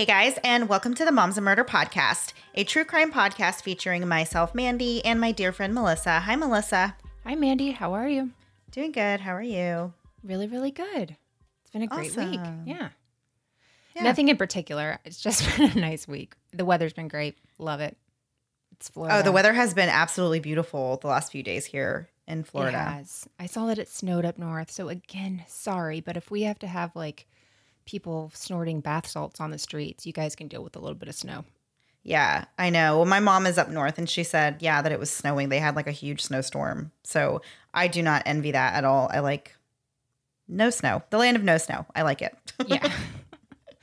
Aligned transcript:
Hey 0.00 0.06
guys, 0.06 0.38
and 0.42 0.66
welcome 0.66 0.94
to 0.94 1.04
the 1.04 1.12
Moms 1.12 1.36
and 1.36 1.44
Murder 1.44 1.62
podcast, 1.62 2.32
a 2.54 2.64
true 2.64 2.86
crime 2.86 3.12
podcast 3.12 3.60
featuring 3.60 4.08
myself, 4.08 4.54
Mandy, 4.54 5.04
and 5.04 5.20
my 5.20 5.30
dear 5.30 5.52
friend 5.52 5.74
Melissa. 5.74 6.20
Hi, 6.20 6.36
Melissa. 6.36 6.96
Hi, 7.26 7.34
Mandy. 7.34 7.72
How 7.72 7.92
are 7.92 8.08
you? 8.08 8.30
Doing 8.70 8.92
good. 8.92 9.20
How 9.20 9.34
are 9.34 9.42
you? 9.42 9.92
Really, 10.24 10.46
really 10.46 10.70
good. 10.70 11.18
It's 11.60 11.70
been 11.70 11.82
a 11.82 11.86
great 11.86 12.16
week. 12.16 12.40
Yeah. 12.64 12.88
Yeah. 13.94 14.02
Nothing 14.02 14.28
in 14.28 14.38
particular. 14.38 15.00
It's 15.04 15.20
just 15.20 15.44
been 15.58 15.70
a 15.72 15.74
nice 15.78 16.08
week. 16.08 16.32
The 16.54 16.64
weather's 16.64 16.94
been 16.94 17.08
great. 17.08 17.36
Love 17.58 17.82
it. 17.82 17.94
It's 18.72 18.88
Florida. 18.88 19.18
Oh, 19.18 19.22
the 19.22 19.32
weather 19.32 19.52
has 19.52 19.74
been 19.74 19.90
absolutely 19.90 20.40
beautiful 20.40 20.96
the 20.96 21.08
last 21.08 21.30
few 21.30 21.42
days 21.42 21.66
here 21.66 22.08
in 22.26 22.40
It 22.40 22.46
Florida. 22.46 22.78
has. 22.78 23.28
I 23.38 23.44
saw 23.44 23.66
that 23.66 23.78
it 23.78 23.90
snowed 23.90 24.24
up 24.24 24.38
north. 24.38 24.70
So 24.70 24.88
again, 24.88 25.44
sorry, 25.46 26.00
but 26.00 26.16
if 26.16 26.30
we 26.30 26.44
have 26.44 26.58
to 26.60 26.66
have 26.66 26.96
like 26.96 27.26
people 27.90 28.30
snorting 28.34 28.80
bath 28.80 29.08
salts 29.08 29.40
on 29.40 29.50
the 29.50 29.58
streets, 29.58 30.06
you 30.06 30.12
guys 30.12 30.36
can 30.36 30.46
deal 30.46 30.62
with 30.62 30.76
a 30.76 30.78
little 30.78 30.94
bit 30.94 31.08
of 31.08 31.14
snow. 31.14 31.44
Yeah, 32.04 32.44
I 32.56 32.70
know. 32.70 32.98
Well, 32.98 33.06
my 33.06 33.18
mom 33.20 33.46
is 33.46 33.58
up 33.58 33.68
north 33.68 33.98
and 33.98 34.08
she 34.08 34.22
said, 34.22 34.58
yeah, 34.60 34.80
that 34.80 34.92
it 34.92 34.98
was 35.00 35.10
snowing. 35.10 35.48
They 35.48 35.58
had 35.58 35.74
like 35.74 35.88
a 35.88 35.92
huge 35.92 36.22
snowstorm. 36.22 36.92
So 37.02 37.42
I 37.74 37.88
do 37.88 38.00
not 38.00 38.22
envy 38.26 38.52
that 38.52 38.74
at 38.74 38.84
all. 38.84 39.10
I 39.12 39.18
like 39.18 39.56
no 40.48 40.70
snow, 40.70 41.02
the 41.10 41.18
land 41.18 41.36
of 41.36 41.42
no 41.42 41.58
snow. 41.58 41.84
I 41.94 42.02
like 42.02 42.22
it. 42.22 42.34
Yeah. 42.66 42.90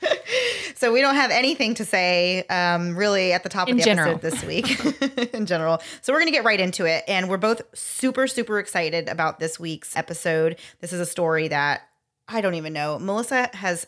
so 0.74 0.92
we 0.92 1.00
don't 1.00 1.14
have 1.14 1.30
anything 1.30 1.74
to 1.74 1.84
say 1.84 2.44
um, 2.44 2.96
really 2.96 3.32
at 3.32 3.42
the 3.42 3.48
top 3.48 3.68
In 3.68 3.74
of 3.74 3.78
the 3.78 3.84
general. 3.84 4.14
episode 4.14 4.30
this 4.30 4.44
week 4.44 5.34
in 5.34 5.44
general. 5.46 5.80
So 6.00 6.12
we're 6.12 6.20
going 6.20 6.32
to 6.32 6.36
get 6.36 6.44
right 6.44 6.60
into 6.60 6.86
it. 6.86 7.04
And 7.06 7.28
we're 7.28 7.36
both 7.36 7.62
super, 7.74 8.26
super 8.26 8.58
excited 8.58 9.08
about 9.08 9.38
this 9.38 9.60
week's 9.60 9.96
episode. 9.96 10.58
This 10.80 10.92
is 10.92 11.00
a 11.00 11.06
story 11.06 11.48
that 11.48 11.82
I 12.26 12.40
don't 12.40 12.54
even 12.54 12.72
know. 12.72 12.98
Melissa 12.98 13.48
has 13.54 13.86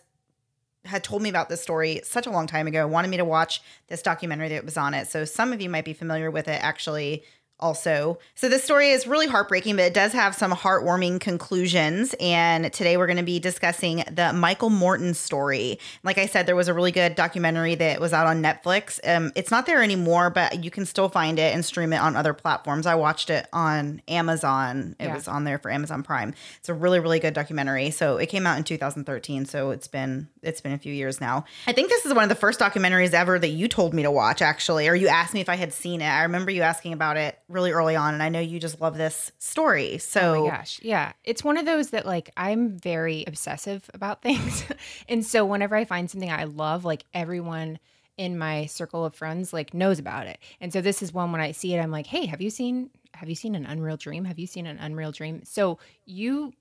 had 0.85 1.05
told 1.05 1.23
me 1.23 1.29
about 1.29 1.49
this 1.49 1.61
story 1.61 2.01
such 2.05 2.27
a 2.27 2.31
long 2.31 2.47
time 2.47 2.67
ago, 2.67 2.87
wanted 2.87 3.09
me 3.09 3.17
to 3.19 3.25
watch 3.25 3.61
this 3.89 4.03
documentary 4.03 4.49
that 4.49 4.65
was 4.65 4.77
on 4.77 4.95
it. 4.95 5.09
So 5.09 5.25
some 5.25 5.53
of 5.53 5.61
you 5.61 5.69
might 5.69 5.85
be 5.85 5.93
familiar 5.93 6.31
with 6.31 6.49
it 6.49 6.63
actually 6.63 7.25
also. 7.61 8.19
So 8.35 8.49
this 8.49 8.65
story 8.65 8.91
is 8.91 9.07
really 9.07 9.27
heartbreaking, 9.27 9.77
but 9.77 9.85
it 9.85 9.95
does 9.95 10.13
have 10.13 10.35
some 10.35 10.53
heartwarming 10.53 11.21
conclusions. 11.21 12.15
And 12.21 12.73
today 12.73 12.97
we're 12.97 13.07
going 13.07 13.17
to 13.19 13.23
be 13.23 13.39
discussing 13.39 14.05
the 14.11 14.33
Michael 14.33 14.71
Morton 14.71 15.15
story. 15.15 15.79
Like 16.03 16.19
I 16.19 16.27
said, 16.27 16.47
there 16.47 16.57
was 16.57 16.69
a 16.69 16.75
really 16.75 16.93
good 16.93 17.15
documentary 17.15 17.75
that 17.77 18.01
was 18.01 18.13
out 18.13 18.27
on 18.27 18.43
Netflix. 18.43 18.99
Um, 19.05 19.33
it's 19.35 19.51
not 19.51 19.67
there 19.67 19.83
anymore, 19.83 20.31
but 20.31 20.65
you 20.65 20.71
can 20.71 20.87
still 20.87 21.09
find 21.09 21.39
it 21.39 21.55
and 21.55 21.65
stream 21.65 21.93
it 21.93 21.99
on 21.99 22.17
other 22.17 22.33
platforms. 22.35 22.87
I 22.87 22.95
watched 22.95 23.31
it 23.31 23.47
on 23.53 24.03
Amazon. 24.09 24.97
It 24.99 25.05
Yeah. 25.07 25.15
was 25.15 25.29
on 25.29 25.45
there 25.45 25.59
for 25.59 25.71
Amazon 25.71 26.03
Prime. 26.03 26.35
It's 26.59 26.69
a 26.69 26.75
really, 26.75 27.01
really 27.01 27.19
good 27.21 27.35
documentary. 27.35 27.91
So 27.91 28.17
it 28.17 28.27
came 28.27 28.47
out 28.47 28.57
in 28.59 28.65
2013. 28.65 29.45
So 29.47 29.71
it's 29.71 29.87
been 29.89 30.29
it's 30.43 30.63
been 30.63 30.73
a 30.73 30.79
few 30.79 30.93
years 30.95 31.21
now. 31.21 31.45
I 31.67 31.73
think 31.73 31.91
this 31.91 32.07
is 32.07 32.15
one 32.15 32.23
of 32.23 32.31
the 32.31 32.35
first 32.35 32.59
documentaries 32.61 33.13
ever 33.13 33.39
that 33.39 33.49
you 33.49 33.69
told 33.69 33.93
me 33.93 34.03
to 34.05 34.11
watch, 34.11 34.41
actually, 34.41 34.89
or 34.89 34.95
you 34.95 35.07
asked 35.09 35.35
me 35.35 35.41
if 35.43 35.51
I 35.51 35.57
had 35.57 35.71
seen 35.73 36.01
it. 36.01 36.07
I 36.09 36.23
remember 36.23 36.51
you 36.51 36.63
asking 36.63 36.95
about 36.95 37.19
it 37.19 37.39
really 37.51 37.73
early 37.73 37.97
on, 37.97 38.15
and 38.15 38.23
I 38.23 38.29
know 38.29 38.41
you 38.41 38.59
just 38.61 38.81
love 38.81 38.97
this 38.97 39.33
story. 39.39 39.99
So 39.99 40.47
Oh 40.47 40.51
gosh. 40.51 40.81
Yeah. 40.83 41.13
It's 41.25 41.45
one 41.45 41.57
of 41.57 41.67
those 41.67 41.91
that 41.91 42.07
like 42.07 42.31
I'm 42.37 42.79
very 42.79 43.25
obsessive 43.27 43.91
about 43.93 44.23
things. 44.23 44.65
and 45.09 45.25
so 45.25 45.45
whenever 45.45 45.77
I 45.77 45.85
find 45.85 46.11
something 46.11 46.31
I 46.31 46.45
love, 46.45 46.85
like 46.85 47.05
everyone 47.13 47.79
in 48.17 48.39
my 48.39 48.67
circle 48.67 49.05
of 49.05 49.15
friends 49.15 49.53
like 49.53 49.73
knows 49.75 49.99
about 49.99 50.27
it. 50.27 50.39
And 50.61 50.73
so 50.73 50.81
this 50.81 51.03
is 51.03 51.13
one 51.13 51.33
when 51.33 51.41
I 51.41 51.53
see 51.53 51.75
it, 51.75 51.81
I'm 51.81 51.91
like, 51.91 52.07
hey, 52.07 52.27
have 52.27 52.41
you 52.41 52.51
seen 52.51 52.91
have 53.15 53.29
you 53.29 53.35
seen 53.35 53.55
an 53.55 53.67
unreal 53.67 53.97
dream? 53.97 54.25
Have 54.25 54.39
you 54.39 54.47
seen 54.47 54.67
an 54.67 54.79
unreal 54.79 55.11
dream? 55.11 55.43
So 55.45 55.79
you 56.07 56.53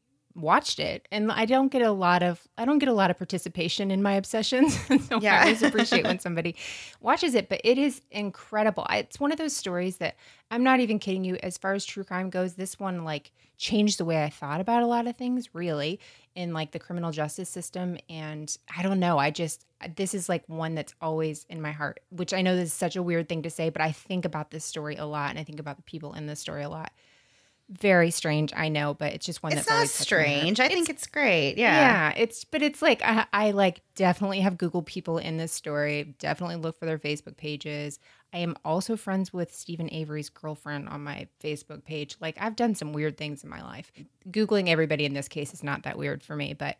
watched 0.41 0.79
it 0.79 1.07
and 1.11 1.31
I 1.31 1.45
don't 1.45 1.71
get 1.71 1.81
a 1.81 1.91
lot 1.91 2.23
of 2.23 2.47
I 2.57 2.65
don't 2.65 2.79
get 2.79 2.89
a 2.89 2.93
lot 2.93 3.11
of 3.11 3.17
participation 3.17 3.91
in 3.91 4.01
my 4.01 4.13
obsessions. 4.13 4.77
so 5.07 5.19
Yeah. 5.19 5.35
I 5.35 5.41
always 5.41 5.63
appreciate 5.63 6.05
when 6.05 6.19
somebody 6.27 6.55
watches 7.01 7.35
it, 7.35 7.49
but 7.49 7.61
it 7.63 7.77
is 7.77 8.01
incredible. 8.11 8.85
It's 8.89 9.19
one 9.19 9.31
of 9.31 9.37
those 9.37 9.55
stories 9.55 9.97
that 9.97 10.15
I'm 10.51 10.63
not 10.63 10.79
even 10.79 10.99
kidding 10.99 11.23
you. 11.23 11.35
As 11.37 11.57
far 11.57 11.73
as 11.73 11.85
true 11.85 12.03
crime 12.03 12.29
goes, 12.29 12.55
this 12.55 12.79
one 12.79 13.03
like 13.03 13.31
changed 13.57 13.99
the 13.99 14.05
way 14.05 14.23
I 14.23 14.29
thought 14.29 14.61
about 14.61 14.83
a 14.83 14.87
lot 14.87 15.05
of 15.05 15.15
things, 15.15 15.53
really, 15.53 15.99
in 16.33 16.53
like 16.53 16.71
the 16.71 16.79
criminal 16.79 17.11
justice 17.11 17.49
system. 17.49 17.97
And 18.09 18.55
I 18.75 18.81
don't 18.81 18.99
know. 18.99 19.17
I 19.17 19.31
just 19.31 19.65
this 19.95 20.13
is 20.13 20.27
like 20.27 20.43
one 20.47 20.75
that's 20.75 20.93
always 21.01 21.45
in 21.49 21.61
my 21.61 21.71
heart. 21.71 21.99
Which 22.09 22.33
I 22.33 22.41
know 22.41 22.55
this 22.55 22.69
is 22.69 22.73
such 22.73 22.95
a 22.95 23.03
weird 23.03 23.29
thing 23.29 23.43
to 23.43 23.49
say, 23.49 23.69
but 23.69 23.81
I 23.81 23.91
think 23.91 24.25
about 24.25 24.51
this 24.51 24.65
story 24.65 24.95
a 24.95 25.05
lot, 25.05 25.29
and 25.29 25.39
I 25.39 25.43
think 25.43 25.59
about 25.59 25.77
the 25.77 25.83
people 25.83 26.13
in 26.13 26.25
this 26.25 26.39
story 26.39 26.63
a 26.63 26.69
lot. 26.69 26.91
Very 27.69 28.09
strange, 28.09 28.51
I 28.55 28.67
know, 28.69 28.95
but 28.95 29.13
it's 29.13 29.25
just 29.25 29.43
one 29.43 29.51
it's 29.51 29.61
that's 29.61 29.69
not 29.69 29.75
always 29.75 29.95
touched 29.95 30.11
my 30.11 30.17
heart. 30.17 30.27
strange. 30.39 30.59
I 30.59 30.69
think 30.69 30.89
it's 30.89 31.05
great. 31.05 31.55
Yeah. 31.55 32.11
Yeah. 32.11 32.13
it's 32.17 32.43
but 32.43 32.63
it's 32.63 32.81
like 32.81 33.01
I, 33.03 33.27
I 33.31 33.51
like 33.51 33.81
definitely 33.93 34.39
have 34.39 34.57
google 34.57 34.81
people 34.81 35.19
in 35.19 35.37
this 35.37 35.51
story. 35.51 36.15
Definitely 36.17 36.55
look 36.55 36.79
for 36.79 36.87
their 36.87 36.97
Facebook 36.97 37.37
pages. 37.37 37.99
I 38.33 38.39
am 38.39 38.55
also 38.65 38.95
friends 38.95 39.31
with 39.31 39.53
Steven 39.55 39.87
Avery's 39.93 40.29
girlfriend 40.29 40.89
on 40.89 41.03
my 41.03 41.27
Facebook 41.43 41.83
page. 41.83 42.15
Like 42.19 42.37
I've 42.41 42.55
done 42.55 42.73
some 42.73 42.91
weird 42.91 43.17
things 43.17 43.43
in 43.43 43.51
my 43.51 43.61
life. 43.61 43.91
Googling 44.31 44.67
everybody 44.69 45.05
in 45.05 45.13
this 45.13 45.27
case 45.27 45.53
is 45.53 45.63
not 45.63 45.83
that 45.83 45.97
weird 45.97 46.23
for 46.23 46.35
me, 46.35 46.53
but 46.53 46.77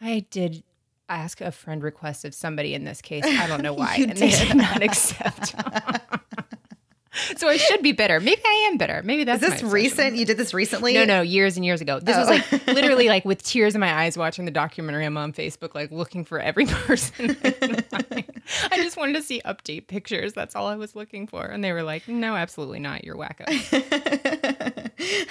I 0.00 0.24
did 0.30 0.62
ask 1.08 1.40
a 1.40 1.50
friend 1.52 1.82
request 1.82 2.24
of 2.24 2.32
somebody 2.32 2.74
in 2.74 2.84
this 2.84 3.00
case. 3.02 3.24
I 3.24 3.46
don't 3.48 3.62
know 3.62 3.74
why, 3.74 3.96
and 3.96 4.12
they 4.16 4.30
did. 4.30 4.48
did 4.48 4.56
not 4.56 4.82
accept. 4.82 5.54
so 7.36 7.48
I 7.48 7.56
should 7.56 7.82
be 7.82 7.92
bitter. 7.92 8.20
Maybe 8.20 8.40
I 8.44 8.68
am 8.70 8.78
bitter. 8.78 9.02
Maybe 9.04 9.22
Is 9.22 9.26
that's 9.26 9.42
my 9.42 9.48
this 9.50 9.62
recent? 9.62 10.16
You 10.16 10.24
did 10.24 10.36
this 10.36 10.54
recently? 10.54 10.94
No, 10.94 11.04
no, 11.04 11.20
years 11.22 11.56
and 11.56 11.64
years 11.64 11.80
ago. 11.80 12.00
This 12.00 12.16
was 12.16 12.28
Oh. 12.28 12.30
like 12.32 12.66
literally 12.68 13.08
like 13.08 13.24
with 13.24 13.42
tears 13.42 13.74
in 13.74 13.80
my 13.80 13.92
eyes 13.92 14.16
watching 14.16 14.44
the 14.44 14.50
documentary. 14.50 15.04
I'm 15.04 15.16
on 15.16 15.32
Facebook, 15.32 15.74
like 15.74 15.90
looking 15.90 16.24
for 16.24 16.38
every 16.40 16.66
person. 16.86 17.36
I 17.42 18.76
just 18.76 18.96
wanted 18.96 19.14
to 19.14 19.22
see 19.22 19.40
update 19.44 19.86
pictures. 19.88 20.32
That's 20.32 20.56
all 20.56 20.66
I 20.68 20.76
was 20.76 20.94
looking 20.96 21.26
for. 21.26 21.44
And 21.44 21.62
they 21.62 21.72
were 21.72 21.82
like, 21.82 22.08
no, 22.08 22.34
absolutely 22.34 22.78
not. 22.80 23.04
You're 23.04 23.16
wacko. 23.16 23.46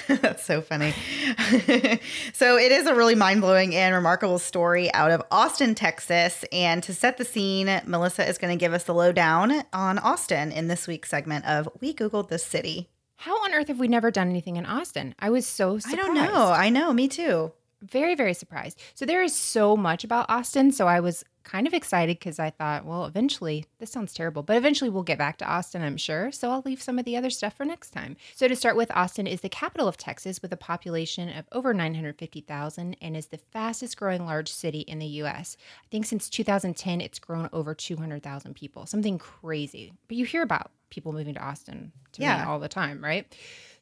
That's 0.08 0.44
so 0.44 0.62
funny. 0.62 0.94
so, 2.34 2.58
it 2.58 2.72
is 2.72 2.86
a 2.88 2.96
really 2.96 3.16
mind 3.16 3.42
blowing 3.42 3.76
and 3.76 3.94
remarkable 3.96 4.40
story 4.40 4.94
out 4.94 5.12
of 5.12 5.22
Austin, 5.32 5.76
Texas. 5.76 6.44
And 6.52 6.82
to 6.84 6.94
set 6.94 7.18
the 7.18 7.26
scene, 7.26 7.82
Melissa 7.86 8.28
is 8.28 8.38
going 8.38 8.58
to 8.58 8.60
give 8.60 8.74
us 8.74 8.84
the 8.84 8.94
lowdown 8.94 9.64
on 9.74 10.00
Austin 10.00 10.52
in 10.52 10.68
this 10.68 10.88
week's 10.88 11.10
segment 11.10 11.46
of 11.46 11.70
We 11.80 11.94
Googled 11.94 12.30
This 12.30 12.46
City. 12.46 12.90
How 13.18 13.36
on 13.44 13.54
earth 13.54 13.68
have 13.68 13.80
we 13.80 13.88
never 13.88 14.10
done 14.12 14.30
anything 14.30 14.56
in 14.56 14.66
Austin? 14.66 15.14
I 15.20 15.30
was 15.30 15.46
so 15.46 15.78
surprised. 15.78 16.00
I 16.00 16.04
don't 16.04 16.16
know. 16.16 16.52
I 16.52 16.70
know. 16.70 16.92
Me 16.92 17.08
too. 17.08 17.52
very 17.82 18.14
very 18.16 18.34
surprised 18.34 18.80
so 18.94 19.06
there 19.08 19.24
is 19.24 19.36
so 19.36 19.76
much 19.76 20.04
about 20.04 20.30
austin 20.30 20.72
so 20.72 20.88
i 20.88 21.00
was 21.00 21.24
kind 21.44 21.68
of 21.68 21.74
excited 21.74 22.20
because 22.20 22.40
i 22.40 22.50
thought 22.50 22.86
well 22.86 23.06
eventually 23.06 23.66
this 23.80 23.92
sounds 23.92 24.14
terrible 24.14 24.44
but 24.44 24.58
eventually 24.58 24.90
we'll 24.90 25.04
get 25.04 25.18
back 25.18 25.38
to 25.38 25.46
austin 25.46 25.82
i'm 25.82 25.98
sure 25.98 26.32
so 26.32 26.52
i'll 26.52 26.64
leave 26.66 26.82
some 26.82 27.00
of 27.00 27.06
the 27.06 27.18
other 27.18 27.30
stuff 27.30 27.54
for 27.56 27.66
next 27.66 27.92
time. 27.92 28.16
So 28.36 28.48
to 28.48 28.56
start 28.56 28.76
with 28.76 28.92
austin 28.92 29.28
is 29.28 29.42
the 29.42 29.50
capital 29.50 29.88
of 29.88 29.98
texas 29.98 30.42
with 30.42 30.54
a 30.54 30.58
population 30.58 31.30
of 31.30 31.46
over 31.52 31.74
950000 31.74 32.98
and 33.02 33.18
is 33.18 33.28
the 33.28 33.38
fastest 33.38 33.98
growing 33.98 34.26
large 34.26 34.52
city 34.52 34.82
in 34.82 35.00
the 35.00 35.08
us 35.08 35.58
i 35.84 35.88
think 35.90 36.06
since 36.06 36.30
2010 36.30 37.02
it's 37.02 37.20
grown 37.20 37.50
over 37.52 37.74
200000 37.74 38.54
people 38.54 38.86
something 38.86 39.18
crazy. 39.18 39.94
But 40.08 40.18
you 40.18 40.26
hear 40.26 40.44
about 40.44 40.72
people 40.92 41.12
moving 41.14 41.34
to 41.34 41.44
austin 41.44 41.92
to 42.12 42.22
me 42.22 42.28
Yeah. 42.28 42.48
all 42.48 42.60
the 42.60 42.70
time 42.70 43.04
right 43.04 43.26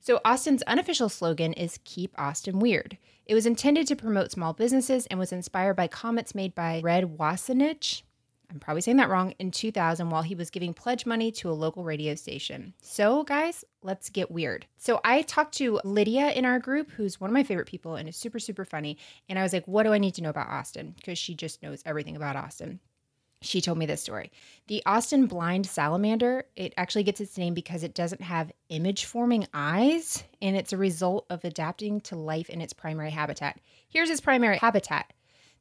so, 0.01 0.21
Austin's 0.23 0.61
unofficial 0.63 1.09
slogan 1.09 1.51
is 1.51 1.77
Keep 1.83 2.17
Austin 2.17 2.59
Weird. 2.59 2.97
It 3.25 3.35
was 3.35 3.45
intended 3.45 3.85
to 3.87 3.97
promote 3.97 4.31
small 4.31 4.53
businesses 4.53 5.05
and 5.07 5.19
was 5.19 5.33
inspired 5.33 5.73
by 5.73 5.89
comments 5.89 6.33
made 6.33 6.55
by 6.55 6.79
Red 6.81 7.17
Wassenich. 7.17 8.03
I'm 8.49 8.61
probably 8.61 8.79
saying 8.79 8.95
that 8.95 9.09
wrong, 9.09 9.33
in 9.39 9.51
2000 9.51 10.09
while 10.09 10.21
he 10.21 10.35
was 10.35 10.49
giving 10.49 10.73
pledge 10.73 11.05
money 11.05 11.33
to 11.33 11.49
a 11.49 11.51
local 11.51 11.83
radio 11.83 12.15
station. 12.15 12.73
So, 12.81 13.23
guys, 13.25 13.65
let's 13.83 14.09
get 14.09 14.31
weird. 14.31 14.65
So, 14.77 15.01
I 15.03 15.21
talked 15.23 15.55
to 15.55 15.81
Lydia 15.83 16.31
in 16.31 16.45
our 16.45 16.59
group, 16.59 16.91
who's 16.91 17.19
one 17.19 17.29
of 17.29 17.33
my 17.33 17.43
favorite 17.43 17.67
people 17.67 17.95
and 17.95 18.07
is 18.07 18.15
super, 18.15 18.39
super 18.39 18.63
funny. 18.63 18.97
And 19.27 19.37
I 19.37 19.43
was 19.43 19.51
like, 19.51 19.67
what 19.67 19.83
do 19.83 19.91
I 19.91 19.97
need 19.97 20.15
to 20.15 20.23
know 20.23 20.29
about 20.29 20.47
Austin? 20.47 20.93
Because 20.95 21.17
she 21.17 21.35
just 21.35 21.61
knows 21.61 21.83
everything 21.85 22.15
about 22.15 22.37
Austin 22.37 22.79
she 23.41 23.61
told 23.61 23.77
me 23.77 23.85
this 23.85 24.01
story. 24.01 24.31
The 24.67 24.83
Austin 24.85 25.27
blind 25.27 25.65
salamander, 25.65 26.45
it 26.55 26.73
actually 26.77 27.03
gets 27.03 27.21
its 27.21 27.37
name 27.37 27.53
because 27.53 27.83
it 27.83 27.93
doesn't 27.93 28.21
have 28.21 28.51
image 28.69 29.05
forming 29.05 29.47
eyes, 29.53 30.23
and 30.41 30.55
it's 30.55 30.73
a 30.73 30.77
result 30.77 31.25
of 31.29 31.43
adapting 31.43 32.01
to 32.01 32.15
life 32.15 32.49
in 32.49 32.61
its 32.61 32.73
primary 32.73 33.11
habitat. 33.11 33.59
Here's 33.87 34.09
its 34.09 34.21
primary 34.21 34.57
habitat 34.57 35.13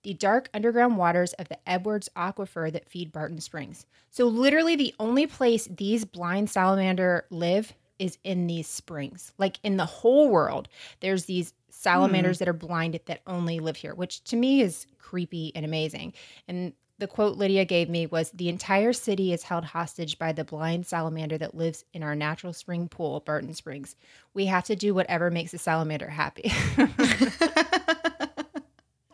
the 0.04 0.14
dark 0.14 0.48
underground 0.54 0.96
waters 0.96 1.32
of 1.34 1.48
the 1.48 1.58
Edwards 1.68 2.08
Aquifer 2.16 2.72
that 2.72 2.88
feed 2.88 3.10
Barton 3.10 3.40
Springs. 3.40 3.84
So, 4.10 4.26
literally, 4.26 4.76
the 4.76 4.94
only 5.00 5.26
place 5.26 5.66
these 5.66 6.04
blind 6.04 6.50
salamander 6.50 7.26
live 7.30 7.74
is 7.98 8.16
in 8.22 8.46
these 8.46 8.68
springs. 8.68 9.32
Like 9.38 9.58
in 9.62 9.76
the 9.76 9.84
whole 9.84 10.28
world, 10.28 10.68
there's 11.00 11.24
these 11.24 11.52
salamanders 11.70 12.38
hmm. 12.38 12.44
that 12.44 12.48
are 12.48 12.54
blind 12.54 12.98
that 13.06 13.22
only 13.26 13.58
live 13.60 13.76
here, 13.76 13.94
which 13.94 14.22
to 14.24 14.36
me 14.36 14.60
is 14.60 14.86
creepy 14.98 15.52
and 15.54 15.64
amazing. 15.64 16.12
And 16.46 16.72
the 16.98 17.06
quote 17.06 17.36
Lydia 17.36 17.64
gave 17.64 17.88
me 17.88 18.06
was 18.06 18.30
The 18.30 18.48
entire 18.48 18.92
city 18.92 19.32
is 19.32 19.44
held 19.44 19.64
hostage 19.64 20.18
by 20.18 20.32
the 20.32 20.44
blind 20.44 20.86
salamander 20.86 21.38
that 21.38 21.54
lives 21.54 21.84
in 21.92 22.02
our 22.02 22.16
natural 22.16 22.52
spring 22.52 22.88
pool, 22.88 23.20
Barton 23.20 23.54
Springs. 23.54 23.94
We 24.34 24.46
have 24.46 24.64
to 24.64 24.76
do 24.76 24.94
whatever 24.94 25.30
makes 25.30 25.52
the 25.52 25.58
salamander 25.58 26.08
happy. 26.08 26.50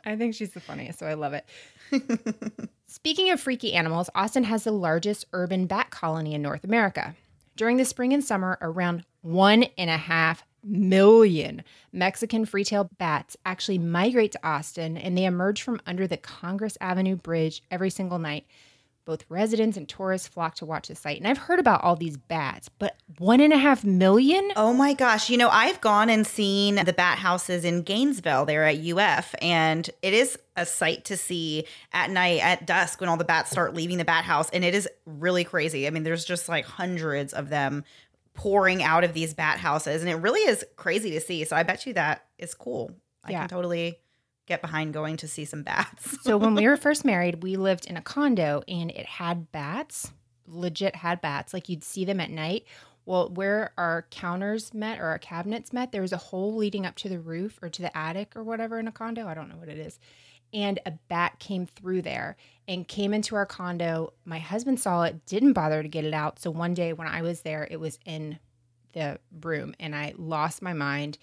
I 0.07 0.17
think 0.17 0.35
she's 0.35 0.53
the 0.53 0.61
funniest, 0.61 0.99
so 0.99 1.07
I 1.07 1.15
love 1.15 1.35
it. 1.35 1.47
Speaking 2.87 3.31
of 3.31 3.41
freaky 3.41 3.73
animals, 3.75 4.11
Austin 4.15 4.45
has 4.45 4.65
the 4.65 4.73
largest 4.73 5.25
urban 5.33 5.67
bat 5.67 5.91
colony 5.91 6.35
in 6.35 6.43
North 6.43 6.65
America. 6.65 7.15
During 7.57 7.77
the 7.77 7.85
spring 7.85 8.13
and 8.13 8.23
summer, 8.23 8.59
around 8.61 9.05
one 9.23 9.65
and 9.79 9.89
a 9.89 9.97
half 9.97 10.45
million 10.64 11.62
Mexican 11.93 12.44
free-tailed 12.44 12.96
bats 12.99 13.37
actually 13.44 13.78
migrate 13.78 14.32
to 14.32 14.46
Austin 14.46 14.96
and 14.96 15.16
they 15.16 15.25
emerge 15.25 15.62
from 15.62 15.81
under 15.87 16.06
the 16.06 16.16
Congress 16.16 16.76
Avenue 16.81 17.16
Bridge 17.16 17.62
every 17.70 17.90
single 17.90 18.19
night. 18.19 18.46
Both 19.06 19.26
residents 19.28 19.76
and 19.76 19.87
tourists 19.87 20.28
flock 20.28 20.55
to 20.55 20.64
watch 20.64 20.88
the 20.88 20.94
site. 20.94 21.19
And 21.19 21.28
I've 21.28 21.37
heard 21.37 21.61
about 21.61 21.84
all 21.84 21.94
these 21.94 22.16
bats, 22.16 22.70
but 22.78 22.96
one 23.19 23.40
and 23.40 23.52
a 23.52 23.58
half 23.58 23.84
million? 23.84 24.50
Oh 24.56 24.72
my 24.72 24.94
gosh. 24.94 25.28
You 25.28 25.37
know, 25.37 25.50
I've 25.50 25.78
gone 25.82 26.08
and 26.08 26.26
seen 26.26 26.76
the 26.76 26.93
bat 26.94 27.19
houses 27.19 27.66
in 27.66 27.82
Gainesville 27.82 28.46
there 28.46 28.64
at 28.64 28.78
UF, 28.78 29.34
and 29.43 29.90
it 30.00 30.14
is 30.14 30.38
a 30.56 30.64
sight 30.64 31.05
to 31.05 31.19
see 31.19 31.66
at 31.93 32.08
night 32.08 32.43
at 32.43 32.66
dusk 32.66 32.99
when 32.99 33.11
all 33.11 33.19
the 33.19 33.25
bats 33.25 33.50
start 33.50 33.75
leaving 33.75 33.99
the 33.99 34.06
bat 34.06 34.25
house. 34.25 34.49
And 34.55 34.64
it 34.64 34.75
is 34.75 34.88
really 35.05 35.44
crazy. 35.44 35.87
I 35.87 35.90
mean, 35.90 36.05
there's 36.05 36.25
just 36.25 36.49
like 36.49 36.64
hundreds 36.64 37.34
of 37.34 37.50
them 37.50 37.84
pouring 38.35 38.83
out 38.83 39.05
of 39.05 39.15
these 39.15 39.33
bat 39.35 39.59
houses, 39.59 40.03
and 40.03 40.11
it 40.11 40.17
really 40.17 40.41
is 40.41 40.65
crazy 40.77 41.11
to 41.13 41.21
see. 41.21 41.45
So 41.45 41.57
I 41.57 41.63
bet 41.63 41.87
you 41.87 41.93
that 41.95 42.25
is 42.39 42.53
cool. 42.55 42.91
I 43.25 43.31
Yeah. 43.33 43.41
can 43.41 43.49
totally 43.49 43.99
get 44.47 44.61
behind 44.61 44.93
going 44.93 45.17
to 45.19 45.29
see 45.29 45.45
some 45.45 45.63
bats. 45.63 46.21
So 46.23 46.37
when 46.37 46.55
we 46.55 46.69
were 46.69 46.77
first 46.79 47.05
married, 47.05 47.43
we 47.43 47.57
lived 47.57 47.87
in 47.87 47.97
a 47.97 48.03
condo 48.03 48.63
and 48.69 48.91
it 48.91 49.07
had 49.07 49.51
bats, 49.53 50.13
legit 50.47 50.97
had 50.97 51.21
bats. 51.23 51.55
Like 51.55 51.69
you'd 51.69 51.83
see 51.85 52.05
them 52.05 52.21
at 52.21 52.31
night. 52.31 52.65
Well, 53.07 53.29
where 53.31 53.73
our 53.79 54.07
counters 54.11 54.73
met 54.75 54.99
or 54.99 55.05
our 55.07 55.19
cabinets 55.19 55.73
met, 55.73 55.93
there 55.93 56.03
was 56.03 56.13
a 56.13 56.17
hole 56.19 56.57
leading 56.57 56.85
up 56.87 56.97
to 56.97 57.09
the 57.09 57.19
roof 57.21 57.59
or 57.63 57.69
to 57.69 57.83
the 57.83 57.97
attic 57.97 58.35
or 58.35 58.43
whatever 58.43 58.79
in 58.79 58.89
a 58.89 58.93
condo. 58.93 59.27
I 59.27 59.35
don't 59.35 59.49
know 59.49 59.57
what 59.57 59.69
it 59.69 59.79
is. 59.79 59.99
And 60.55 60.79
a 60.87 60.93
bat 61.09 61.39
came 61.41 61.67
through 61.67 62.03
there 62.03 62.37
and 62.67 62.89
came 62.89 63.12
into 63.12 63.35
our 63.35 63.45
condo. 63.45 64.12
My 64.25 64.39
husband 64.39 64.81
saw 64.81 65.03
it, 65.03 65.27
didn't 65.27 65.53
bother 65.53 65.83
to 65.83 65.89
get 65.89 66.05
it 66.05 66.15
out. 66.15 66.39
So 66.39 66.51
one 66.51 66.75
day 66.75 66.93
when 66.93 67.09
I 67.09 67.23
was 67.23 67.43
there, 67.43 67.67
it 67.71 67.81
was 67.81 67.99
in 68.06 68.39
the 68.93 69.19
room 69.43 69.75
and 69.79 69.95
I 69.95 70.15
lost 70.17 70.62
my 70.62 70.73
mind 70.73 71.19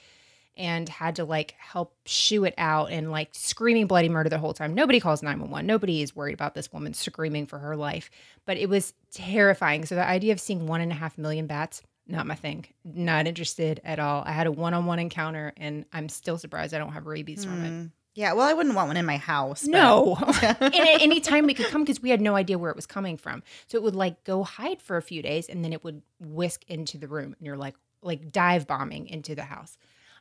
and 0.57 0.88
had 0.89 1.16
to 1.16 1.25
like 1.25 1.56
help 1.57 1.95
shoo 2.06 2.44
it 2.44 2.54
out 2.57 2.92
and 2.92 3.10
like 3.10 3.30
screaming 3.31 3.88
bloody 3.88 4.10
murder 4.10 4.30
the 4.30 4.38
whole 4.38 4.54
time. 4.54 4.74
Nobody 4.74 5.00
calls 5.00 5.24
911. 5.24 5.66
Nobody 5.66 6.01
is 6.01 6.16
worried 6.16 6.34
about 6.34 6.54
this 6.54 6.72
woman 6.72 6.94
screaming 6.94 7.48
for 7.48 7.57
her 7.57 7.75
life, 7.75 8.12
but 8.45 8.57
it 8.57 8.68
was 8.68 8.94
terrifying. 9.12 9.86
So 9.86 9.95
the 9.95 10.06
idea 10.06 10.34
of 10.34 10.39
seeing 10.39 10.68
one 10.68 10.81
and 10.81 10.92
a 10.92 10.95
half 10.95 11.18
million 11.18 11.48
bats, 11.48 11.81
not 12.06 12.27
my 12.27 12.36
thing. 12.36 12.66
Not 12.84 13.27
interested 13.27 13.80
at 13.84 14.00
all. 14.00 14.24
I 14.25 14.34
had 14.34 14.48
a 14.48 14.51
one 14.51 14.74
on 14.74 14.86
one 14.86 15.00
encounter 15.00 15.54
and 15.56 15.86
I'm 15.94 16.10
still 16.10 16.38
surprised 16.38 16.74
I 16.74 16.80
don't 16.80 16.92
have 16.92 17.06
rabies 17.06 17.45
from 17.45 17.63
it. 17.63 17.72
Mm. 17.72 17.92
Yeah, 18.13 18.34
well, 18.34 18.48
I 18.48 18.54
wouldn't 18.54 18.75
want 18.75 18.88
one 18.88 18.98
in 18.98 19.06
my 19.06 19.18
house. 19.18 19.63
No. 19.63 20.18
and 20.42 20.75
at 20.75 21.02
any 21.02 21.22
time 21.22 21.46
we 21.46 21.54
could 21.54 21.68
come 21.68 21.84
because 21.84 22.02
we 22.02 22.10
had 22.10 22.19
no 22.19 22.36
idea 22.36 22.58
where 22.58 22.69
it 22.69 22.75
was 22.75 22.86
coming 22.86 23.18
from. 23.18 23.42
So 23.68 23.78
it 23.78 23.84
would 23.84 23.96
like 23.96 24.24
go 24.25 24.44
hide 24.44 24.81
for 24.81 24.98
a 24.98 25.02
few 25.02 25.22
days 25.22 25.48
and 25.48 25.63
then 25.63 25.72
it 25.72 25.84
would 25.84 26.02
whisk 26.19 26.63
into 26.68 26.98
the 26.98 27.08
room 27.08 27.36
and 27.38 27.46
you're 27.46 27.58
like 27.58 27.75
like 28.04 28.31
dive 28.31 28.68
bombing 28.68 29.08
into 29.08 29.36
the 29.36 29.44
house. 29.44 29.78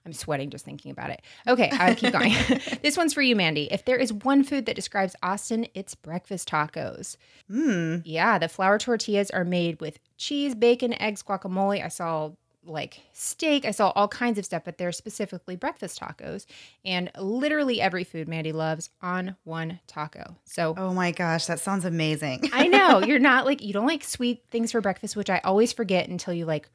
I'm 0.06 0.12
sweating 0.12 0.50
just 0.50 0.64
thinking 0.64 0.90
about 0.90 1.10
it. 1.10 1.22
Okay, 1.46 1.68
I'll 1.72 1.94
keep 1.94 2.12
going. 2.18 2.32
this 2.82 2.96
one's 2.96 3.12
for 3.12 3.22
you, 3.22 3.36
Mandy. 3.36 3.68
If 3.70 3.84
there 3.84 3.96
is 3.96 4.12
one 4.12 4.44
food 4.44 4.66
that 4.66 4.76
describes 4.76 5.14
Austin, 5.22 5.66
it's 5.74 5.94
breakfast 5.94 6.48
tacos. 6.48 7.16
Mm. 7.50 8.02
Yeah, 8.04 8.38
the 8.38 8.48
flour 8.48 8.78
tortillas 8.78 9.30
are 9.30 9.44
made 9.44 9.80
with 9.80 9.98
cheese, 10.16 10.54
bacon, 10.54 11.00
eggs, 11.02 11.22
guacamole. 11.22 11.84
I 11.84 11.88
saw 11.88 12.30
like 12.64 13.00
steak. 13.12 13.64
I 13.64 13.70
saw 13.70 13.90
all 13.90 14.08
kinds 14.08 14.38
of 14.38 14.44
stuff, 14.44 14.62
but 14.64 14.78
they're 14.78 14.92
specifically 14.92 15.56
breakfast 15.56 16.00
tacos. 16.00 16.46
And 16.84 17.10
literally 17.18 17.80
every 17.80 18.04
food 18.04 18.28
Mandy 18.28 18.52
loves 18.52 18.90
on 19.02 19.36
one 19.44 19.80
taco. 19.86 20.36
So 20.44 20.74
Oh 20.76 20.92
my 20.92 21.10
gosh, 21.12 21.46
that 21.46 21.60
sounds 21.60 21.84
amazing. 21.84 22.50
I 22.52 22.66
know 22.66 22.98
you're 23.06 23.18
not 23.18 23.46
like, 23.46 23.62
you 23.62 23.72
don't 23.72 23.86
like 23.86 24.04
sweet 24.04 24.44
things 24.50 24.72
for 24.72 24.80
breakfast, 24.80 25.16
which 25.16 25.30
I 25.30 25.40
always 25.44 25.72
forget 25.72 26.08
until 26.08 26.34
you 26.34 26.44
like 26.44 26.68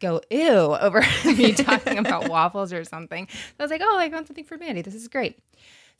go 0.00 0.20
ew 0.30 0.48
over 0.48 1.02
me 1.24 1.52
talking 1.52 1.98
about 1.98 2.28
waffles 2.30 2.72
or 2.72 2.84
something. 2.84 3.28
So 3.30 3.54
I 3.60 3.62
was 3.62 3.70
like, 3.70 3.82
oh, 3.84 3.98
I 3.98 4.08
got 4.08 4.26
something 4.26 4.44
for 4.44 4.56
Mandy. 4.58 4.82
This 4.82 4.94
is 4.94 5.08
great. 5.08 5.38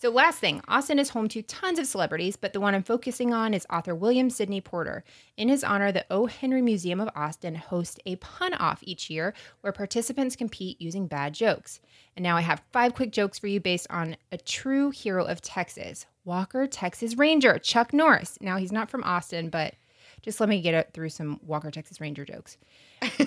So, 0.03 0.11
last 0.11 0.41
thing, 0.41 0.61
Austin 0.67 0.99
is 0.99 1.11
home 1.11 1.29
to 1.29 1.43
tons 1.43 1.79
of 1.79 1.87
celebrities, 1.87 2.35
but 2.35 2.53
the 2.53 2.59
one 2.59 2.75
I'm 2.75 2.83
focusing 2.83 3.33
on 3.33 3.55
is 3.55 3.65
author 3.71 3.95
William 3.95 4.31
Sydney 4.31 4.61
Porter. 4.61 5.05
In 5.37 5.49
his 5.49 5.63
honor, 5.63 5.93
the 5.93 6.05
O. 6.11 6.27
Henry 6.27 6.61
Museum 6.61 6.99
of 6.99 7.09
Austin 7.15 7.55
hosts 7.55 8.01
a 8.05 8.17
pun 8.17 8.53
off 8.55 8.83
each 8.83 9.09
year 9.09 9.33
where 9.61 9.73
participants 9.73 10.35
compete 10.35 10.81
using 10.81 11.07
bad 11.07 11.35
jokes. 11.35 11.79
And 12.17 12.25
now 12.25 12.37
I 12.37 12.41
have 12.41 12.65
five 12.73 12.95
quick 12.95 13.13
jokes 13.13 13.39
for 13.39 13.47
you 13.47 13.61
based 13.61 13.87
on 13.91 14.17
a 14.33 14.39
true 14.39 14.91
hero 14.91 15.25
of 15.25 15.41
Texas, 15.41 16.07
Walker, 16.25 16.67
Texas 16.67 17.17
Ranger, 17.17 17.61
Chuck 17.61 17.93
Norris. 17.93 18.39
Now, 18.41 18.57
he's 18.57 18.73
not 18.73 18.91
from 18.91 19.05
Austin, 19.05 19.51
but 19.51 19.75
just 20.21 20.41
let 20.41 20.49
me 20.49 20.61
get 20.61 20.75
it 20.75 20.91
through 20.93 21.11
some 21.11 21.39
Walker, 21.47 21.71
Texas 21.71 22.01
Ranger 22.01 22.25
jokes. 22.25 22.59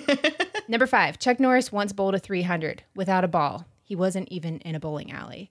Number 0.68 0.86
five, 0.86 1.18
Chuck 1.18 1.40
Norris 1.40 1.72
once 1.72 1.94
bowled 1.94 2.16
a 2.16 2.18
300 2.18 2.82
without 2.94 3.24
a 3.24 3.28
ball. 3.28 3.64
He 3.82 3.96
wasn't 3.96 4.28
even 4.28 4.58
in 4.58 4.74
a 4.74 4.80
bowling 4.80 5.10
alley. 5.10 5.50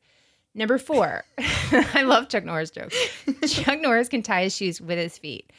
Number 0.56 0.78
four, 0.78 1.25
I 1.38 2.04
love 2.04 2.30
Chuck 2.30 2.46
Norris 2.46 2.72
jokes. 2.72 2.96
Chuck 3.48 3.81
Norris 3.81 4.07
can 4.07 4.24
tie 4.24 4.44
his 4.44 4.56
shoes 4.56 4.80
with 4.80 4.98
his 4.98 5.18
feet. 5.18 5.52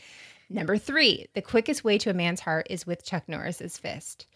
Number 0.49 0.79
three, 0.79 1.27
the 1.35 1.43
quickest 1.43 1.85
way 1.85 1.99
to 1.99 2.11
a 2.11 2.15
man's 2.15 2.41
heart 2.41 2.67
is 2.71 2.87
with 2.87 3.05
Chuck 3.05 3.25
Norris's 3.29 3.77
fist. 3.77 4.27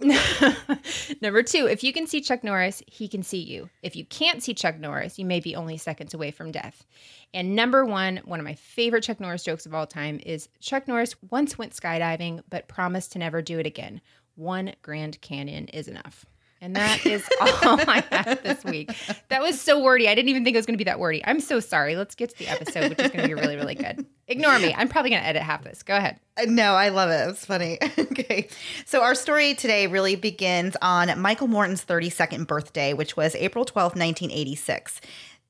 Number 1.20 1.44
two, 1.44 1.66
if 1.66 1.84
you 1.84 1.92
can 1.92 2.08
see 2.08 2.20
Chuck 2.20 2.42
Norris, 2.42 2.82
he 2.88 3.06
can 3.06 3.22
see 3.22 3.38
you. 3.38 3.70
If 3.82 3.94
you 3.94 4.04
can't 4.04 4.42
see 4.42 4.52
Chuck 4.52 4.80
Norris, 4.80 5.16
you 5.16 5.24
may 5.24 5.38
be 5.38 5.54
only 5.54 5.76
seconds 5.76 6.12
away 6.12 6.32
from 6.32 6.50
death. 6.50 6.84
And 7.32 7.54
number 7.54 7.84
one, 7.84 8.20
one 8.24 8.40
of 8.40 8.44
my 8.44 8.54
favorite 8.54 9.04
Chuck 9.04 9.20
Norris 9.20 9.44
jokes 9.44 9.64
of 9.64 9.74
all 9.74 9.86
time 9.86 10.18
is 10.26 10.48
Chuck 10.58 10.88
Norris 10.88 11.14
once 11.30 11.56
went 11.56 11.72
skydiving, 11.72 12.42
but 12.50 12.66
promised 12.66 13.12
to 13.12 13.20
never 13.20 13.42
do 13.42 13.60
it 13.60 13.66
again. 13.66 14.00
One 14.34 14.74
Grand 14.82 15.20
Canyon 15.20 15.68
is 15.68 15.86
enough. 15.86 16.26
And 16.60 16.76
that 16.76 17.04
is 17.04 17.22
all 17.40 17.78
I 17.88 18.02
have 18.10 18.42
this 18.42 18.64
week. 18.64 18.90
That 19.28 19.42
was 19.42 19.60
so 19.60 19.82
wordy. 19.82 20.08
I 20.08 20.14
didn't 20.14 20.30
even 20.30 20.44
think 20.44 20.54
it 20.54 20.58
was 20.58 20.66
going 20.66 20.74
to 20.74 20.82
be 20.82 20.84
that 20.88 20.98
wordy. 20.98 21.22
I'm 21.24 21.40
so 21.40 21.60
sorry. 21.60 21.94
Let's 21.94 22.14
get 22.14 22.30
to 22.30 22.38
the 22.38 22.48
episode, 22.48 22.90
which 22.90 23.00
is 23.00 23.10
going 23.10 23.22
to 23.22 23.28
be 23.28 23.34
really, 23.34 23.56
really 23.56 23.74
good. 23.74 24.06
Ignore 24.28 24.58
me. 24.58 24.74
I'm 24.74 24.88
probably 24.88 25.10
going 25.10 25.22
to 25.22 25.28
edit 25.28 25.42
half 25.42 25.62
this. 25.62 25.82
Go 25.82 25.94
ahead. 25.96 26.18
Uh, 26.38 26.46
No, 26.48 26.74
I 26.74 26.88
love 26.88 27.10
it. 27.10 27.28
It's 27.30 27.44
funny. 27.44 27.78
okay. 27.98 28.48
So, 28.86 29.02
our 29.02 29.14
story 29.14 29.54
today 29.54 29.86
really 29.86 30.16
begins 30.16 30.76
on 30.80 31.20
Michael 31.20 31.48
Morton's 31.48 31.84
32nd 31.84 32.46
birthday, 32.46 32.94
which 32.94 33.16
was 33.16 33.34
April 33.34 33.64
12th, 33.64 33.96
1986. 33.96 35.00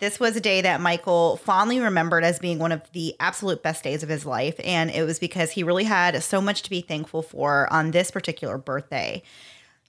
This 0.00 0.18
was 0.18 0.34
a 0.34 0.40
day 0.40 0.60
that 0.60 0.80
Michael 0.80 1.36
fondly 1.36 1.78
remembered 1.78 2.24
as 2.24 2.40
being 2.40 2.58
one 2.58 2.72
of 2.72 2.82
the 2.92 3.14
absolute 3.20 3.62
best 3.62 3.84
days 3.84 4.02
of 4.02 4.08
his 4.08 4.26
life. 4.26 4.56
And 4.64 4.90
it 4.90 5.04
was 5.04 5.20
because 5.20 5.52
he 5.52 5.62
really 5.62 5.84
had 5.84 6.20
so 6.22 6.40
much 6.40 6.62
to 6.62 6.70
be 6.70 6.80
thankful 6.80 7.22
for 7.22 7.72
on 7.72 7.92
this 7.92 8.10
particular 8.10 8.58
birthday. 8.58 9.22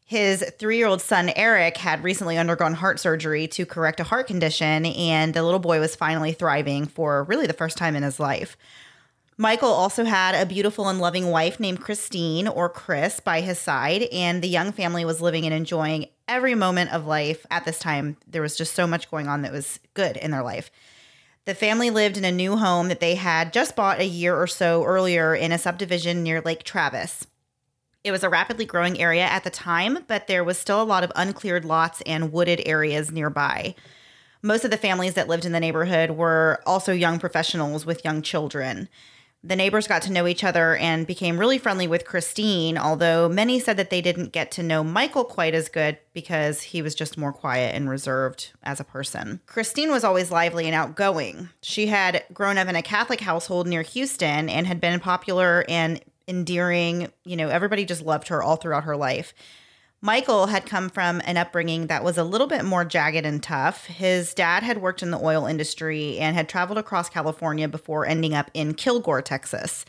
His 0.07 0.45
three 0.59 0.77
year 0.77 0.85
old 0.85 1.01
son, 1.01 1.31
Eric, 1.35 1.77
had 1.77 2.03
recently 2.03 2.37
undergone 2.37 2.75
heart 2.75 2.99
surgery 2.99 3.47
to 3.47 3.65
correct 3.65 3.99
a 3.99 4.03
heart 4.03 4.27
condition, 4.27 4.85
and 4.85 5.33
the 5.33 5.41
little 5.41 5.59
boy 5.59 5.79
was 5.79 5.95
finally 5.95 6.31
thriving 6.31 6.85
for 6.85 7.23
really 7.23 7.47
the 7.47 7.53
first 7.53 7.75
time 7.75 7.95
in 7.95 8.03
his 8.03 8.19
life. 8.19 8.55
Michael 9.35 9.69
also 9.69 10.05
had 10.05 10.35
a 10.35 10.45
beautiful 10.45 10.87
and 10.87 10.99
loving 10.99 11.31
wife 11.31 11.59
named 11.59 11.81
Christine 11.81 12.47
or 12.47 12.69
Chris 12.69 13.19
by 13.19 13.41
his 13.41 13.57
side, 13.57 14.03
and 14.03 14.41
the 14.41 14.47
young 14.47 14.71
family 14.71 15.03
was 15.03 15.21
living 15.21 15.43
and 15.43 15.53
enjoying 15.53 16.05
every 16.27 16.53
moment 16.53 16.93
of 16.93 17.07
life 17.07 17.45
at 17.49 17.65
this 17.65 17.79
time. 17.79 18.15
There 18.27 18.43
was 18.43 18.55
just 18.55 18.75
so 18.75 18.85
much 18.85 19.09
going 19.09 19.27
on 19.27 19.41
that 19.41 19.51
was 19.51 19.79
good 19.95 20.17
in 20.17 20.29
their 20.29 20.43
life. 20.43 20.69
The 21.45 21.55
family 21.55 21.89
lived 21.89 22.15
in 22.15 22.25
a 22.25 22.31
new 22.31 22.57
home 22.57 22.87
that 22.89 22.99
they 22.99 23.15
had 23.15 23.51
just 23.51 23.75
bought 23.75 23.99
a 23.99 24.05
year 24.05 24.35
or 24.35 24.47
so 24.47 24.83
earlier 24.83 25.35
in 25.35 25.51
a 25.51 25.57
subdivision 25.57 26.23
near 26.23 26.41
Lake 26.41 26.63
Travis. 26.63 27.27
It 28.05 28.11
was 28.11 28.23
a 28.23 28.29
rapidly 28.29 28.65
growing 28.65 28.99
area 28.99 29.23
at 29.23 29.43
the 29.43 29.49
time, 29.49 30.05
but 30.07 30.27
there 30.27 30.43
was 30.43 30.59
still 30.59 30.79
a 30.79 30.83
lot 30.83 31.03
of 31.03 31.11
uncleared 31.15 31.65
lots 31.65 32.01
and 32.01 32.31
wooded 32.31 32.61
areas 32.63 33.11
nearby. 33.11 33.73
Most 34.43 34.63
of 34.63 34.69
the 34.69 34.77
families 34.77 35.15
that 35.15 35.27
lived 35.27 35.43
in 35.43 35.53
the 35.53 35.59
neighborhood 35.59 36.11
were 36.11 36.61
also 36.67 36.93
young 36.93 37.17
professionals 37.17 37.83
with 37.83 38.05
young 38.05 38.21
children. 38.21 38.89
The 39.43 39.55
neighbors 39.55 39.87
got 39.87 40.03
to 40.03 40.11
know 40.11 40.27
each 40.27 40.43
other 40.43 40.75
and 40.75 41.07
became 41.07 41.39
really 41.39 41.57
friendly 41.57 41.87
with 41.87 42.05
Christine, 42.05 42.77
although 42.77 43.27
many 43.27 43.59
said 43.59 43.77
that 43.77 43.89
they 43.89 44.01
didn't 44.01 44.31
get 44.31 44.51
to 44.51 44.63
know 44.63 44.83
Michael 44.83 45.23
quite 45.23 45.55
as 45.55 45.67
good 45.67 45.97
because 46.13 46.61
he 46.61 46.83
was 46.83 46.93
just 46.93 47.17
more 47.17 47.33
quiet 47.33 47.73
and 47.73 47.89
reserved 47.89 48.51
as 48.61 48.79
a 48.79 48.83
person. 48.83 49.41
Christine 49.47 49.89
was 49.89 50.03
always 50.03 50.29
lively 50.29 50.67
and 50.67 50.75
outgoing. 50.75 51.49
She 51.63 51.87
had 51.87 52.23
grown 52.31 52.59
up 52.59 52.67
in 52.67 52.75
a 52.75 52.83
Catholic 52.83 53.21
household 53.21 53.65
near 53.65 53.81
Houston 53.81 54.47
and 54.47 54.67
had 54.67 54.79
been 54.79 54.99
popular 54.99 55.65
and 55.67 56.01
endearing. 56.27 57.11
You 57.23 57.35
know, 57.35 57.49
everybody 57.49 57.85
just 57.85 58.03
loved 58.03 58.27
her 58.29 58.41
all 58.41 58.55
throughout 58.55 58.83
her 58.85 58.97
life. 58.97 59.33
Michael 60.01 60.47
had 60.47 60.67
come 60.67 60.89
from 60.89 61.21
an 61.25 61.37
upbringing 61.37 61.87
that 61.87 62.03
was 62.03 62.17
a 62.17 62.23
little 62.23 62.47
bit 62.47 62.63
more 62.63 62.85
jagged 62.85 63.25
and 63.25 63.41
tough. 63.41 63.85
His 63.85 64.33
dad 64.33 64.61
had 64.61 64.81
worked 64.81 65.01
in 65.01 65.09
the 65.09 65.17
oil 65.17 65.47
industry 65.47 66.19
and 66.19 66.35
had 66.35 66.47
traveled 66.47 66.77
across 66.77 67.09
California 67.09 67.67
before 67.67 68.05
ending 68.05 68.35
up 68.35 68.51
in 68.53 68.75
Kilgore, 68.75 69.23
Texas. 69.23 69.83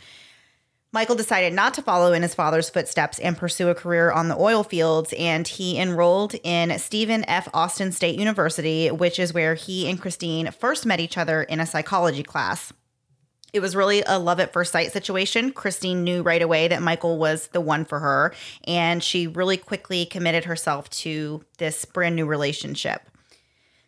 Michael 0.93 1.17
decided 1.17 1.53
not 1.53 1.75
to 1.75 1.83
follow 1.83 2.15
in 2.15 2.23
his 2.23 2.35
father's 2.35 2.71
footsteps 2.71 3.19
and 3.19 3.37
pursue 3.37 3.69
a 3.69 3.75
career 3.75 4.11
on 4.11 4.29
the 4.29 4.39
oil 4.39 4.63
fields, 4.63 5.13
and 5.19 5.47
he 5.47 5.79
enrolled 5.79 6.35
in 6.43 6.79
Stephen 6.79 7.23
F. 7.29 7.49
Austin 7.53 7.93
State 7.93 8.19
University, 8.19 8.91
which 8.91 9.19
is 9.19 9.35
where 9.35 9.55
he 9.55 9.87
and 9.91 10.01
Christine 10.01 10.51
first 10.53 10.87
met 10.87 11.01
each 11.01 11.19
other 11.19 11.43
in 11.43 11.61
a 11.61 11.67
psychology 11.67 12.23
class. 12.23 12.73
It 13.53 13.61
was 13.61 13.77
really 13.77 14.03
a 14.07 14.19
love 14.19 14.41
at 14.41 14.53
first 14.53 14.73
sight 14.73 14.93
situation. 14.93 15.53
Christine 15.53 16.05
knew 16.05 16.23
right 16.23 16.43
away 16.43 16.69
that 16.69 16.83
Michael 16.83 17.19
was 17.19 17.49
the 17.49 17.61
one 17.61 17.85
for 17.85 18.01
her, 18.01 18.35
and 18.65 19.03
she 19.03 19.27
really 19.27 19.57
quickly 19.57 20.05
committed 20.05 20.45
herself 20.45 20.91
to 20.91 21.45
this 21.59 21.85
brand 21.85 22.17
new 22.17 22.27
relationship. 22.27 23.09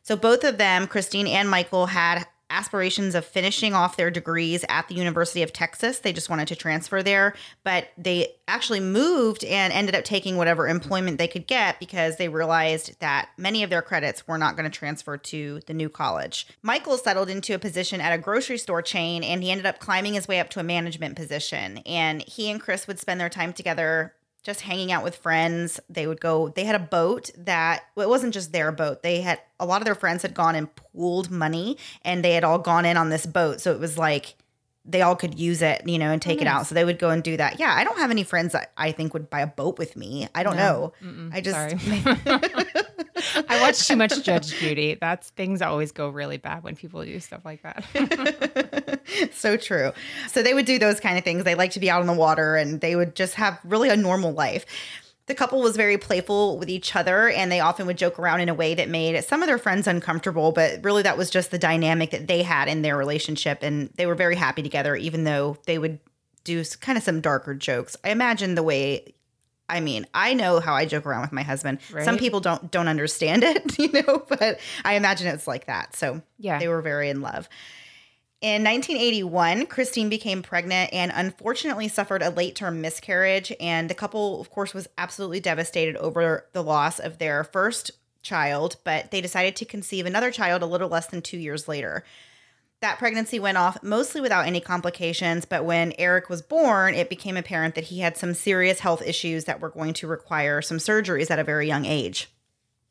So, 0.02 0.16
both 0.16 0.44
of 0.44 0.56
them, 0.56 0.86
Christine 0.86 1.26
and 1.26 1.50
Michael, 1.50 1.86
had 1.86 2.26
aspirations 2.50 3.14
of 3.14 3.24
finishing 3.24 3.74
off 3.74 3.96
their 3.96 4.10
degrees 4.10 4.64
at 4.68 4.88
the 4.88 4.94
University 4.94 5.42
of 5.42 5.52
Texas. 5.52 5.98
They 5.98 6.12
just 6.12 6.30
wanted 6.30 6.48
to 6.48 6.56
transfer 6.56 7.02
there, 7.02 7.34
but 7.64 7.88
they 7.96 8.34
actually 8.46 8.80
moved 8.80 9.44
and 9.44 9.72
ended 9.72 9.94
up 9.94 10.04
taking 10.04 10.36
whatever 10.36 10.66
employment 10.66 11.18
they 11.18 11.28
could 11.28 11.46
get 11.46 11.78
because 11.78 12.16
they 12.16 12.28
realized 12.28 12.98
that 13.00 13.28
many 13.36 13.62
of 13.62 13.70
their 13.70 13.82
credits 13.82 14.26
were 14.26 14.38
not 14.38 14.56
going 14.56 14.70
to 14.70 14.76
transfer 14.76 15.16
to 15.16 15.60
the 15.66 15.74
new 15.74 15.88
college. 15.88 16.46
Michael 16.62 16.96
settled 16.96 17.28
into 17.28 17.54
a 17.54 17.58
position 17.58 18.00
at 18.00 18.12
a 18.12 18.18
grocery 18.18 18.58
store 18.58 18.82
chain 18.82 19.22
and 19.22 19.42
he 19.42 19.50
ended 19.50 19.66
up 19.66 19.78
climbing 19.78 20.14
his 20.14 20.26
way 20.26 20.40
up 20.40 20.48
to 20.50 20.60
a 20.60 20.64
management 20.64 21.16
position. 21.16 21.78
And 21.78 22.22
he 22.22 22.50
and 22.50 22.60
Chris 22.60 22.86
would 22.86 22.98
spend 22.98 23.20
their 23.20 23.28
time 23.28 23.52
together 23.52 24.14
just 24.48 24.62
hanging 24.62 24.90
out 24.90 25.04
with 25.04 25.14
friends. 25.16 25.78
They 25.90 26.06
would 26.06 26.20
go, 26.22 26.48
they 26.48 26.64
had 26.64 26.74
a 26.74 26.78
boat 26.78 27.30
that, 27.36 27.84
well, 27.94 28.06
it 28.06 28.10
wasn't 28.10 28.32
just 28.32 28.50
their 28.50 28.72
boat. 28.72 29.02
They 29.02 29.20
had, 29.20 29.40
a 29.60 29.66
lot 29.66 29.82
of 29.82 29.84
their 29.84 29.94
friends 29.94 30.22
had 30.22 30.32
gone 30.32 30.54
and 30.54 30.74
pooled 30.74 31.30
money 31.30 31.76
and 32.02 32.24
they 32.24 32.32
had 32.32 32.44
all 32.44 32.58
gone 32.58 32.86
in 32.86 32.96
on 32.96 33.10
this 33.10 33.26
boat. 33.26 33.60
So 33.60 33.72
it 33.72 33.78
was 33.78 33.98
like, 33.98 34.36
they 34.86 35.02
all 35.02 35.16
could 35.16 35.38
use 35.38 35.60
it, 35.60 35.86
you 35.86 35.98
know, 35.98 36.10
and 36.12 36.22
take 36.22 36.38
Oh, 36.38 36.42
it 36.42 36.46
out. 36.46 36.66
So 36.66 36.74
they 36.74 36.84
would 36.86 36.98
go 36.98 37.10
and 37.10 37.22
do 37.22 37.36
that. 37.36 37.60
Yeah, 37.60 37.74
I 37.76 37.84
don't 37.84 37.98
have 37.98 38.10
any 38.10 38.24
friends 38.24 38.52
that 38.54 38.72
I 38.74 38.92
think 38.92 39.12
would 39.12 39.28
buy 39.28 39.40
a 39.40 39.46
boat 39.46 39.78
with 39.78 39.96
me. 39.96 40.28
I 40.34 40.42
don't 40.42 40.56
No. 40.56 40.94
know. 41.02 41.08
Mm-mm, 41.10 41.30
I 41.34 41.42
just. 41.42 42.87
I 43.48 43.60
watch 43.60 43.86
too 43.86 43.96
much 43.96 44.22
Judge 44.22 44.48
Judy. 44.60 44.96
That's 45.00 45.30
things 45.30 45.62
always 45.62 45.92
go 45.92 46.08
really 46.08 46.36
bad 46.36 46.62
when 46.62 46.76
people 46.76 47.04
do 47.04 47.20
stuff 47.20 47.44
like 47.44 47.62
that. 47.62 49.00
so 49.32 49.56
true. 49.56 49.92
So 50.28 50.42
they 50.42 50.54
would 50.54 50.66
do 50.66 50.78
those 50.78 51.00
kind 51.00 51.18
of 51.18 51.24
things. 51.24 51.44
They 51.44 51.54
like 51.54 51.72
to 51.72 51.80
be 51.80 51.90
out 51.90 52.00
on 52.00 52.06
the 52.06 52.12
water 52.12 52.56
and 52.56 52.80
they 52.80 52.96
would 52.96 53.14
just 53.14 53.34
have 53.34 53.58
really 53.64 53.88
a 53.88 53.96
normal 53.96 54.32
life. 54.32 54.64
The 55.26 55.34
couple 55.34 55.60
was 55.60 55.76
very 55.76 55.98
playful 55.98 56.58
with 56.58 56.70
each 56.70 56.96
other 56.96 57.28
and 57.28 57.52
they 57.52 57.60
often 57.60 57.86
would 57.86 57.98
joke 57.98 58.18
around 58.18 58.40
in 58.40 58.48
a 58.48 58.54
way 58.54 58.74
that 58.74 58.88
made 58.88 59.22
some 59.24 59.42
of 59.42 59.46
their 59.46 59.58
friends 59.58 59.86
uncomfortable, 59.86 60.52
but 60.52 60.82
really 60.82 61.02
that 61.02 61.18
was 61.18 61.28
just 61.28 61.50
the 61.50 61.58
dynamic 61.58 62.10
that 62.12 62.26
they 62.26 62.42
had 62.42 62.66
in 62.66 62.80
their 62.80 62.96
relationship. 62.96 63.58
And 63.62 63.90
they 63.96 64.06
were 64.06 64.14
very 64.14 64.36
happy 64.36 64.62
together, 64.62 64.96
even 64.96 65.24
though 65.24 65.58
they 65.66 65.78
would 65.78 65.98
do 66.44 66.64
kind 66.80 66.96
of 66.96 67.04
some 67.04 67.20
darker 67.20 67.54
jokes. 67.54 67.96
I 68.02 68.10
imagine 68.10 68.54
the 68.54 68.62
way. 68.62 69.14
I 69.68 69.80
mean, 69.80 70.06
I 70.14 70.34
know 70.34 70.60
how 70.60 70.74
I 70.74 70.86
joke 70.86 71.06
around 71.06 71.22
with 71.22 71.32
my 71.32 71.42
husband. 71.42 71.78
Some 72.02 72.16
people 72.18 72.40
don't 72.40 72.70
don't 72.70 72.88
understand 72.88 73.42
it, 73.44 73.78
you 73.78 73.90
know, 73.92 74.24
but 74.28 74.58
I 74.84 74.94
imagine 74.94 75.26
it's 75.28 75.46
like 75.46 75.66
that. 75.66 75.94
So 75.96 76.22
Yeah. 76.38 76.58
they 76.58 76.68
were 76.68 76.82
very 76.82 77.10
in 77.10 77.20
love. 77.20 77.48
In 78.40 78.62
1981, 78.62 79.66
Christine 79.66 80.08
became 80.08 80.42
pregnant 80.42 80.92
and 80.92 81.10
unfortunately 81.12 81.88
suffered 81.88 82.22
a 82.22 82.30
late 82.30 82.54
term 82.54 82.80
miscarriage. 82.80 83.52
And 83.58 83.90
the 83.90 83.94
couple, 83.94 84.40
of 84.40 84.50
course, 84.50 84.72
was 84.72 84.88
absolutely 84.96 85.40
devastated 85.40 85.96
over 85.96 86.46
the 86.52 86.62
loss 86.62 87.00
of 87.00 87.18
their 87.18 87.42
first 87.42 87.90
child, 88.22 88.76
but 88.84 89.10
they 89.10 89.20
decided 89.20 89.56
to 89.56 89.64
conceive 89.64 90.06
another 90.06 90.30
child 90.30 90.62
a 90.62 90.66
little 90.66 90.88
less 90.88 91.06
than 91.06 91.20
two 91.20 91.38
years 91.38 91.66
later. 91.66 92.04
That 92.80 92.98
pregnancy 92.98 93.40
went 93.40 93.58
off 93.58 93.82
mostly 93.82 94.20
without 94.20 94.46
any 94.46 94.60
complications, 94.60 95.44
but 95.44 95.64
when 95.64 95.92
Eric 95.98 96.28
was 96.28 96.42
born, 96.42 96.94
it 96.94 97.10
became 97.10 97.36
apparent 97.36 97.74
that 97.74 97.84
he 97.84 98.00
had 98.00 98.16
some 98.16 98.34
serious 98.34 98.78
health 98.78 99.02
issues 99.02 99.46
that 99.46 99.60
were 99.60 99.70
going 99.70 99.94
to 99.94 100.06
require 100.06 100.62
some 100.62 100.78
surgeries 100.78 101.30
at 101.30 101.40
a 101.40 101.44
very 101.44 101.66
young 101.66 101.84
age. 101.84 102.30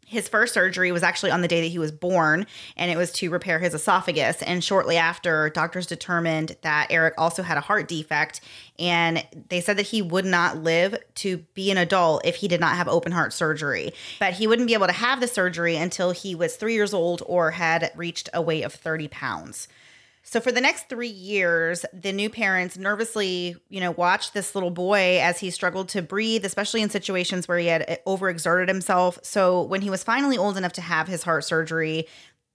His 0.10 0.30
first 0.30 0.54
surgery 0.54 0.94
was 0.94 1.04
actually 1.04 1.32
on 1.32 1.42
the 1.42 1.50
day 1.50 1.60
that 1.60 1.68
he 1.68 1.80
was 1.80 1.92
born, 1.92 2.48
and 2.78 2.90
it 2.90 2.96
was 2.96 3.12
to 3.12 3.30
repair 3.30 3.60
his 3.60 3.74
esophagus. 3.74 4.42
And 4.42 4.64
shortly 4.64 4.96
after, 4.96 5.50
doctors 5.50 5.86
determined 5.86 6.56
that 6.62 6.88
Eric 6.90 7.16
also 7.18 7.44
had 7.44 7.58
a 7.58 7.62
heart 7.62 7.90
defect, 7.90 8.40
and 8.80 9.28
they 9.50 9.60
said 9.60 9.76
that 9.76 9.88
he 9.88 10.02
would 10.02 10.24
not 10.24 10.64
live 10.64 10.96
to 11.16 11.40
be 11.56 11.72
an 11.72 11.78
adult 11.78 12.26
if 12.26 12.38
he 12.38 12.48
did 12.48 12.62
not 12.62 12.78
have 12.78 12.88
open 12.88 13.12
heart 13.12 13.34
surgery. 13.34 13.92
But 14.18 14.32
he 14.32 14.48
wouldn't 14.48 14.70
be 14.70 14.76
able 14.76 14.88
to 14.88 14.94
have 14.94 15.20
the 15.20 15.28
surgery 15.28 15.76
until 15.76 16.12
he 16.12 16.36
was 16.36 16.56
three 16.56 16.74
years 16.74 16.94
old 16.94 17.22
or 17.26 17.52
had 17.52 17.92
reached 17.94 18.30
a 18.34 18.42
weight 18.42 18.64
of 18.64 18.74
30 18.74 19.10
pounds. 19.10 19.68
So 20.30 20.42
for 20.42 20.52
the 20.52 20.60
next 20.60 20.90
three 20.90 21.08
years, 21.08 21.86
the 21.94 22.12
new 22.12 22.30
parents 22.30 22.78
nervously, 22.78 23.56
you 23.70 23.80
know, 23.80 23.92
watched 23.92 24.34
this 24.34 24.56
little 24.56 24.72
boy 24.72 25.22
as 25.22 25.40
he 25.40 25.50
struggled 25.50 25.88
to 25.90 26.02
breathe, 26.02 26.44
especially 26.44 26.82
in 26.82 26.90
situations 26.90 27.48
where 27.48 27.58
he 27.58 27.68
had 27.68 27.90
uh, 27.90 27.96
overexerted 28.06 28.68
himself. 28.68 29.18
So 29.24 29.62
when 29.62 29.82
he 29.82 29.90
was 29.90 30.04
finally 30.04 30.38
old 30.38 30.58
enough 30.58 30.74
to 30.74 30.82
have 30.82 31.08
his 31.08 31.24
heart 31.24 31.46
surgery, 31.46 32.08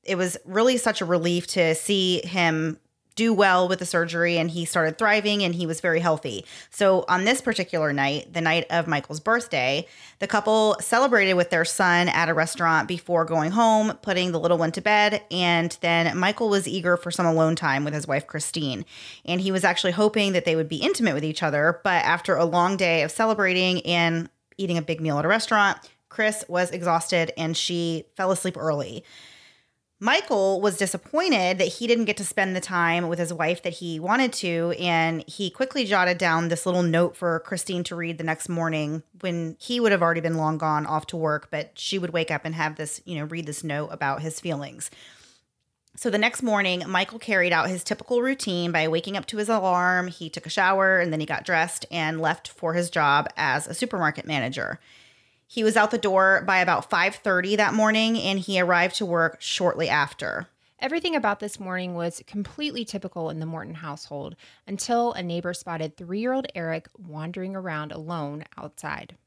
it 0.04 0.16
was 0.16 0.36
really 0.44 0.76
such 0.76 1.00
a 1.00 1.06
relief 1.06 1.46
to 1.46 1.74
see 1.74 2.20
him 2.26 2.78
do 3.14 3.32
well 3.32 3.68
with 3.68 3.78
the 3.78 3.86
surgery 3.86 4.38
and 4.38 4.50
he 4.50 4.64
started 4.64 4.98
thriving 4.98 5.42
and 5.42 5.54
he 5.54 5.66
was 5.66 5.80
very 5.80 6.00
healthy. 6.00 6.44
So 6.70 7.04
on 7.08 7.24
this 7.24 7.40
particular 7.40 7.92
night, 7.92 8.32
the 8.32 8.40
night 8.40 8.66
of 8.70 8.86
Michael's 8.86 9.20
birthday, 9.20 9.86
the 10.18 10.26
couple 10.26 10.76
celebrated 10.80 11.34
with 11.34 11.50
their 11.50 11.64
son 11.64 12.08
at 12.08 12.28
a 12.28 12.34
restaurant 12.34 12.88
before 12.88 13.24
going 13.24 13.52
home, 13.52 13.98
putting 14.02 14.32
the 14.32 14.40
little 14.40 14.58
one 14.58 14.72
to 14.72 14.80
bed, 14.80 15.22
and 15.30 15.76
then 15.80 16.16
Michael 16.16 16.48
was 16.48 16.68
eager 16.68 16.96
for 16.96 17.10
some 17.10 17.26
alone 17.26 17.56
time 17.56 17.84
with 17.84 17.94
his 17.94 18.06
wife 18.06 18.26
Christine. 18.26 18.84
And 19.24 19.40
he 19.40 19.52
was 19.52 19.64
actually 19.64 19.92
hoping 19.92 20.32
that 20.32 20.44
they 20.44 20.56
would 20.56 20.68
be 20.68 20.76
intimate 20.76 21.14
with 21.14 21.24
each 21.24 21.42
other, 21.42 21.80
but 21.84 22.04
after 22.04 22.36
a 22.36 22.44
long 22.44 22.76
day 22.76 23.02
of 23.02 23.10
celebrating 23.10 23.80
and 23.86 24.28
eating 24.58 24.78
a 24.78 24.82
big 24.82 25.00
meal 25.00 25.18
at 25.18 25.24
a 25.24 25.28
restaurant, 25.28 25.78
Chris 26.08 26.44
was 26.46 26.70
exhausted 26.70 27.32
and 27.38 27.56
she 27.56 28.04
fell 28.16 28.30
asleep 28.30 28.56
early. 28.56 29.02
Michael 30.02 30.60
was 30.60 30.78
disappointed 30.78 31.58
that 31.58 31.68
he 31.68 31.86
didn't 31.86 32.06
get 32.06 32.16
to 32.16 32.24
spend 32.24 32.56
the 32.56 32.60
time 32.60 33.06
with 33.06 33.20
his 33.20 33.32
wife 33.32 33.62
that 33.62 33.74
he 33.74 34.00
wanted 34.00 34.32
to, 34.32 34.74
and 34.76 35.22
he 35.28 35.48
quickly 35.48 35.84
jotted 35.84 36.18
down 36.18 36.48
this 36.48 36.66
little 36.66 36.82
note 36.82 37.14
for 37.14 37.38
Christine 37.38 37.84
to 37.84 37.94
read 37.94 38.18
the 38.18 38.24
next 38.24 38.48
morning 38.48 39.04
when 39.20 39.56
he 39.60 39.78
would 39.78 39.92
have 39.92 40.02
already 40.02 40.20
been 40.20 40.36
long 40.36 40.58
gone 40.58 40.86
off 40.86 41.06
to 41.06 41.16
work, 41.16 41.52
but 41.52 41.70
she 41.78 42.00
would 42.00 42.12
wake 42.12 42.32
up 42.32 42.44
and 42.44 42.56
have 42.56 42.74
this, 42.74 43.00
you 43.04 43.16
know, 43.16 43.26
read 43.26 43.46
this 43.46 43.62
note 43.62 43.90
about 43.92 44.22
his 44.22 44.40
feelings. 44.40 44.90
So 45.94 46.10
the 46.10 46.18
next 46.18 46.42
morning, 46.42 46.82
Michael 46.88 47.20
carried 47.20 47.52
out 47.52 47.68
his 47.68 47.84
typical 47.84 48.22
routine 48.22 48.72
by 48.72 48.88
waking 48.88 49.16
up 49.16 49.26
to 49.26 49.36
his 49.36 49.48
alarm. 49.48 50.08
He 50.08 50.28
took 50.28 50.46
a 50.46 50.50
shower 50.50 50.98
and 50.98 51.12
then 51.12 51.20
he 51.20 51.26
got 51.26 51.44
dressed 51.44 51.86
and 51.92 52.20
left 52.20 52.48
for 52.48 52.74
his 52.74 52.90
job 52.90 53.28
as 53.36 53.68
a 53.68 53.74
supermarket 53.74 54.26
manager. 54.26 54.80
He 55.52 55.64
was 55.64 55.76
out 55.76 55.90
the 55.90 55.98
door 55.98 56.42
by 56.46 56.60
about 56.60 56.88
5:30 56.88 57.56
that 57.56 57.74
morning 57.74 58.16
and 58.16 58.38
he 58.38 58.58
arrived 58.58 58.96
to 58.96 59.04
work 59.04 59.36
shortly 59.38 59.86
after. 59.86 60.48
Everything 60.78 61.14
about 61.14 61.40
this 61.40 61.60
morning 61.60 61.94
was 61.94 62.22
completely 62.26 62.86
typical 62.86 63.28
in 63.28 63.38
the 63.38 63.44
Morton 63.44 63.74
household 63.74 64.34
until 64.66 65.12
a 65.12 65.22
neighbor 65.22 65.52
spotted 65.52 65.94
three 65.94 66.20
year 66.20 66.32
old 66.32 66.46
Eric 66.54 66.88
wandering 66.96 67.54
around 67.54 67.92
alone 67.92 68.44
outside. 68.56 69.18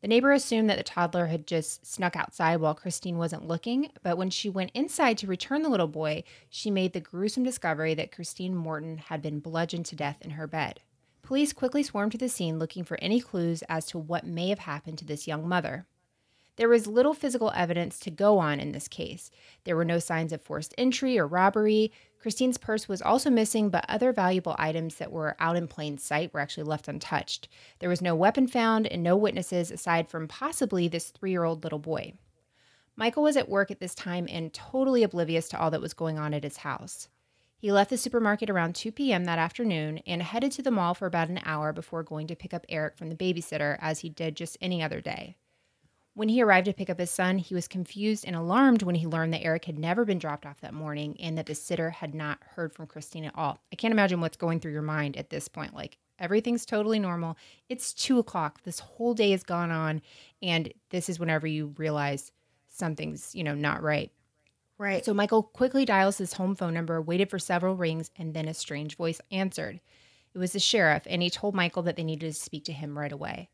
The 0.00 0.06
neighbor 0.06 0.30
assumed 0.30 0.70
that 0.70 0.78
the 0.78 0.84
toddler 0.84 1.26
had 1.26 1.44
just 1.44 1.84
snuck 1.84 2.14
outside 2.14 2.58
while 2.58 2.76
Christine 2.76 3.18
wasn't 3.18 3.48
looking, 3.48 3.90
but 4.04 4.16
when 4.16 4.30
she 4.30 4.48
went 4.48 4.70
inside 4.74 5.18
to 5.18 5.26
return 5.26 5.62
the 5.62 5.68
little 5.68 5.88
boy, 5.88 6.22
she 6.48 6.70
made 6.70 6.92
the 6.92 7.00
gruesome 7.00 7.42
discovery 7.42 7.94
that 7.94 8.12
Christine 8.12 8.54
Morton 8.54 8.98
had 8.98 9.20
been 9.20 9.40
bludgeoned 9.40 9.86
to 9.86 9.96
death 9.96 10.18
in 10.22 10.30
her 10.30 10.46
bed. 10.46 10.82
Police 11.24 11.54
quickly 11.54 11.82
swarmed 11.82 12.12
to 12.12 12.18
the 12.18 12.28
scene 12.28 12.58
looking 12.58 12.84
for 12.84 12.98
any 13.00 13.18
clues 13.18 13.62
as 13.66 13.86
to 13.86 13.98
what 13.98 14.26
may 14.26 14.50
have 14.50 14.58
happened 14.58 14.98
to 14.98 15.06
this 15.06 15.26
young 15.26 15.48
mother. 15.48 15.86
There 16.56 16.68
was 16.68 16.86
little 16.86 17.14
physical 17.14 17.50
evidence 17.54 17.98
to 18.00 18.10
go 18.10 18.38
on 18.38 18.60
in 18.60 18.72
this 18.72 18.88
case. 18.88 19.30
There 19.64 19.74
were 19.74 19.86
no 19.86 19.98
signs 19.98 20.34
of 20.34 20.42
forced 20.42 20.74
entry 20.76 21.18
or 21.18 21.26
robbery. 21.26 21.90
Christine's 22.20 22.58
purse 22.58 22.88
was 22.88 23.00
also 23.00 23.30
missing, 23.30 23.70
but 23.70 23.86
other 23.88 24.12
valuable 24.12 24.54
items 24.58 24.96
that 24.96 25.10
were 25.10 25.34
out 25.40 25.56
in 25.56 25.66
plain 25.66 25.96
sight 25.96 26.32
were 26.34 26.40
actually 26.40 26.64
left 26.64 26.88
untouched. 26.88 27.48
There 27.78 27.88
was 27.88 28.02
no 28.02 28.14
weapon 28.14 28.46
found 28.46 28.86
and 28.86 29.02
no 29.02 29.16
witnesses 29.16 29.70
aside 29.70 30.10
from 30.10 30.28
possibly 30.28 30.88
this 30.88 31.08
three 31.08 31.30
year 31.30 31.44
old 31.44 31.64
little 31.64 31.78
boy. 31.78 32.12
Michael 32.96 33.22
was 33.22 33.38
at 33.38 33.48
work 33.48 33.70
at 33.70 33.80
this 33.80 33.94
time 33.94 34.28
and 34.30 34.52
totally 34.52 35.02
oblivious 35.02 35.48
to 35.48 35.58
all 35.58 35.70
that 35.70 35.80
was 35.80 35.94
going 35.94 36.18
on 36.18 36.34
at 36.34 36.44
his 36.44 36.58
house. 36.58 37.08
He 37.64 37.72
left 37.72 37.88
the 37.88 37.96
supermarket 37.96 38.50
around 38.50 38.74
2 38.74 38.92
p.m. 38.92 39.24
that 39.24 39.38
afternoon 39.38 40.00
and 40.06 40.22
headed 40.22 40.52
to 40.52 40.60
the 40.60 40.70
mall 40.70 40.92
for 40.92 41.06
about 41.06 41.30
an 41.30 41.40
hour 41.46 41.72
before 41.72 42.02
going 42.02 42.26
to 42.26 42.36
pick 42.36 42.52
up 42.52 42.66
Eric 42.68 42.98
from 42.98 43.08
the 43.08 43.16
babysitter, 43.16 43.78
as 43.80 44.00
he 44.00 44.10
did 44.10 44.36
just 44.36 44.58
any 44.60 44.82
other 44.82 45.00
day. 45.00 45.38
When 46.12 46.28
he 46.28 46.42
arrived 46.42 46.66
to 46.66 46.74
pick 46.74 46.90
up 46.90 46.98
his 46.98 47.10
son, 47.10 47.38
he 47.38 47.54
was 47.54 47.66
confused 47.66 48.26
and 48.26 48.36
alarmed 48.36 48.82
when 48.82 48.96
he 48.96 49.06
learned 49.06 49.32
that 49.32 49.42
Eric 49.42 49.64
had 49.64 49.78
never 49.78 50.04
been 50.04 50.18
dropped 50.18 50.44
off 50.44 50.60
that 50.60 50.74
morning 50.74 51.16
and 51.18 51.38
that 51.38 51.46
the 51.46 51.54
sitter 51.54 51.88
had 51.88 52.14
not 52.14 52.38
heard 52.54 52.74
from 52.74 52.86
Christine 52.86 53.24
at 53.24 53.34
all. 53.34 53.58
I 53.72 53.76
can't 53.76 53.92
imagine 53.92 54.20
what's 54.20 54.36
going 54.36 54.60
through 54.60 54.72
your 54.72 54.82
mind 54.82 55.16
at 55.16 55.30
this 55.30 55.48
point. 55.48 55.72
Like, 55.74 55.96
everything's 56.18 56.66
totally 56.66 56.98
normal. 56.98 57.38
It's 57.70 57.94
two 57.94 58.18
o'clock. 58.18 58.62
This 58.64 58.80
whole 58.80 59.14
day 59.14 59.30
has 59.30 59.42
gone 59.42 59.70
on. 59.70 60.02
And 60.42 60.70
this 60.90 61.08
is 61.08 61.18
whenever 61.18 61.46
you 61.46 61.72
realize 61.78 62.30
something's, 62.68 63.34
you 63.34 63.42
know, 63.42 63.54
not 63.54 63.82
right. 63.82 64.12
Right. 64.76 65.04
So 65.04 65.14
Michael 65.14 65.42
quickly 65.42 65.84
dials 65.84 66.18
his 66.18 66.32
home 66.32 66.56
phone 66.56 66.74
number, 66.74 67.00
waited 67.00 67.30
for 67.30 67.38
several 67.38 67.76
rings, 67.76 68.10
and 68.16 68.34
then 68.34 68.48
a 68.48 68.54
strange 68.54 68.96
voice 68.96 69.20
answered. 69.30 69.80
It 70.34 70.38
was 70.38 70.52
the 70.52 70.58
sheriff, 70.58 71.04
and 71.06 71.22
he 71.22 71.30
told 71.30 71.54
Michael 71.54 71.84
that 71.84 71.94
they 71.96 72.02
needed 72.02 72.26
to 72.26 72.40
speak 72.40 72.64
to 72.64 72.72
him 72.72 72.98
right 72.98 73.12
away. 73.12 73.50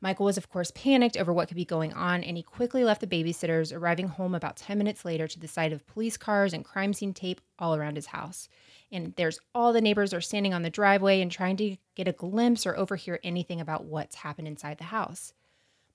Michael 0.00 0.26
was, 0.26 0.36
of 0.36 0.48
course, 0.48 0.70
panicked 0.70 1.16
over 1.16 1.32
what 1.32 1.48
could 1.48 1.56
be 1.56 1.64
going 1.64 1.92
on, 1.92 2.22
and 2.22 2.36
he 2.36 2.42
quickly 2.42 2.84
left 2.84 3.00
the 3.00 3.06
babysitters, 3.06 3.74
arriving 3.74 4.08
home 4.08 4.34
about 4.34 4.56
10 4.56 4.76
minutes 4.78 5.04
later 5.04 5.26
to 5.26 5.38
the 5.38 5.48
sight 5.48 5.72
of 5.72 5.86
police 5.86 6.16
cars 6.16 6.52
and 6.52 6.64
crime 6.64 6.92
scene 6.92 7.12
tape 7.12 7.40
all 7.58 7.74
around 7.74 7.96
his 7.96 8.06
house. 8.06 8.48
And 8.92 9.14
there's 9.16 9.40
all 9.54 9.72
the 9.72 9.80
neighbors 9.80 10.14
are 10.14 10.20
standing 10.20 10.54
on 10.54 10.62
the 10.62 10.70
driveway 10.70 11.20
and 11.20 11.30
trying 11.32 11.56
to 11.58 11.76
get 11.94 12.08
a 12.08 12.12
glimpse 12.12 12.66
or 12.66 12.76
overhear 12.76 13.20
anything 13.24 13.60
about 13.60 13.84
what's 13.84 14.16
happened 14.16 14.48
inside 14.48 14.78
the 14.78 14.84
house. 14.84 15.32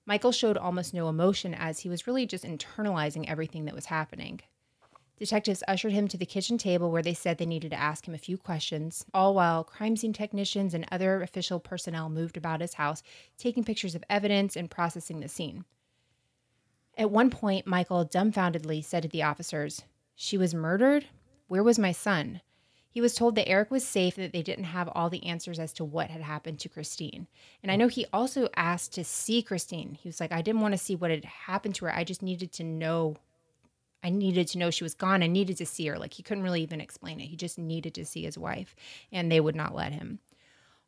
Michael 0.05 0.31
showed 0.31 0.58
almost 0.58 0.93
no 0.93 1.10
emotion 1.10 1.53
as 1.53 1.79
he 1.79 1.89
was 1.89 2.08
really 2.08 2.25
just 2.25 2.43
internalizing 2.43 3.27
everything 3.27 3.65
that 3.65 3.75
was 3.75 3.86
happening. 3.86 4.41
Detectives 5.22 5.63
ushered 5.67 5.91
him 5.91 6.08
to 6.08 6.17
the 6.17 6.25
kitchen 6.25 6.58
table 6.58 6.91
where 6.91 7.03
they 7.03 7.13
said 7.13 7.38
they 7.38 7.46
needed 7.46 7.70
to 7.70 7.79
ask 7.79 8.08
him 8.08 8.15
a 8.15 8.17
few 8.17 8.39
questions, 8.39 9.05
all 9.13 9.36
while 9.36 9.63
crime 9.63 9.96
scene 9.96 10.13
technicians 10.13 10.74
and 10.74 10.88
other 10.91 11.22
official 11.22 11.60
personnel 11.60 12.10
moved 12.10 12.38
about 12.38 12.62
his 12.62 12.74
house, 12.74 13.03
taking 13.38 13.63
pictures 13.63 13.93
of 13.93 14.03
evidence 14.10 14.55
and 14.55 14.72
processing 14.72 15.20
the 15.20 15.29
scene. 15.29 15.63
At 16.98 17.12
one 17.12 17.29
point, 17.29 17.67
Michael 17.67 18.03
dumbfoundedly 18.03 18.84
said 18.84 19.03
to 19.03 19.10
the 19.10 19.22
officers, 19.22 19.84
She 20.15 20.39
was 20.39 20.55
murdered? 20.55 21.05
Where 21.48 21.63
was 21.63 21.77
my 21.77 21.91
son? 21.91 22.41
He 22.91 23.01
was 23.01 23.15
told 23.15 23.36
that 23.36 23.48
Eric 23.48 23.71
was 23.71 23.88
safe, 23.88 24.15
that 24.15 24.33
they 24.33 24.41
didn't 24.41 24.65
have 24.65 24.89
all 24.93 25.10
the 25.10 25.25
answers 25.25 25.60
as 25.60 25.71
to 25.74 25.86
what 25.86 26.10
had 26.10 26.21
happened 26.21 26.60
to 26.60 26.69
Christine. 26.69 27.27
And 27.63 27.71
I 27.71 27.77
know 27.77 27.88
he 27.88 28.05
also 28.12 28.50
asked 28.55 28.93
to 28.93 29.03
see 29.03 29.41
Christine. 29.41 29.98
He 30.01 30.10
was 30.10 30.19
like, 30.19 30.33
I 30.33 30.41
didn't 30.41 30.62
want 30.62 30.74
to 30.74 30.77
see 30.77 30.95
what 30.95 31.10
had 31.10 31.24
happened 31.24 31.75
to 31.75 31.86
her. 31.86 31.95
I 31.95 32.03
just 32.03 32.21
needed 32.21 32.51
to 32.53 32.63
know 32.63 33.15
I 34.03 34.10
needed 34.10 34.48
to 34.48 34.57
know 34.57 34.71
she 34.71 34.83
was 34.83 34.95
gone. 34.95 35.21
I 35.21 35.27
needed 35.27 35.57
to 35.57 35.65
see 35.65 35.86
her. 35.88 35.98
Like 35.98 36.13
he 36.13 36.24
couldn't 36.24 36.43
really 36.43 36.63
even 36.63 36.81
explain 36.81 37.19
it. 37.19 37.27
He 37.27 37.36
just 37.36 37.57
needed 37.57 37.93
to 37.95 38.05
see 38.05 38.24
his 38.24 38.38
wife, 38.38 38.75
and 39.12 39.31
they 39.31 39.39
would 39.39 39.55
not 39.55 39.75
let 39.75 39.93
him. 39.93 40.19